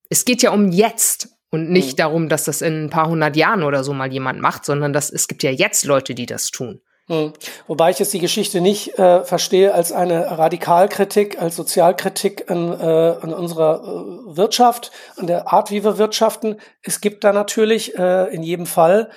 es 0.09 0.25
geht 0.25 0.43
ja 0.43 0.53
um 0.53 0.71
jetzt 0.71 1.29
und 1.51 1.71
nicht 1.71 1.93
mhm. 1.93 1.97
darum, 1.97 2.29
dass 2.29 2.45
das 2.45 2.63
in 2.63 2.85
ein 2.85 2.91
paar 2.91 3.09
hundert 3.09 3.37
Jahren 3.37 3.65
oder 3.65 3.83
so 3.83 3.93
mal 3.93 4.13
jemand 4.13 4.41
macht, 4.41 4.65
sondern 4.65 4.93
dass 4.93 5.11
es 5.11 5.27
gibt 5.27 5.43
ja 5.43 5.51
jetzt 5.51 5.85
Leute, 5.85 6.15
die 6.15 6.27
das 6.27 6.51
tun. 6.51 6.81
Mhm. 7.09 7.33
Wobei 7.67 7.91
ich 7.91 7.99
jetzt 7.99 8.13
die 8.13 8.21
Geschichte 8.21 8.61
nicht 8.61 8.99
äh, 8.99 9.25
verstehe 9.25 9.75
als 9.75 9.91
eine 9.91 10.39
Radikalkritik, 10.39 11.43
als 11.43 11.57
Sozialkritik 11.57 12.51
an, 12.51 12.73
äh, 12.81 12.85
an 13.21 13.35
unserer 13.35 13.83
äh, 13.83 14.37
Wirtschaft, 14.37 14.93
an 15.17 15.27
der 15.27 15.53
Art, 15.53 15.73
wie 15.73 15.83
wir 15.83 15.99
wirtschaften. 15.99 16.61
Es 16.83 17.01
gibt 17.01 17.25
da 17.25 17.33
natürlich 17.33 17.99
äh, 17.99 18.33
in 18.33 18.45
jedem 18.45 18.67
Fall 18.67 19.11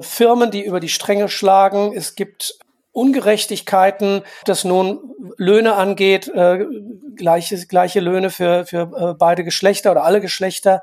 Firmen, 0.00 0.50
die 0.50 0.64
über 0.64 0.80
die 0.80 0.88
Stränge 0.88 1.28
schlagen. 1.28 1.92
Es 1.94 2.14
gibt 2.14 2.58
Ungerechtigkeiten, 2.92 4.22
das 4.44 4.64
nun 4.64 5.14
Löhne 5.38 5.74
angeht, 5.74 6.28
äh, 6.28 6.66
gleiche, 7.16 7.66
gleiche 7.66 8.00
Löhne 8.00 8.30
für, 8.30 8.66
für 8.66 8.82
äh, 8.82 9.14
beide 9.14 9.44
Geschlechter 9.44 9.90
oder 9.92 10.04
alle 10.04 10.20
Geschlechter. 10.20 10.82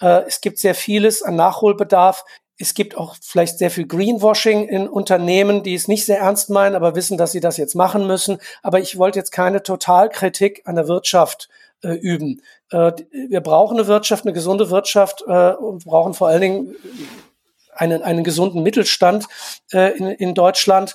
Äh, 0.00 0.22
es 0.26 0.40
gibt 0.40 0.58
sehr 0.58 0.74
vieles 0.74 1.22
an 1.22 1.36
Nachholbedarf. 1.36 2.24
Es 2.58 2.74
gibt 2.74 2.96
auch 2.96 3.16
vielleicht 3.20 3.58
sehr 3.58 3.70
viel 3.70 3.86
Greenwashing 3.86 4.68
in 4.68 4.88
Unternehmen, 4.88 5.62
die 5.62 5.74
es 5.74 5.86
nicht 5.86 6.04
sehr 6.04 6.18
ernst 6.18 6.50
meinen, 6.50 6.74
aber 6.74 6.96
wissen, 6.96 7.18
dass 7.18 7.32
sie 7.32 7.40
das 7.40 7.56
jetzt 7.56 7.74
machen 7.74 8.06
müssen. 8.06 8.38
Aber 8.62 8.80
ich 8.80 8.98
wollte 8.98 9.18
jetzt 9.20 9.32
keine 9.32 9.62
Totalkritik 9.62 10.62
an 10.64 10.74
der 10.74 10.88
Wirtschaft 10.88 11.48
äh, 11.82 11.94
üben. 11.94 12.42
Äh, 12.70 12.92
wir 13.28 13.40
brauchen 13.40 13.78
eine 13.78 13.86
Wirtschaft, 13.86 14.24
eine 14.24 14.32
gesunde 14.32 14.70
Wirtschaft 14.70 15.22
äh, 15.26 15.50
und 15.50 15.84
brauchen 15.84 16.14
vor 16.14 16.28
allen 16.28 16.40
Dingen 16.40 16.74
einen, 17.76 18.02
einen 18.02 18.24
gesunden 18.24 18.62
Mittelstand 18.62 19.26
äh, 19.72 19.96
in, 19.96 20.06
in 20.08 20.34
Deutschland. 20.34 20.94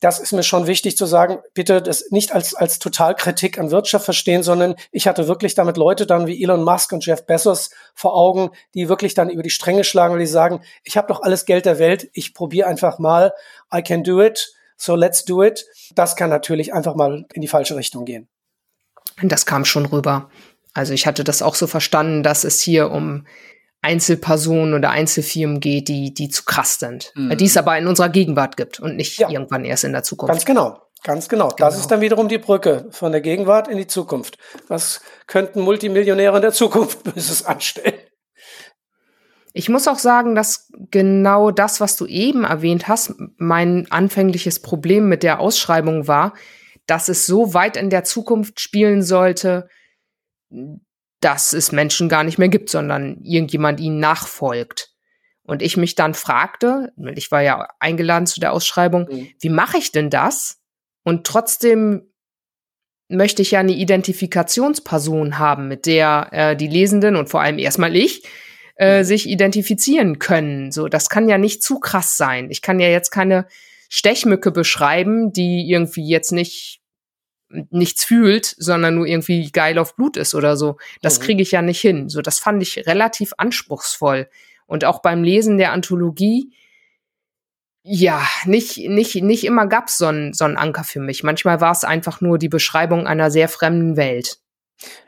Das 0.00 0.20
ist 0.20 0.32
mir 0.32 0.44
schon 0.44 0.68
wichtig 0.68 0.96
zu 0.96 1.06
sagen, 1.06 1.40
bitte 1.54 1.82
das 1.82 2.10
nicht 2.10 2.32
als, 2.32 2.54
als 2.54 2.78
Totalkritik 2.78 3.58
an 3.58 3.72
Wirtschaft 3.72 4.04
verstehen, 4.04 4.44
sondern 4.44 4.76
ich 4.92 5.08
hatte 5.08 5.26
wirklich 5.26 5.56
damit 5.56 5.76
Leute 5.76 6.06
dann 6.06 6.28
wie 6.28 6.40
Elon 6.40 6.62
Musk 6.62 6.92
und 6.92 7.04
Jeff 7.04 7.26
Bezos 7.26 7.70
vor 7.94 8.14
Augen, 8.14 8.50
die 8.74 8.88
wirklich 8.88 9.14
dann 9.14 9.28
über 9.28 9.42
die 9.42 9.50
Stränge 9.50 9.82
schlagen, 9.82 10.14
weil 10.14 10.20
die 10.20 10.26
sagen, 10.26 10.62
ich 10.84 10.96
habe 10.96 11.08
doch 11.08 11.22
alles 11.22 11.46
Geld 11.46 11.66
der 11.66 11.80
Welt, 11.80 12.08
ich 12.12 12.32
probiere 12.32 12.68
einfach 12.68 13.00
mal, 13.00 13.32
I 13.74 13.82
can 13.82 14.04
do 14.04 14.22
it, 14.22 14.52
so 14.76 14.94
let's 14.94 15.24
do 15.24 15.42
it. 15.42 15.66
Das 15.96 16.14
kann 16.14 16.30
natürlich 16.30 16.72
einfach 16.72 16.94
mal 16.94 17.26
in 17.32 17.42
die 17.42 17.48
falsche 17.48 17.74
Richtung 17.74 18.04
gehen. 18.04 18.28
Das 19.20 19.46
kam 19.46 19.64
schon 19.64 19.86
rüber. 19.86 20.30
Also 20.74 20.92
ich 20.92 21.08
hatte 21.08 21.24
das 21.24 21.42
auch 21.42 21.56
so 21.56 21.66
verstanden, 21.66 22.22
dass 22.22 22.44
es 22.44 22.60
hier 22.60 22.92
um 22.92 23.26
Einzelpersonen 23.80 24.74
oder 24.74 24.90
Einzelfirmen 24.90 25.60
geht, 25.60 25.88
die, 25.88 26.12
die 26.12 26.28
zu 26.28 26.44
krass 26.44 26.78
sind. 26.78 27.12
Mhm. 27.14 27.36
Die 27.36 27.44
es 27.44 27.56
aber 27.56 27.78
in 27.78 27.86
unserer 27.86 28.08
Gegenwart 28.08 28.56
gibt 28.56 28.80
und 28.80 28.96
nicht 28.96 29.18
ja. 29.18 29.30
irgendwann 29.30 29.64
erst 29.64 29.84
in 29.84 29.92
der 29.92 30.02
Zukunft. 30.02 30.32
Ganz 30.32 30.44
genau. 30.44 30.82
Ganz 31.04 31.28
genau. 31.28 31.48
genau. 31.48 31.56
Das 31.58 31.78
ist 31.78 31.88
dann 31.88 32.00
wiederum 32.00 32.28
die 32.28 32.38
Brücke 32.38 32.86
von 32.90 33.12
der 33.12 33.20
Gegenwart 33.20 33.68
in 33.68 33.78
die 33.78 33.86
Zukunft. 33.86 34.36
Was 34.66 35.00
könnten 35.26 35.60
Multimillionäre 35.60 36.36
in 36.36 36.42
der 36.42 36.52
Zukunft 36.52 37.04
Böses 37.14 37.44
anstellen? 37.44 37.94
Ich 39.52 39.68
muss 39.68 39.88
auch 39.88 39.98
sagen, 39.98 40.34
dass 40.34 40.70
genau 40.90 41.50
das, 41.50 41.80
was 41.80 41.96
du 41.96 42.06
eben 42.06 42.44
erwähnt 42.44 42.88
hast, 42.88 43.14
mein 43.38 43.90
anfängliches 43.90 44.60
Problem 44.60 45.08
mit 45.08 45.22
der 45.22 45.40
Ausschreibung 45.40 46.06
war, 46.06 46.34
dass 46.86 47.08
es 47.08 47.26
so 47.26 47.54
weit 47.54 47.76
in 47.76 47.90
der 47.90 48.04
Zukunft 48.04 48.60
spielen 48.60 49.02
sollte, 49.02 49.68
dass 51.20 51.52
es 51.52 51.72
Menschen 51.72 52.08
gar 52.08 52.24
nicht 52.24 52.38
mehr 52.38 52.48
gibt, 52.48 52.70
sondern 52.70 53.18
irgendjemand 53.22 53.80
ihnen 53.80 53.98
nachfolgt. 53.98 54.92
Und 55.42 55.62
ich 55.62 55.76
mich 55.76 55.94
dann 55.94 56.14
fragte, 56.14 56.92
ich 57.14 57.30
war 57.30 57.42
ja 57.42 57.68
eingeladen 57.80 58.26
zu 58.26 58.38
der 58.38 58.52
Ausschreibung, 58.52 59.08
mhm. 59.10 59.28
wie 59.40 59.48
mache 59.48 59.78
ich 59.78 59.92
denn 59.92 60.10
das? 60.10 60.58
Und 61.04 61.26
trotzdem 61.26 62.12
möchte 63.08 63.40
ich 63.42 63.52
ja 63.52 63.60
eine 63.60 63.72
Identifikationsperson 63.72 65.38
haben, 65.38 65.68
mit 65.68 65.86
der 65.86 66.28
äh, 66.32 66.56
die 66.56 66.68
Lesenden 66.68 67.16
und 67.16 67.30
vor 67.30 67.40
allem 67.40 67.58
erstmal 67.58 67.96
ich 67.96 68.24
äh, 68.76 68.98
mhm. 68.98 69.04
sich 69.04 69.28
identifizieren 69.28 70.18
können. 70.18 70.70
So, 70.70 70.88
das 70.88 71.08
kann 71.08 71.28
ja 71.28 71.38
nicht 71.38 71.62
zu 71.62 71.80
krass 71.80 72.16
sein. 72.16 72.50
Ich 72.50 72.60
kann 72.60 72.78
ja 72.78 72.88
jetzt 72.88 73.10
keine 73.10 73.46
Stechmücke 73.88 74.50
beschreiben, 74.50 75.32
die 75.32 75.68
irgendwie 75.68 76.06
jetzt 76.06 76.32
nicht 76.32 76.77
nichts 77.50 78.04
fühlt, 78.04 78.46
sondern 78.58 78.96
nur 78.96 79.06
irgendwie 79.06 79.50
geil 79.50 79.78
auf 79.78 79.96
Blut 79.96 80.16
ist 80.16 80.34
oder 80.34 80.56
so. 80.56 80.76
Das 81.00 81.18
mhm. 81.18 81.24
kriege 81.24 81.42
ich 81.42 81.52
ja 81.52 81.62
nicht 81.62 81.80
hin. 81.80 82.08
So, 82.08 82.20
das 82.20 82.38
fand 82.38 82.62
ich 82.62 82.86
relativ 82.86 83.32
anspruchsvoll. 83.38 84.28
Und 84.66 84.84
auch 84.84 85.00
beim 85.00 85.24
Lesen 85.24 85.56
der 85.56 85.72
Anthologie, 85.72 86.52
ja, 87.82 88.26
nicht, 88.44 88.76
nicht, 88.76 89.22
nicht 89.22 89.44
immer 89.44 89.66
gab's 89.66 89.96
so 89.96 90.06
einen, 90.06 90.34
so 90.34 90.44
einen 90.44 90.58
Anker 90.58 90.84
für 90.84 91.00
mich. 91.00 91.22
Manchmal 91.22 91.60
war 91.62 91.72
es 91.72 91.84
einfach 91.84 92.20
nur 92.20 92.38
die 92.38 92.50
Beschreibung 92.50 93.06
einer 93.06 93.30
sehr 93.30 93.48
fremden 93.48 93.96
Welt. 93.96 94.40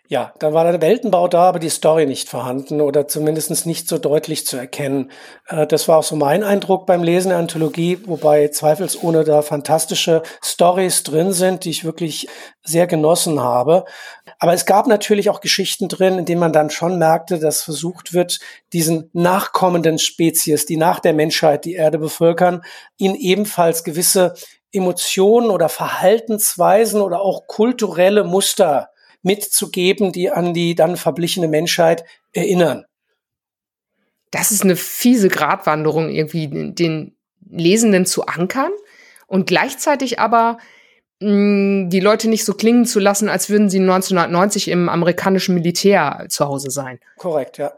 Ja, 0.09 0.35
da 0.41 0.53
war 0.53 0.65
der 0.65 0.81
Weltenbau 0.81 1.29
da, 1.29 1.43
aber 1.45 1.61
die 1.61 1.69
Story 1.69 2.05
nicht 2.05 2.29
vorhanden 2.29 2.81
oder 2.81 3.07
zumindest 3.07 3.65
nicht 3.65 3.89
so 3.89 3.97
deutlich 3.97 4.45
zu 4.45 4.57
erkennen. 4.57 5.13
Äh, 5.47 5.69
das 5.69 5.87
war 5.87 5.99
auch 5.99 6.03
so 6.03 6.17
mein 6.17 6.43
Eindruck 6.43 6.85
beim 6.85 7.05
Lesen 7.05 7.29
der 7.29 7.39
Anthologie, 7.39 7.97
wobei 8.07 8.49
zweifelsohne 8.49 9.23
da 9.23 9.43
fantastische 9.43 10.25
Stories 10.43 11.05
drin 11.05 11.33
sind, 11.33 11.65
die 11.65 11.71
ich 11.71 11.85
wirklich 11.85 12.27
sehr 12.65 12.89
genossen 12.89 13.41
habe. 13.41 13.85
Aber 14.41 14.53
es 14.53 14.67
gab 14.67 14.89
natürlich 14.89 15.31
auch 15.31 15.41
Geschichten 15.41 15.87
drin, 15.87 16.19
in 16.19 16.25
denen 16.25 16.41
man 16.41 16.53
dann 16.53 16.71
schon 16.71 16.99
merkte, 16.99 17.39
dass 17.39 17.63
versucht 17.63 18.13
wird, 18.13 18.41
diesen 18.73 19.11
nachkommenden 19.13 20.01
Spezies, 20.01 20.67
die 20.67 20.77
nach 20.77 20.99
der 20.99 21.13
Menschheit 21.13 21.65
die 21.65 21.75
Erde 21.75 21.99
bevölkern, 21.99 22.63
ihnen 22.97 23.15
ebenfalls 23.15 23.85
gewisse 23.85 24.35
Emotionen 24.73 25.51
oder 25.51 25.69
Verhaltensweisen 25.69 27.01
oder 27.01 27.21
auch 27.21 27.47
kulturelle 27.47 28.25
Muster 28.25 28.91
mitzugeben, 29.23 30.13
die 30.13 30.31
an 30.31 30.55
die 30.55 30.75
dann 30.75 30.97
verblichene 30.97 31.49
Menschheit 31.49 32.05
erinnern. 32.33 32.85
Das 34.31 34.53
ist 34.53 34.63
eine 34.63 34.77
fiese 34.77 35.29
Gratwanderung, 35.29 36.09
irgendwie 36.09 36.73
den 36.73 37.17
Lesenden 37.49 38.07
zu 38.07 38.27
ankern 38.27 38.71
und 39.27 39.47
gleichzeitig 39.47 40.19
aber 40.21 40.59
mh, 41.21 41.31
mm, 41.31 41.91
die 41.91 42.01
Leute 42.01 42.29
nicht 42.29 42.45
so 42.45 42.55
klingen 42.55 42.85
zu 42.85 43.01
lassen, 43.01 43.29
als 43.29 43.51
würden 43.51 43.69
sie 43.69 43.81
1990 43.81 44.69
im 44.69 44.89
amerikanischen 44.89 45.55
Militär 45.55 46.27
zu 46.29 46.47
Hause 46.47 46.71
sein. 46.71 47.01
Korrekt, 47.17 47.59
ja. 47.59 47.73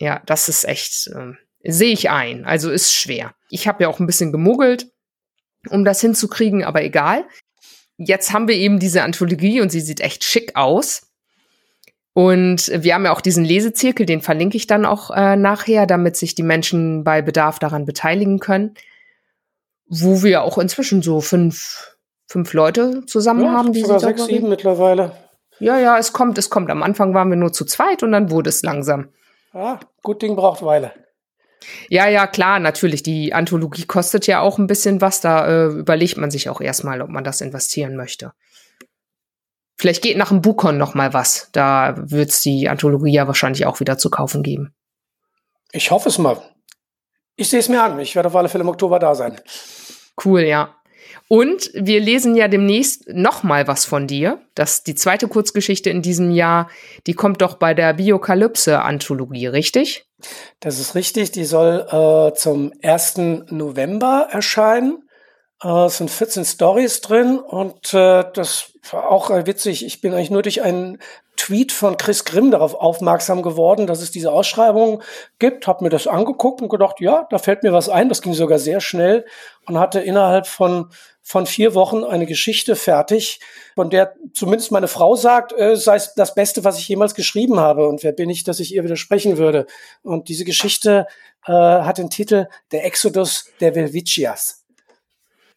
Ja, 0.00 0.22
das 0.26 0.48
ist 0.48 0.64
echt, 0.64 1.08
äh, 1.08 1.32
sehe 1.64 1.92
ich 1.92 2.10
ein. 2.10 2.44
Also 2.44 2.70
ist 2.70 2.92
schwer. 2.94 3.34
Ich 3.50 3.66
habe 3.66 3.82
ja 3.82 3.88
auch 3.88 3.98
ein 3.98 4.06
bisschen 4.06 4.30
gemuggelt, 4.30 4.92
um 5.68 5.84
das 5.84 6.00
hinzukriegen, 6.00 6.62
aber 6.62 6.84
egal 6.84 7.24
jetzt 7.98 8.32
haben 8.32 8.48
wir 8.48 8.54
eben 8.54 8.78
diese 8.78 9.02
Anthologie 9.02 9.60
und 9.60 9.70
sie 9.70 9.80
sieht 9.80 10.00
echt 10.00 10.24
schick 10.24 10.56
aus. 10.56 11.02
Und 12.14 12.72
wir 12.74 12.94
haben 12.94 13.04
ja 13.04 13.12
auch 13.12 13.20
diesen 13.20 13.44
Lesezirkel, 13.44 14.06
den 14.06 14.22
verlinke 14.22 14.56
ich 14.56 14.66
dann 14.66 14.86
auch 14.86 15.10
äh, 15.10 15.36
nachher, 15.36 15.86
damit 15.86 16.16
sich 16.16 16.34
die 16.34 16.42
Menschen 16.42 17.04
bei 17.04 17.22
Bedarf 17.22 17.58
daran 17.58 17.84
beteiligen 17.84 18.40
können. 18.40 18.74
Wo 19.86 20.22
wir 20.22 20.42
auch 20.42 20.58
inzwischen 20.58 21.02
so 21.02 21.20
fünf, 21.20 21.96
fünf 22.26 22.52
Leute 22.54 23.04
zusammen 23.06 23.44
Ja, 23.44 23.52
haben, 23.52 23.72
die 23.72 23.82
sogar 23.82 24.00
sechs, 24.00 24.26
sieben 24.26 24.48
mittlerweile. 24.48 25.12
Ja, 25.60 25.78
ja, 25.78 25.98
es 25.98 26.12
kommt, 26.12 26.38
es 26.38 26.50
kommt. 26.50 26.70
Am 26.70 26.82
Anfang 26.82 27.14
waren 27.14 27.30
wir 27.30 27.36
nur 27.36 27.52
zu 27.52 27.64
zweit 27.64 28.02
und 28.02 28.12
dann 28.12 28.30
wurde 28.30 28.50
es 28.50 28.62
langsam. 28.62 29.08
Ah, 29.52 29.78
gut 30.02 30.22
Ding 30.22 30.36
braucht 30.36 30.62
Weile. 30.62 30.92
Ja, 31.88 32.08
ja, 32.08 32.26
klar, 32.26 32.58
natürlich. 32.58 33.02
Die 33.02 33.34
Anthologie 33.34 33.84
kostet 33.84 34.26
ja 34.26 34.40
auch 34.40 34.58
ein 34.58 34.66
bisschen 34.66 35.00
was. 35.00 35.20
Da 35.20 35.46
äh, 35.46 35.66
überlegt 35.66 36.16
man 36.16 36.30
sich 36.30 36.48
auch 36.48 36.60
erstmal, 36.60 37.02
ob 37.02 37.10
man 37.10 37.24
das 37.24 37.40
investieren 37.40 37.96
möchte. 37.96 38.32
Vielleicht 39.76 40.02
geht 40.02 40.16
nach 40.16 40.30
dem 40.30 40.42
Bukon 40.42 40.76
noch 40.76 40.94
mal 40.94 41.12
was. 41.14 41.50
Da 41.52 41.94
wird's 41.96 42.40
die 42.42 42.68
Anthologie 42.68 43.12
ja 43.12 43.26
wahrscheinlich 43.26 43.64
auch 43.66 43.80
wieder 43.80 43.96
zu 43.96 44.10
kaufen 44.10 44.42
geben. 44.42 44.74
Ich 45.72 45.90
hoffe 45.90 46.08
es 46.08 46.18
mal. 46.18 46.42
Ich 47.36 47.48
sehe 47.48 47.60
es 47.60 47.68
mir 47.68 47.82
an. 47.82 47.98
Ich 48.00 48.16
werde 48.16 48.28
auf 48.28 48.36
alle 48.36 48.48
Fälle 48.48 48.62
im 48.62 48.68
Oktober 48.68 48.98
da 48.98 49.14
sein. 49.14 49.40
Cool, 50.24 50.40
ja. 50.40 50.74
Und 51.28 51.70
wir 51.74 52.00
lesen 52.00 52.34
ja 52.34 52.48
demnächst 52.48 53.06
noch 53.08 53.42
mal 53.42 53.68
was 53.68 53.84
von 53.84 54.06
dir. 54.06 54.40
Das 54.54 54.82
die 54.82 54.94
zweite 54.94 55.28
Kurzgeschichte 55.28 55.90
in 55.90 56.00
diesem 56.00 56.30
Jahr, 56.30 56.68
die 57.06 57.12
kommt 57.12 57.42
doch 57.42 57.56
bei 57.56 57.74
der 57.74 57.92
Biokalypse-Anthologie, 57.92 59.46
richtig? 59.46 60.06
Das 60.60 60.78
ist 60.78 60.94
richtig. 60.94 61.30
Die 61.32 61.44
soll 61.44 61.86
äh, 61.90 62.34
zum 62.34 62.72
1. 62.82 63.18
November 63.50 64.28
erscheinen. 64.30 65.08
Äh, 65.62 65.86
es 65.86 65.98
sind 65.98 66.10
14 66.10 66.46
Stories 66.46 67.02
drin 67.02 67.38
und 67.38 67.92
äh, 67.92 68.24
das 68.32 68.72
war 68.90 69.10
auch 69.10 69.28
witzig. 69.30 69.84
Ich 69.84 70.00
bin 70.00 70.14
eigentlich 70.14 70.30
nur 70.30 70.42
durch 70.42 70.62
einen 70.62 70.98
Tweet 71.36 71.70
von 71.70 71.96
Chris 71.96 72.24
Grimm 72.24 72.50
darauf 72.50 72.74
aufmerksam 72.74 73.42
geworden, 73.42 73.86
dass 73.86 74.02
es 74.02 74.10
diese 74.10 74.32
Ausschreibung 74.32 75.02
gibt, 75.38 75.68
habe 75.68 75.84
mir 75.84 75.90
das 75.90 76.08
angeguckt 76.08 76.60
und 76.60 76.68
gedacht, 76.68 77.00
ja, 77.00 77.26
da 77.30 77.38
fällt 77.38 77.62
mir 77.62 77.72
was 77.72 77.88
ein. 77.88 78.08
Das 78.08 78.22
ging 78.22 78.34
sogar 78.34 78.58
sehr 78.58 78.80
schnell 78.80 79.24
und 79.66 79.78
hatte 79.78 80.00
innerhalb 80.00 80.48
von 80.48 80.90
von 81.28 81.44
vier 81.44 81.74
Wochen 81.74 82.04
eine 82.04 82.24
Geschichte 82.24 82.74
fertig, 82.74 83.38
von 83.74 83.90
der 83.90 84.14
zumindest 84.32 84.72
meine 84.72 84.88
Frau 84.88 85.14
sagt, 85.14 85.52
äh, 85.52 85.76
sei 85.76 85.96
es 85.96 86.14
das 86.14 86.34
Beste, 86.34 86.64
was 86.64 86.78
ich 86.78 86.88
jemals 86.88 87.14
geschrieben 87.14 87.60
habe. 87.60 87.86
Und 87.86 88.02
wer 88.02 88.12
bin 88.12 88.30
ich, 88.30 88.44
dass 88.44 88.60
ich 88.60 88.74
ihr 88.74 88.82
widersprechen 88.82 89.36
würde? 89.36 89.66
Und 90.02 90.30
diese 90.30 90.46
Geschichte 90.46 91.06
äh, 91.44 91.52
hat 91.52 91.98
den 91.98 92.08
Titel 92.08 92.46
Der 92.72 92.86
Exodus 92.86 93.50
der 93.60 93.74
Velvicias. 93.74 94.64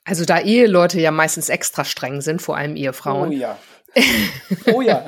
Also 0.03 0.25
da 0.25 0.41
Eheleute 0.41 0.99
ja 0.99 1.09
meistens 1.09 1.47
extra 1.47 1.85
streng 1.85 2.19
sind, 2.19 2.41
vor 2.41 2.57
allem 2.57 2.75
Ehefrauen. 2.75 3.29
Oh 3.29 3.33
ja. 3.33 3.57
Oh 4.73 4.81
ja. 4.81 5.05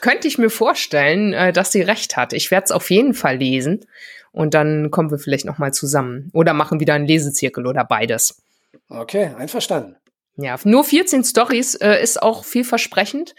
Könnte 0.00 0.28
ich 0.28 0.38
mir 0.38 0.50
vorstellen, 0.50 1.32
äh, 1.32 1.52
dass 1.52 1.72
sie 1.72 1.82
recht 1.82 2.16
hat. 2.16 2.34
Ich 2.34 2.52
werde 2.52 2.66
es 2.66 2.70
auf 2.70 2.88
jeden 2.88 3.14
Fall 3.14 3.38
lesen 3.38 3.84
und 4.30 4.54
dann 4.54 4.92
kommen 4.92 5.10
wir 5.10 5.18
vielleicht 5.18 5.44
noch 5.44 5.58
mal 5.58 5.72
zusammen 5.72 6.30
oder 6.32 6.54
machen 6.54 6.78
wieder 6.78 6.94
einen 6.94 7.06
Lesezirkel 7.06 7.66
oder 7.66 7.84
beides. 7.84 8.43
Okay, 8.88 9.32
einverstanden. 9.36 9.96
Ja, 10.36 10.56
nur 10.64 10.84
14 10.84 11.24
Stories 11.24 11.74
äh, 11.76 12.02
ist 12.02 12.20
auch 12.22 12.44
vielversprechend. 12.44 13.34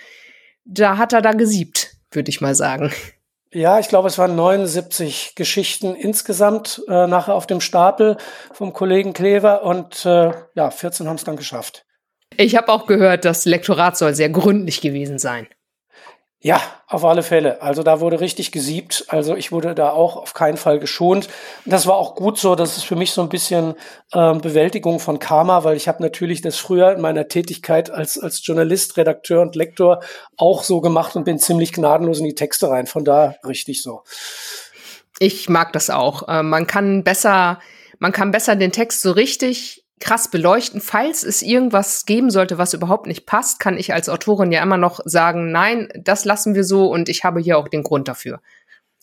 Da 0.64 0.98
hat 0.98 1.14
er 1.14 1.22
da 1.22 1.32
gesiebt, 1.34 1.96
würde 2.12 2.30
ich 2.30 2.42
mal 2.42 2.56
sagen. 2.56 2.92
Ja, 3.52 3.80
ich 3.80 3.88
glaube, 3.88 4.10
es 4.10 4.18
waren 4.18 4.36
79 4.36 5.34
Geschichten 5.36 5.96
insgesamt 5.96 6.84
äh, 6.90 7.08
nachher 7.08 7.36
auf 7.36 7.48
dem 7.48 7.62
Stapel 7.62 8.18
vom 8.52 8.74
Kollegen 8.74 9.14
Klever 9.14 9.64
und 9.64 10.06
äh, 10.06 10.34
ja, 10.56 10.72
14 10.72 11.08
haben 11.08 11.16
es 11.16 11.24
dann 11.24 11.38
geschafft. 11.38 11.86
Ich 12.38 12.58
habe 12.58 12.70
auch 12.70 12.86
gehört, 12.86 13.24
das 13.24 13.46
Lektorat 13.46 13.98
soll 13.98 14.14
sehr 14.14 14.30
gründlich 14.30 14.82
gewesen 14.82 15.20
sein. 15.20 15.48
Ja, 16.46 16.62
auf 16.86 17.04
alle 17.04 17.24
Fälle. 17.24 17.64
Also 17.64 17.82
da 17.82 18.02
wurde 18.02 18.20
richtig 18.20 18.52
gesiebt. 18.52 19.06
Also 19.08 19.36
ich 19.36 19.52
wurde 19.52 19.74
da 19.74 19.90
auch 19.90 20.16
auf 20.16 20.36
keinen 20.36 20.58
Fall 20.58 20.78
geschont. 20.78 21.28
Das 21.66 21.88
war 21.88 21.96
auch 21.96 22.14
gut 22.14 22.38
so. 22.38 22.54
Das 22.54 22.78
ist 22.78 22.84
für 22.84 22.96
mich 22.96 23.14
so 23.14 23.24
ein 23.24 23.30
bisschen 23.30 23.74
ähm, 24.14 24.42
Bewältigung 24.42 25.00
von 25.00 25.18
Karma, 25.18 25.64
weil 25.64 25.76
ich 25.76 25.88
habe 25.88 26.04
natürlich 26.04 26.42
das 26.42 26.58
früher 26.58 26.92
in 26.92 27.02
meiner 27.02 27.28
Tätigkeit 27.30 27.90
als, 27.90 28.20
als 28.20 28.46
Journalist, 28.46 28.96
Redakteur 28.96 29.42
und 29.42 29.56
Lektor 29.56 30.04
auch 30.38 30.62
so 30.62 30.82
gemacht 30.82 31.16
und 31.16 31.24
bin 31.24 31.40
ziemlich 31.40 31.74
gnadenlos 31.74 32.20
in 32.20 32.26
die 32.26 32.36
Texte 32.36 32.70
rein. 32.70 32.86
Von 32.86 33.06
da 33.06 33.34
richtig 33.44 33.82
so. 33.82 34.04
Ich 35.18 35.50
mag 35.50 35.74
das 35.74 35.90
auch. 35.90 36.28
Äh, 36.28 36.44
man 36.44 36.68
kann 36.68 37.04
besser, 37.04 37.60
man 37.98 38.12
kann 38.12 38.30
besser 38.30 38.56
den 38.56 38.72
Text 38.72 39.02
so 39.02 39.14
richtig 39.14 39.85
krass 40.00 40.30
beleuchten. 40.30 40.82
Falls 40.82 41.24
es 41.24 41.42
irgendwas 41.42 42.06
geben 42.06 42.30
sollte, 42.30 42.58
was 42.58 42.74
überhaupt 42.74 43.08
nicht 43.08 43.26
passt, 43.26 43.60
kann 43.60 43.78
ich 43.78 43.94
als 43.94 44.10
Autorin 44.10 44.52
ja 44.52 44.62
immer 44.62 44.78
noch 44.78 45.00
sagen, 45.06 45.52
nein, 45.52 45.90
das 45.96 46.26
lassen 46.26 46.56
wir 46.56 46.64
so 46.64 46.88
und 46.88 47.10
ich 47.10 47.24
habe 47.24 47.40
hier 47.40 47.58
auch 47.58 47.68
den 47.68 47.84
Grund 47.84 48.08
dafür. 48.08 48.42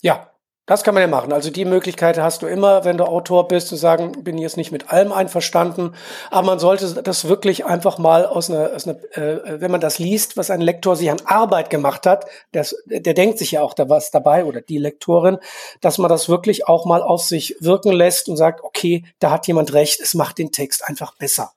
Ja, 0.01 0.32
das 0.65 0.83
kann 0.83 0.93
man 0.93 1.01
ja 1.01 1.07
machen. 1.07 1.33
Also 1.33 1.49
die 1.51 1.65
Möglichkeit 1.65 2.17
hast 2.17 2.41
du 2.41 2.47
immer, 2.47 2.85
wenn 2.85 2.97
du 2.97 3.03
Autor 3.03 3.49
bist, 3.49 3.67
zu 3.67 3.75
sagen, 3.75 4.23
bin 4.23 4.37
jetzt 4.37 4.55
nicht 4.55 4.71
mit 4.71 4.89
allem 4.89 5.11
einverstanden. 5.11 5.93
Aber 6.31 6.47
man 6.47 6.59
sollte 6.59 7.03
das 7.03 7.27
wirklich 7.27 7.65
einfach 7.65 7.97
mal 7.97 8.25
aus 8.25 8.49
einer, 8.49 8.71
aus 8.73 8.87
einer 8.87 8.97
äh, 9.17 9.59
wenn 9.59 9.71
man 9.71 9.81
das 9.81 9.99
liest, 9.99 10.37
was 10.37 10.49
ein 10.49 10.61
Lektor 10.61 10.95
sich 10.95 11.11
an 11.11 11.21
Arbeit 11.25 11.69
gemacht 11.69 12.05
hat, 12.05 12.27
das, 12.53 12.77
der 12.85 13.13
denkt 13.13 13.39
sich 13.39 13.51
ja 13.51 13.61
auch 13.61 13.73
da 13.73 13.89
was 13.89 14.09
dabei 14.09 14.45
oder 14.45 14.61
die 14.61 14.77
Lektorin, 14.77 15.37
dass 15.81 15.97
man 15.97 16.07
das 16.07 16.29
wirklich 16.29 16.65
auch 16.65 16.85
mal 16.85 17.03
auf 17.03 17.23
sich 17.23 17.57
wirken 17.59 17.91
lässt 17.91 18.29
und 18.29 18.37
sagt, 18.37 18.63
okay, 18.63 19.03
da 19.19 19.31
hat 19.31 19.47
jemand 19.47 19.73
recht, 19.73 19.99
es 19.99 20.13
macht 20.13 20.37
den 20.37 20.53
Text 20.53 20.85
einfach 20.85 21.13
besser. 21.17 21.51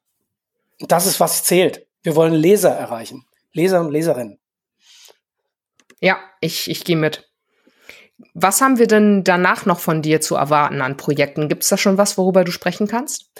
Und 0.80 0.90
das 0.90 1.06
ist, 1.06 1.20
was 1.20 1.44
zählt. 1.44 1.86
Wir 2.02 2.16
wollen 2.16 2.34
Leser 2.34 2.70
erreichen. 2.70 3.24
Leser 3.52 3.80
und 3.80 3.92
Leserinnen. 3.92 4.40
Ja, 6.00 6.18
ich, 6.40 6.68
ich 6.68 6.84
gehe 6.84 6.96
mit. 6.96 7.25
Was 8.38 8.60
haben 8.60 8.78
wir 8.78 8.86
denn 8.86 9.24
danach 9.24 9.64
noch 9.64 9.80
von 9.80 10.02
dir 10.02 10.20
zu 10.20 10.34
erwarten 10.34 10.82
an 10.82 10.98
Projekten? 10.98 11.48
Gibt 11.48 11.62
es 11.62 11.70
da 11.70 11.78
schon 11.78 11.96
was, 11.96 12.18
worüber 12.18 12.44
du 12.44 12.52
sprechen 12.52 12.86
kannst? 12.86 13.30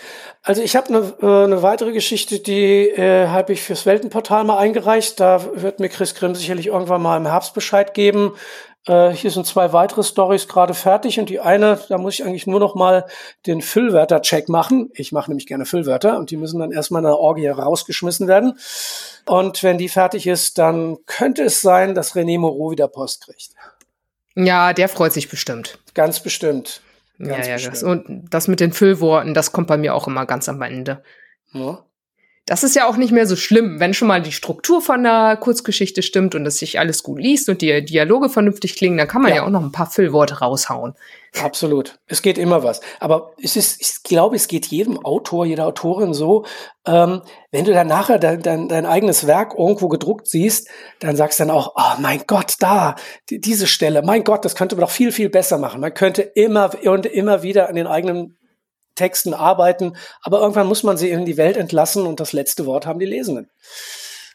Also 0.42 0.62
ich 0.62 0.74
habe 0.74 0.88
eine 0.88 0.98
äh, 1.20 1.48
ne 1.48 1.62
weitere 1.62 1.92
Geschichte, 1.92 2.38
die 2.38 2.88
äh, 2.88 3.26
habe 3.26 3.52
ich 3.52 3.60
fürs 3.60 3.84
Weltenportal 3.84 4.44
mal 4.44 4.56
eingereicht. 4.56 5.20
Da 5.20 5.44
wird 5.54 5.80
mir 5.80 5.90
Chris 5.90 6.14
Grimm 6.14 6.34
sicherlich 6.34 6.68
irgendwann 6.68 7.02
mal 7.02 7.18
im 7.18 7.26
Herbst 7.26 7.52
Bescheid 7.52 7.92
geben. 7.92 8.32
Äh, 8.86 9.10
hier 9.10 9.30
sind 9.30 9.46
zwei 9.46 9.74
weitere 9.74 10.02
Stories 10.02 10.48
gerade 10.48 10.72
fertig 10.72 11.20
und 11.20 11.28
die 11.28 11.40
eine, 11.40 11.78
da 11.90 11.98
muss 11.98 12.14
ich 12.14 12.24
eigentlich 12.24 12.46
nur 12.46 12.60
noch 12.60 12.74
mal 12.74 13.04
den 13.44 13.60
Füllwörter-Check 13.60 14.48
machen. 14.48 14.88
Ich 14.94 15.12
mache 15.12 15.30
nämlich 15.30 15.46
gerne 15.46 15.66
Füllwörter 15.66 16.16
und 16.16 16.30
die 16.30 16.38
müssen 16.38 16.60
dann 16.60 16.72
erstmal 16.72 17.00
in 17.00 17.08
der 17.08 17.18
Orgie 17.18 17.48
rausgeschmissen 17.48 18.28
werden. 18.28 18.58
Und 19.26 19.62
wenn 19.62 19.76
die 19.76 19.90
fertig 19.90 20.26
ist, 20.26 20.56
dann 20.56 20.96
könnte 21.04 21.42
es 21.42 21.60
sein, 21.60 21.94
dass 21.94 22.14
René 22.14 22.38
Moreau 22.38 22.70
wieder 22.70 22.88
Post 22.88 23.26
kriegt. 23.26 23.50
Ja, 24.36 24.72
der 24.72 24.88
freut 24.88 25.12
sich 25.12 25.28
bestimmt. 25.28 25.78
Ganz 25.94 26.20
bestimmt. 26.20 26.82
Ganz 27.18 27.46
ja, 27.46 27.56
ja, 27.56 27.68
bestimmt. 27.68 27.74
Das, 27.74 27.82
und 27.82 28.26
das 28.30 28.48
mit 28.48 28.60
den 28.60 28.72
Füllworten, 28.72 29.34
das 29.34 29.52
kommt 29.52 29.66
bei 29.66 29.78
mir 29.78 29.94
auch 29.94 30.06
immer 30.06 30.26
ganz 30.26 30.48
am 30.48 30.60
Ende. 30.62 31.02
Ja. 31.52 31.84
Das 32.46 32.62
ist 32.62 32.76
ja 32.76 32.88
auch 32.88 32.96
nicht 32.96 33.10
mehr 33.10 33.26
so 33.26 33.34
schlimm, 33.34 33.80
wenn 33.80 33.92
schon 33.92 34.06
mal 34.06 34.22
die 34.22 34.30
Struktur 34.30 34.80
von 34.80 35.02
der 35.02 35.36
Kurzgeschichte 35.36 36.02
stimmt 36.02 36.36
und 36.36 36.46
es 36.46 36.58
sich 36.58 36.78
alles 36.78 37.02
gut 37.02 37.18
liest 37.18 37.48
und 37.48 37.60
die 37.60 37.84
Dialoge 37.84 38.28
vernünftig 38.28 38.76
klingen, 38.76 38.96
dann 38.96 39.08
kann 39.08 39.20
man 39.20 39.30
ja, 39.30 39.38
ja 39.38 39.44
auch 39.44 39.50
noch 39.50 39.62
ein 39.62 39.72
paar 39.72 39.90
Füllworte 39.90 40.38
raushauen. 40.38 40.94
Absolut. 41.42 41.98
Es 42.06 42.22
geht 42.22 42.38
immer 42.38 42.62
was. 42.62 42.80
Aber 43.00 43.32
es 43.42 43.56
ist, 43.56 43.80
ich 43.80 44.02
glaube, 44.04 44.36
es 44.36 44.46
geht 44.46 44.66
jedem 44.66 45.04
Autor, 45.04 45.44
jeder 45.44 45.66
Autorin 45.66 46.14
so, 46.14 46.44
ähm, 46.86 47.22
wenn 47.50 47.64
du 47.64 47.72
dann 47.72 47.88
nachher 47.88 48.18
dein, 48.18 48.42
dein, 48.42 48.68
dein 48.68 48.86
eigenes 48.86 49.26
Werk 49.26 49.54
irgendwo 49.58 49.88
gedruckt 49.88 50.28
siehst, 50.28 50.68
dann 51.00 51.16
sagst 51.16 51.40
du 51.40 51.44
dann 51.44 51.50
auch, 51.54 51.74
oh 51.76 52.00
mein 52.00 52.22
Gott, 52.26 52.54
da, 52.60 52.94
die, 53.28 53.40
diese 53.40 53.66
Stelle, 53.66 54.02
mein 54.02 54.24
Gott, 54.24 54.44
das 54.44 54.54
könnte 54.54 54.76
man 54.76 54.82
doch 54.82 54.90
viel, 54.90 55.10
viel 55.10 55.28
besser 55.30 55.58
machen. 55.58 55.80
Man 55.80 55.94
könnte 55.94 56.22
immer 56.22 56.70
und 56.84 57.06
immer 57.06 57.42
wieder 57.42 57.68
an 57.68 57.74
den 57.74 57.88
eigenen 57.88 58.35
Texten 58.96 59.34
arbeiten, 59.34 59.96
aber 60.22 60.40
irgendwann 60.40 60.66
muss 60.66 60.82
man 60.82 60.96
sie 60.96 61.10
in 61.10 61.24
die 61.24 61.36
Welt 61.36 61.56
entlassen 61.56 62.06
und 62.06 62.18
das 62.18 62.32
letzte 62.32 62.66
Wort 62.66 62.86
haben 62.86 62.98
die 62.98 63.06
Lesenden. 63.06 63.48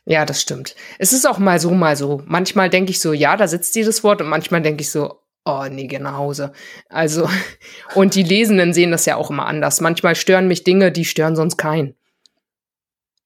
Ja, 0.06 0.26
das 0.26 0.42
stimmt. 0.42 0.76
Es 0.98 1.14
ist 1.14 1.28
auch 1.28 1.38
mal 1.38 1.60
so, 1.60 1.72
mal 1.72 1.96
so. 1.96 2.24
Manchmal 2.26 2.70
denke 2.70 2.92
ich 2.92 3.00
so, 3.00 3.14
ja, 3.14 3.38
da 3.38 3.48
sitzt 3.48 3.76
dieses 3.76 4.04
Wort 4.04 4.22
und 4.22 4.30
manchmal 4.30 4.62
denke 4.62 4.82
ich 4.82 4.90
so, 4.90 5.20
oh 5.46 5.66
nee, 5.70 5.88
geh 5.88 6.00
nach 6.00 6.18
Hause. 6.18 6.54
Also, 6.90 7.30
und 7.96 8.16
die 8.16 8.24
Lesenden 8.24 8.74
sehen 8.74 8.92
das 8.92 9.06
ja 9.06 9.16
auch 9.16 9.30
immer 9.30 9.46
anders. 9.46 9.82
Manchmal 9.82 10.16
stören 10.16 10.48
mich 10.48 10.64
Dinge, 10.64 10.92
die 10.92 11.06
stören 11.06 11.36
sonst 11.36 11.58
keinen. 11.58 11.96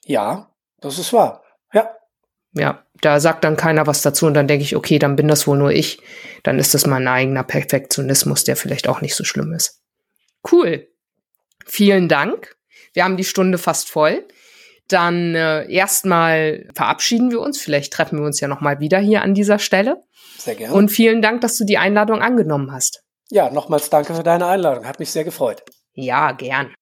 Ja, 0.06 0.50
das 0.82 1.00
ist 1.00 1.14
wahr. 1.14 1.44
Ja. 1.74 1.96
Ja, 2.54 2.84
da 3.02 3.20
sagt 3.20 3.44
dann 3.44 3.58
keiner 3.58 3.88
was 3.88 4.02
dazu 4.02 4.26
und 4.26 4.34
dann 4.34 4.48
denke 4.48 4.64
ich, 4.64 4.76
okay, 4.76 5.00
dann 5.00 5.16
bin 5.16 5.28
das 5.28 5.48
wohl 5.48 5.58
nur 5.58 5.72
ich. 5.72 6.02
Dann 6.44 6.60
ist 6.60 6.74
das 6.74 6.86
mein 6.86 7.08
eigener 7.08 7.44
Perfektionismus, 7.44 8.44
der 8.44 8.56
vielleicht 8.56 8.88
auch 8.88 9.02
nicht 9.02 9.16
so 9.16 9.24
schlimm 9.24 9.54
ist. 9.54 9.82
Cool. 10.50 10.88
Vielen 11.66 12.08
Dank. 12.08 12.56
Wir 12.94 13.04
haben 13.04 13.18
die 13.18 13.24
Stunde 13.24 13.58
fast 13.58 13.90
voll. 13.90 14.26
Dann 14.88 15.34
äh, 15.34 15.70
erstmal 15.72 16.70
verabschieden 16.74 17.32
wir 17.32 17.42
uns. 17.42 17.60
Vielleicht 17.60 17.92
treffen 17.92 18.20
wir 18.20 18.26
uns 18.26 18.40
ja 18.40 18.48
noch 18.48 18.62
mal 18.62 18.80
wieder 18.80 19.00
hier 19.00 19.24
an 19.24 19.34
dieser 19.34 19.60
Stelle. 19.60 20.04
Sehr 20.38 20.56
gerne. 20.56 20.74
Und 20.74 20.90
vielen 20.90 21.22
Dank, 21.22 21.42
dass 21.42 21.58
du 21.58 21.66
die 21.66 21.78
Einladung 21.78 22.22
angenommen 22.22 22.72
hast. 22.72 23.02
Ja, 23.30 23.50
nochmals 23.50 23.90
danke 23.90 24.14
für 24.14 24.24
deine 24.24 24.46
Einladung. 24.46 24.86
Hat 24.86 25.00
mich 25.00 25.12
sehr 25.12 25.24
gefreut. 25.24 25.64
Ja, 25.94 26.32
gern. 26.34 26.74